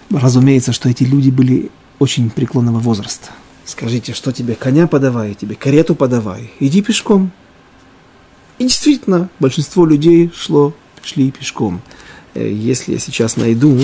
разумеется, 0.09 0.71
что 0.71 0.89
эти 0.89 1.03
люди 1.03 1.29
были 1.29 1.69
очень 1.99 2.29
преклонного 2.29 2.79
возраста. 2.79 3.29
Скажите, 3.65 4.13
что 4.13 4.31
тебе 4.31 4.55
коня 4.55 4.87
подавай, 4.87 5.33
тебе 5.33 5.55
карету 5.55 5.95
подавай, 5.95 6.51
иди 6.59 6.81
пешком. 6.81 7.31
И 8.57 8.63
действительно, 8.63 9.29
большинство 9.39 9.85
людей 9.85 10.31
шло, 10.35 10.73
шли 11.03 11.31
пешком. 11.31 11.81
Э, 12.33 12.49
если 12.49 12.93
я 12.93 12.99
сейчас 12.99 13.35
найду, 13.35 13.77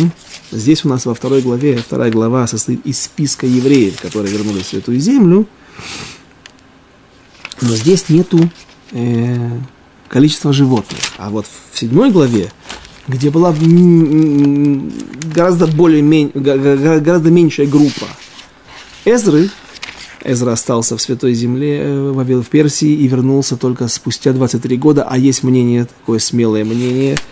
здесь 0.51 0.85
у 0.85 0.89
нас 0.89 1.05
во 1.05 1.13
второй 1.13 1.41
главе, 1.41 1.77
вторая 1.77 2.11
глава 2.11 2.47
состоит 2.47 2.85
из 2.85 3.01
списка 3.01 3.45
евреев, 3.45 4.01
которые 4.01 4.33
вернулись 4.33 4.65
в 4.65 4.69
Святую 4.69 4.99
Землю, 4.99 5.47
но 7.61 7.75
здесь 7.75 8.09
нету 8.09 8.49
э, 8.91 9.59
количества 10.07 10.53
животных. 10.53 10.99
А 11.17 11.29
вот 11.29 11.45
в 11.71 11.77
седьмой 11.77 12.11
главе, 12.11 12.51
где 13.07 13.29
была 13.29 13.53
гораздо, 13.53 15.67
более, 15.67 16.29
гораздо 16.33 17.29
меньшая 17.29 17.67
группа 17.67 18.07
Эзры, 19.03 19.49
Эзра 20.23 20.53
остался 20.53 20.97
в 20.97 21.01
Святой 21.01 21.33
Земле, 21.33 21.81
э, 21.81 22.11
в 22.11 22.45
Персии, 22.45 22.93
и 22.93 23.07
вернулся 23.07 23.57
только 23.57 23.89
спустя 23.89 24.31
23 24.31 24.77
года, 24.77 25.03
а 25.03 25.17
есть 25.17 25.43
мнение, 25.43 25.85
такое 25.85 26.19
смелое 26.19 26.63
мнение– 26.63 27.17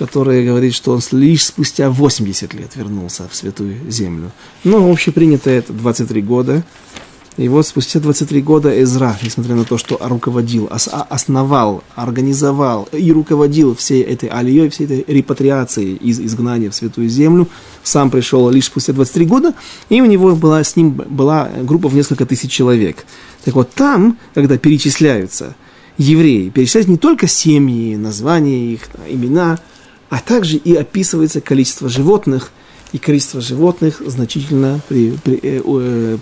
который 0.00 0.46
говорит, 0.46 0.74
что 0.74 0.92
он 0.92 1.00
лишь 1.12 1.44
спустя 1.44 1.90
80 1.90 2.54
лет 2.54 2.74
вернулся 2.74 3.28
в 3.30 3.36
Святую 3.36 3.76
Землю. 3.90 4.32
Но 4.64 4.90
общепринято 4.90 5.50
это 5.50 5.74
23 5.74 6.22
года. 6.22 6.64
И 7.36 7.48
вот 7.48 7.66
спустя 7.66 8.00
23 8.00 8.40
года 8.40 8.82
Эзра, 8.82 9.14
несмотря 9.22 9.56
на 9.56 9.64
то, 9.64 9.76
что 9.76 9.98
руководил, 10.00 10.70
основал, 10.70 11.84
организовал 11.94 12.88
и 12.92 13.12
руководил 13.12 13.76
всей 13.76 14.00
этой 14.00 14.30
алией, 14.30 14.70
всей 14.70 14.86
этой 14.86 15.04
репатриацией 15.06 15.96
из 15.96 16.18
изгнания 16.18 16.70
в 16.70 16.74
Святую 16.74 17.10
Землю, 17.10 17.46
сам 17.82 18.10
пришел 18.10 18.48
лишь 18.48 18.64
спустя 18.64 18.94
23 18.94 19.26
года, 19.26 19.54
и 19.90 20.00
у 20.00 20.06
него 20.06 20.34
была, 20.34 20.64
с 20.64 20.76
ним 20.76 20.92
была 20.92 21.50
группа 21.60 21.90
в 21.90 21.94
несколько 21.94 22.24
тысяч 22.24 22.50
человек. 22.50 23.04
Так 23.44 23.54
вот, 23.54 23.70
там, 23.74 24.16
когда 24.32 24.56
перечисляются 24.56 25.56
евреи, 25.98 26.48
перечисляются 26.48 26.90
не 26.90 26.98
только 26.98 27.28
семьи, 27.28 27.96
названия 27.96 28.72
их, 28.72 28.88
имена, 29.06 29.58
а 30.10 30.18
также 30.18 30.56
и 30.56 30.74
описывается 30.74 31.40
количество 31.40 31.88
животных, 31.88 32.52
и 32.92 32.98
количество 32.98 33.40
животных 33.40 34.02
значительно 34.04 34.80
при, 34.88 35.12
при, 35.12 35.38
э, 35.40 35.62
э, 35.64 36.18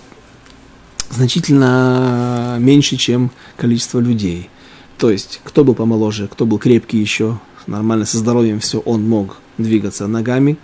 значительно 1.10 2.58
меньше, 2.60 2.96
чем 2.96 3.30
количество 3.56 3.98
людей. 3.98 4.50
То 4.98 5.10
есть, 5.10 5.40
кто 5.42 5.64
был 5.64 5.74
помоложе, 5.74 6.28
кто 6.28 6.44
был 6.44 6.58
крепкий 6.58 6.98
еще, 6.98 7.38
нормально 7.66 8.04
со 8.04 8.18
здоровьем 8.18 8.60
все, 8.60 8.80
он 8.80 9.08
мог 9.08 9.38
двигаться 9.56 10.06
ногами, 10.06 10.58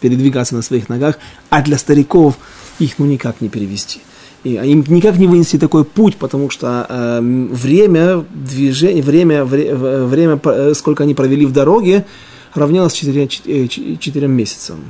передвигаться 0.00 0.54
на 0.54 0.62
своих 0.62 0.88
ногах, 0.88 1.18
а 1.50 1.62
для 1.62 1.78
стариков 1.78 2.38
их 2.78 2.98
ну 2.98 3.06
никак 3.06 3.40
не 3.40 3.48
перевести. 3.48 4.00
И 4.44 4.54
им 4.54 4.84
никак 4.88 5.18
не 5.18 5.26
вынести 5.26 5.58
такой 5.58 5.84
путь, 5.84 6.16
потому 6.16 6.50
что 6.50 6.86
э, 6.88 7.20
время 7.20 8.24
движения, 8.34 9.02
время, 9.02 9.44
вре, 9.44 9.74
время, 9.74 10.40
э, 10.42 10.72
сколько 10.74 11.04
они 11.04 11.14
провели 11.14 11.46
в 11.46 11.52
дороге, 11.52 12.06
равнялось 12.54 12.94
4, 12.94 13.28
4, 13.28 13.96
4 13.96 14.26
месяцам. 14.28 14.80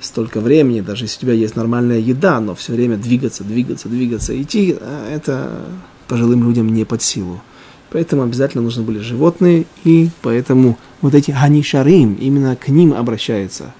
Столько 0.00 0.40
времени, 0.40 0.80
даже 0.80 1.04
если 1.04 1.18
у 1.18 1.20
тебя 1.22 1.32
есть 1.32 1.56
нормальная 1.56 1.98
еда, 1.98 2.38
но 2.40 2.54
все 2.54 2.72
время 2.72 2.96
двигаться, 2.96 3.44
двигаться, 3.44 3.88
двигаться, 3.88 4.40
идти, 4.40 4.76
а 4.78 5.10
это 5.10 5.62
пожилым 6.06 6.44
людям 6.44 6.72
не 6.72 6.84
под 6.84 7.02
силу. 7.02 7.42
Поэтому 7.90 8.22
обязательно 8.22 8.62
нужны 8.62 8.82
были 8.82 8.98
животные, 8.98 9.64
и 9.84 10.10
поэтому 10.22 10.78
вот 11.00 11.14
эти 11.14 11.30
ганишарим, 11.30 12.14
именно 12.14 12.56
к 12.56 12.68
ним 12.68 12.92
обращается 12.92 13.74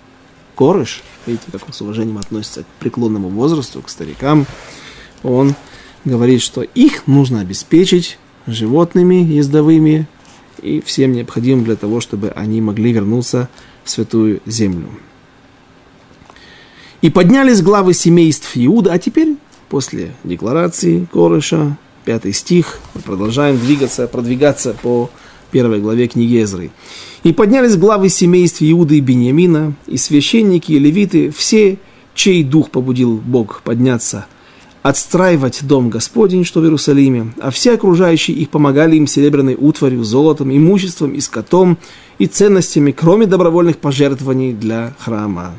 корыш, 0.55 1.03
видите, 1.27 1.45
как 1.53 1.67
он 1.67 1.73
с 1.73 1.81
уважением 1.83 2.19
относится 2.19 2.63
к 2.63 2.67
преклонному 2.81 3.29
возрасту, 3.29 3.83
к 3.83 3.91
старикам, 3.91 4.47
он 5.23 5.55
говорит, 6.05 6.41
что 6.41 6.63
их 6.63 7.07
нужно 7.07 7.41
обеспечить 7.41 8.19
животными 8.47 9.17
ездовыми 9.17 10.09
и 10.63 10.81
всем 10.81 11.13
необходимым 11.13 11.65
для 11.65 11.77
того, 11.77 12.01
чтобы 12.01 12.31
они 12.31 12.61
могли 12.61 12.93
вернуться 12.93 13.49
в 13.85 13.91
святую 13.91 14.41
землю. 14.47 14.89
И 17.03 17.11
поднялись 17.11 17.63
главы 17.63 17.95
семейств 17.95 18.53
Иуда, 18.55 18.93
а 18.93 18.99
теперь, 18.99 19.37
после 19.69 20.13
декларации 20.25 21.07
Корыша, 21.13 21.77
пятый 22.05 22.33
стих, 22.33 22.81
мы 22.95 23.03
продолжаем 23.03 23.59
двигаться, 23.59 24.07
продвигаться 24.07 24.75
по 24.83 25.11
первой 25.51 25.81
главе 25.81 26.09
книги 26.09 26.43
Эзры. 26.43 26.71
«И 27.23 27.33
поднялись 27.33 27.77
главы 27.77 28.09
семейств 28.09 28.59
Иуды 28.61 28.99
и 28.99 29.01
Бениамина, 29.01 29.75
и 29.87 29.97
священники, 29.97 30.73
и 30.73 30.79
левиты, 30.79 31.31
все, 31.31 31.79
чей 32.15 32.43
дух 32.43 32.71
побудил 32.71 33.17
Бог 33.25 33.63
подняться, 33.63 34.27
отстраивать 34.89 35.67
дом 35.67 35.91
Господень, 35.91 36.45
что 36.45 36.61
в 36.61 36.65
Иерусалиме, 36.65 37.33
а 37.41 37.51
все 37.51 37.75
окружающие 37.75 38.37
их 38.37 38.51
помогали 38.51 38.95
им 38.95 39.09
серебряной 39.09 39.57
утварью, 39.59 40.05
золотом, 40.05 40.57
имуществом 40.57 41.13
и 41.13 41.21
скотом, 41.21 41.79
и 42.19 42.27
ценностями, 42.27 42.93
кроме 42.93 43.27
добровольных 43.27 43.79
пожертвований 43.79 44.53
для 44.53 44.95
храма. 45.01 45.55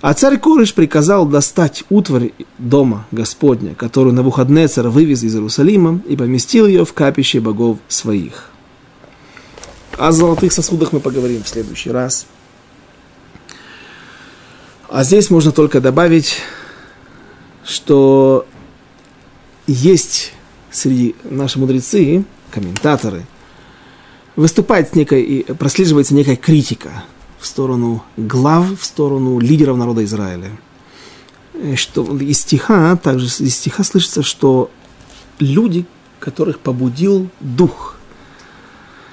А 0.00 0.14
царь 0.14 0.38
Корыш 0.38 0.74
приказал 0.74 1.26
достать 1.26 1.82
утварь 1.90 2.32
дома 2.58 3.06
Господня, 3.10 3.74
которую 3.74 4.12
на 4.12 4.22
Навуходнецер 4.22 4.88
вывез 4.88 5.24
из 5.24 5.34
Иерусалима 5.34 6.00
и 6.08 6.16
поместил 6.16 6.68
ее 6.68 6.84
в 6.84 6.92
капище 6.92 7.40
богов 7.40 7.78
своих. 7.88 8.50
О 9.98 10.12
золотых 10.12 10.52
сосудах 10.52 10.92
мы 10.92 11.00
поговорим 11.00 11.42
в 11.42 11.48
следующий 11.48 11.90
раз. 11.90 12.26
А 14.88 15.02
здесь 15.02 15.30
можно 15.30 15.50
только 15.50 15.80
добавить, 15.80 16.42
что 17.64 18.46
есть 19.66 20.32
среди 20.70 21.14
наших 21.24 21.58
мудрецы, 21.58 22.24
комментаторы, 22.50 23.24
выступает 24.36 24.94
некая, 24.96 25.42
прослеживается 25.54 26.14
некая 26.14 26.36
критика 26.36 27.04
в 27.38 27.46
сторону 27.46 28.02
глав, 28.16 28.80
в 28.80 28.84
сторону 28.84 29.38
лидеров 29.38 29.76
народа 29.76 30.04
Израиля. 30.04 30.50
Э, 31.54 31.76
что 31.76 32.04
из 32.18 32.40
стиха, 32.40 32.96
также 32.96 33.26
из 33.26 33.56
стиха 33.56 33.84
слышится, 33.84 34.22
что 34.22 34.70
люди, 35.38 35.84
которых 36.18 36.58
побудил 36.60 37.28
дух, 37.40 37.96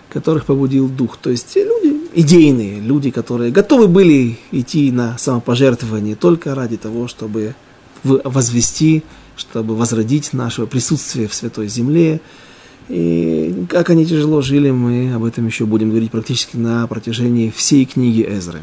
которых 0.09 0.45
побудил 0.45 0.87
дух, 0.87 1.17
то 1.17 1.29
есть 1.29 1.55
люди 1.55 1.97
идейные, 2.13 2.79
люди, 2.79 3.11
которые 3.11 3.51
готовы 3.51 3.87
были 3.87 4.39
идти 4.51 4.91
на 4.91 5.17
самопожертвование 5.17 6.15
только 6.15 6.55
ради 6.55 6.77
того, 6.77 7.07
чтобы 7.07 7.55
возвести, 8.03 9.03
чтобы 9.35 9.75
возродить 9.75 10.33
наше 10.33 10.65
присутствие 10.67 11.27
в 11.27 11.33
Святой 11.33 11.67
Земле, 11.67 12.21
и 12.89 13.65
как 13.69 13.91
они 13.91 14.05
тяжело 14.05 14.41
жили, 14.41 14.71
мы 14.71 15.13
об 15.13 15.23
этом 15.23 15.45
еще 15.45 15.65
будем 15.65 15.89
говорить 15.89 16.11
практически 16.11 16.57
на 16.57 16.87
протяжении 16.87 17.51
всей 17.51 17.85
книги 17.85 18.25
Эзры. 18.27 18.61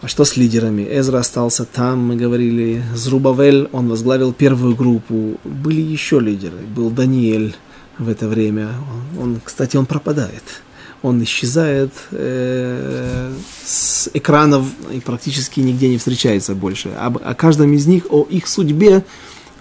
А 0.00 0.08
что 0.08 0.24
с 0.24 0.36
лидерами? 0.36 0.86
Эзра 0.88 1.18
остался 1.18 1.64
там, 1.64 2.06
мы 2.06 2.16
говорили, 2.16 2.82
Зрубавель, 2.94 3.68
он 3.72 3.88
возглавил 3.88 4.32
первую 4.32 4.76
группу. 4.76 5.40
Были 5.42 5.80
еще 5.80 6.20
лидеры, 6.20 6.58
был 6.76 6.90
Даниэль 6.90 7.56
в 7.98 8.08
это 8.08 8.28
время. 8.28 8.74
Он, 9.18 9.40
кстати, 9.42 9.76
он 9.76 9.86
пропадает. 9.86 10.62
Он 11.02 11.22
исчезает 11.22 11.92
э, 12.10 13.32
с 13.64 14.10
экранов 14.14 14.66
и 14.92 15.00
практически 15.00 15.60
нигде 15.60 15.88
не 15.88 15.98
встречается 15.98 16.54
больше. 16.54 16.90
Об, 16.98 17.18
о 17.18 17.34
каждом 17.34 17.72
из 17.72 17.86
них, 17.86 18.06
о 18.10 18.26
их 18.28 18.48
судьбе 18.48 19.04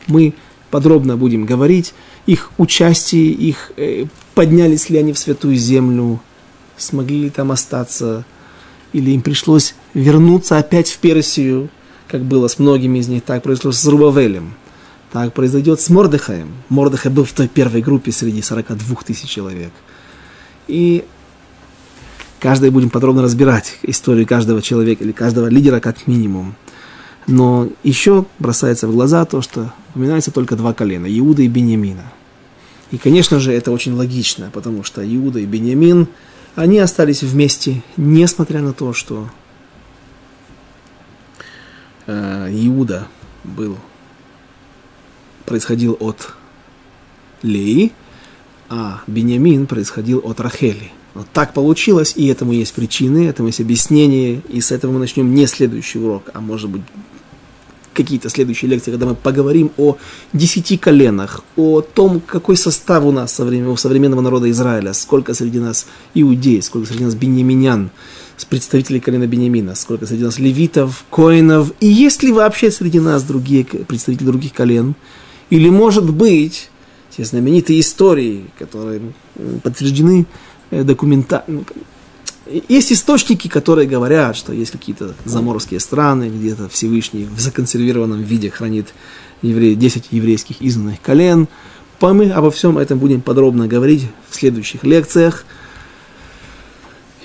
мы 0.07 0.33
подробно 0.71 1.15
будем 1.15 1.45
говорить 1.45 1.93
их 2.27 2.51
участие, 2.57 3.31
их 3.31 3.71
э, 3.77 4.05
поднялись 4.35 4.89
ли 4.89 4.97
они 4.97 5.13
в 5.13 5.17
святую 5.17 5.55
землю, 5.55 6.21
смогли 6.77 7.23
ли 7.23 7.29
там 7.29 7.51
остаться, 7.51 8.25
или 8.93 9.11
им 9.11 9.21
пришлось 9.21 9.73
вернуться 9.93 10.57
опять 10.57 10.89
в 10.89 10.97
Персию, 10.99 11.69
как 12.07 12.21
было 12.21 12.47
с 12.47 12.59
многими 12.59 12.99
из 12.99 13.07
них, 13.07 13.23
так 13.23 13.43
произошло 13.43 13.71
с 13.71 13.85
Рубавелем. 13.85 14.53
Так 15.11 15.33
произойдет 15.33 15.79
с 15.79 15.89
Мордыхаем. 15.89 16.51
Мордыхай 16.67 17.11
был 17.11 17.23
в 17.23 17.31
той 17.31 17.47
первой 17.47 17.81
группе 17.81 18.11
среди 18.11 18.41
42 18.41 18.95
тысяч 19.05 19.29
человек. 19.29 19.71
И 20.67 21.05
каждый 22.39 22.69
будем 22.69 22.89
подробно 22.89 23.21
разбирать 23.21 23.77
историю 23.83 24.27
каждого 24.27 24.61
человека 24.61 25.03
или 25.03 25.11
каждого 25.11 25.47
лидера 25.47 25.79
как 25.79 26.07
минимум. 26.07 26.55
Но 27.27 27.69
еще 27.83 28.25
бросается 28.39 28.88
в 28.88 28.93
глаза 28.93 29.25
то, 29.25 29.41
что 29.41 29.73
упоминается 29.89 30.31
только 30.31 30.55
два 30.55 30.73
колена, 30.73 31.07
Иуда 31.07 31.41
и 31.41 31.47
Бениамина. 31.47 32.13
И, 32.91 32.97
конечно 32.97 33.39
же, 33.39 33.51
это 33.51 33.71
очень 33.71 33.93
логично, 33.93 34.49
потому 34.53 34.83
что 34.83 35.03
Иуда 35.03 35.39
и 35.39 35.45
Бениамин, 35.45 36.07
они 36.55 36.79
остались 36.79 37.23
вместе, 37.23 37.83
несмотря 37.97 38.61
на 38.61 38.71
то, 38.71 38.93
что 38.93 39.29
э, 42.05 42.49
Иуда 42.49 43.07
был, 43.43 43.77
происходил 45.45 45.97
от 45.99 46.33
Леи, 47.41 47.91
а 48.69 49.01
Бениамин 49.07 49.67
происходил 49.67 50.21
от 50.23 50.39
Рахели. 50.39 50.91
Вот 51.18 51.28
так 51.34 51.53
получилось, 51.53 52.13
и 52.15 52.28
этому 52.28 52.53
есть 52.53 52.74
причины, 52.74 53.28
этому 53.28 53.47
есть 53.47 53.59
объяснение, 53.59 54.41
и 54.49 54.61
с 54.61 54.72
этого 54.72 54.91
мы 54.91 54.99
начнем 54.99 55.34
не 55.34 55.47
следующий 55.47 55.97
урок, 55.97 56.30
а 56.34 56.41
может 56.41 56.70
быть 56.70 56.84
какие-то 57.93 58.30
следующие 58.30 58.70
лекции, 58.70 58.91
когда 58.91 59.07
мы 59.07 59.15
поговорим 59.15 59.72
о 59.78 59.97
десяти 60.32 60.78
коленах, 60.78 61.41
о 61.55 61.82
том, 61.82 62.22
какой 62.22 62.55
состав 62.55 63.03
у 63.03 63.11
нас 63.11 63.39
у 63.39 63.78
современного 63.78 64.22
народа 64.22 64.51
Израиля, 64.51 64.93
сколько 64.93 65.34
среди 65.34 65.57
нас 65.57 65.88
иудей, 66.13 66.61
сколько 66.61 66.88
среди 66.88 67.05
нас 67.05 67.15
беньяминян, 67.15 67.89
представителей 68.45 68.99
колена 68.99 69.26
Бениамина, 69.26 69.74
сколько 69.74 70.05
среди 70.05 70.24
нас 70.24 70.38
левитов, 70.38 71.05
коинов, 71.09 71.74
и 71.80 71.88
есть 71.88 72.22
ли 72.22 72.32
вообще 72.32 72.70
среди 72.70 72.99
нас 72.99 73.24
другие 73.24 73.65
представители 73.65 74.26
других 74.26 74.53
колен, 74.53 74.93
или, 75.49 75.70
может 75.70 76.13
быть, 76.13 76.70
те 77.15 77.26
знаменитые 77.26 77.80
истории, 77.80 78.45
которые 78.59 79.01
подтверждены 79.63 80.28
документально, 80.72 81.63
есть 82.70 82.91
источники, 82.91 83.47
которые 83.47 83.88
говорят, 83.88 84.36
что 84.36 84.53
есть 84.53 84.72
какие-то 84.72 85.15
заморские 85.26 85.80
страны, 85.80 86.30
где-то 86.30 86.70
Всевышний 86.70 87.26
в 87.26 87.39
законсервированном 87.39 88.22
виде 88.22 88.49
хранит 88.49 88.88
евреи, 89.41 89.76
10 89.76 90.07
еврейских 90.11 90.61
изгнанных 90.61 91.01
колен. 91.01 91.47
Мы 91.99 92.32
обо 92.32 92.51
всем 92.51 92.78
этом 92.78 92.99
будем 92.99 93.22
подробно 93.22 93.68
говорить 93.68 94.07
в 94.30 94.36
следующих 94.36 94.84
лекциях. 94.84 95.45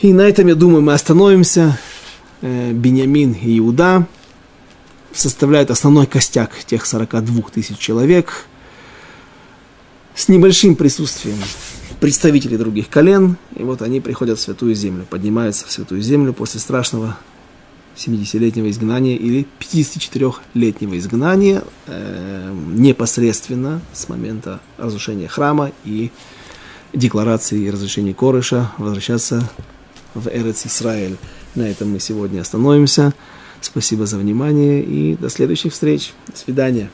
И 0.01 0.12
на 0.12 0.22
этом, 0.22 0.49
я 0.49 0.55
думаю, 0.55 0.82
мы 0.82 0.95
остановимся. 0.95 1.78
Э, 2.40 2.72
Бениамин 2.72 3.32
и 3.34 3.59
Иуда. 3.59 4.07
составляют 5.14 5.70
основной 5.70 6.07
костяк 6.07 6.51
тех 6.66 6.86
42 6.86 7.51
тысяч 7.51 7.78
человек 7.78 8.47
с 10.14 10.28
небольшим 10.28 10.74
присутствием 10.74 11.38
представителей 12.03 12.57
других 12.57 12.88
колен. 12.88 13.36
И 13.55 13.62
вот 13.62 13.80
они 13.80 14.00
приходят 14.00 14.36
в 14.36 14.42
Святую 14.42 14.74
Землю, 14.74 15.07
поднимаются 15.09 15.68
в 15.68 15.70
Святую 15.70 16.03
Землю 16.03 16.32
после 16.32 16.59
страшного 16.59 17.16
70-летнего 17.94 18.68
изгнания 18.70 19.16
или 19.16 19.46
54-летнего 19.61 20.98
изгнания 20.98 21.62
э, 21.86 22.53
непосредственно 22.74 23.80
с 23.92 24.09
момента 24.09 24.61
разрушения 24.78 25.28
храма 25.28 25.70
и 25.84 26.11
декларации 26.92 27.61
и 27.61 27.70
разрешения 27.70 28.14
Корыша 28.14 28.72
возвращаться 28.78 29.48
в 30.14 30.26
Эрец 30.26 30.66
Исраэль. 30.66 31.16
На 31.55 31.62
этом 31.62 31.92
мы 31.92 32.00
сегодня 32.00 32.40
остановимся. 32.40 33.14
Спасибо 33.61 34.07
за 34.07 34.18
внимание 34.18 34.82
и 34.82 35.14
до 35.14 35.30
следующих 35.30 35.72
встреч. 35.72 36.14
До 36.26 36.36
свидания. 36.36 36.90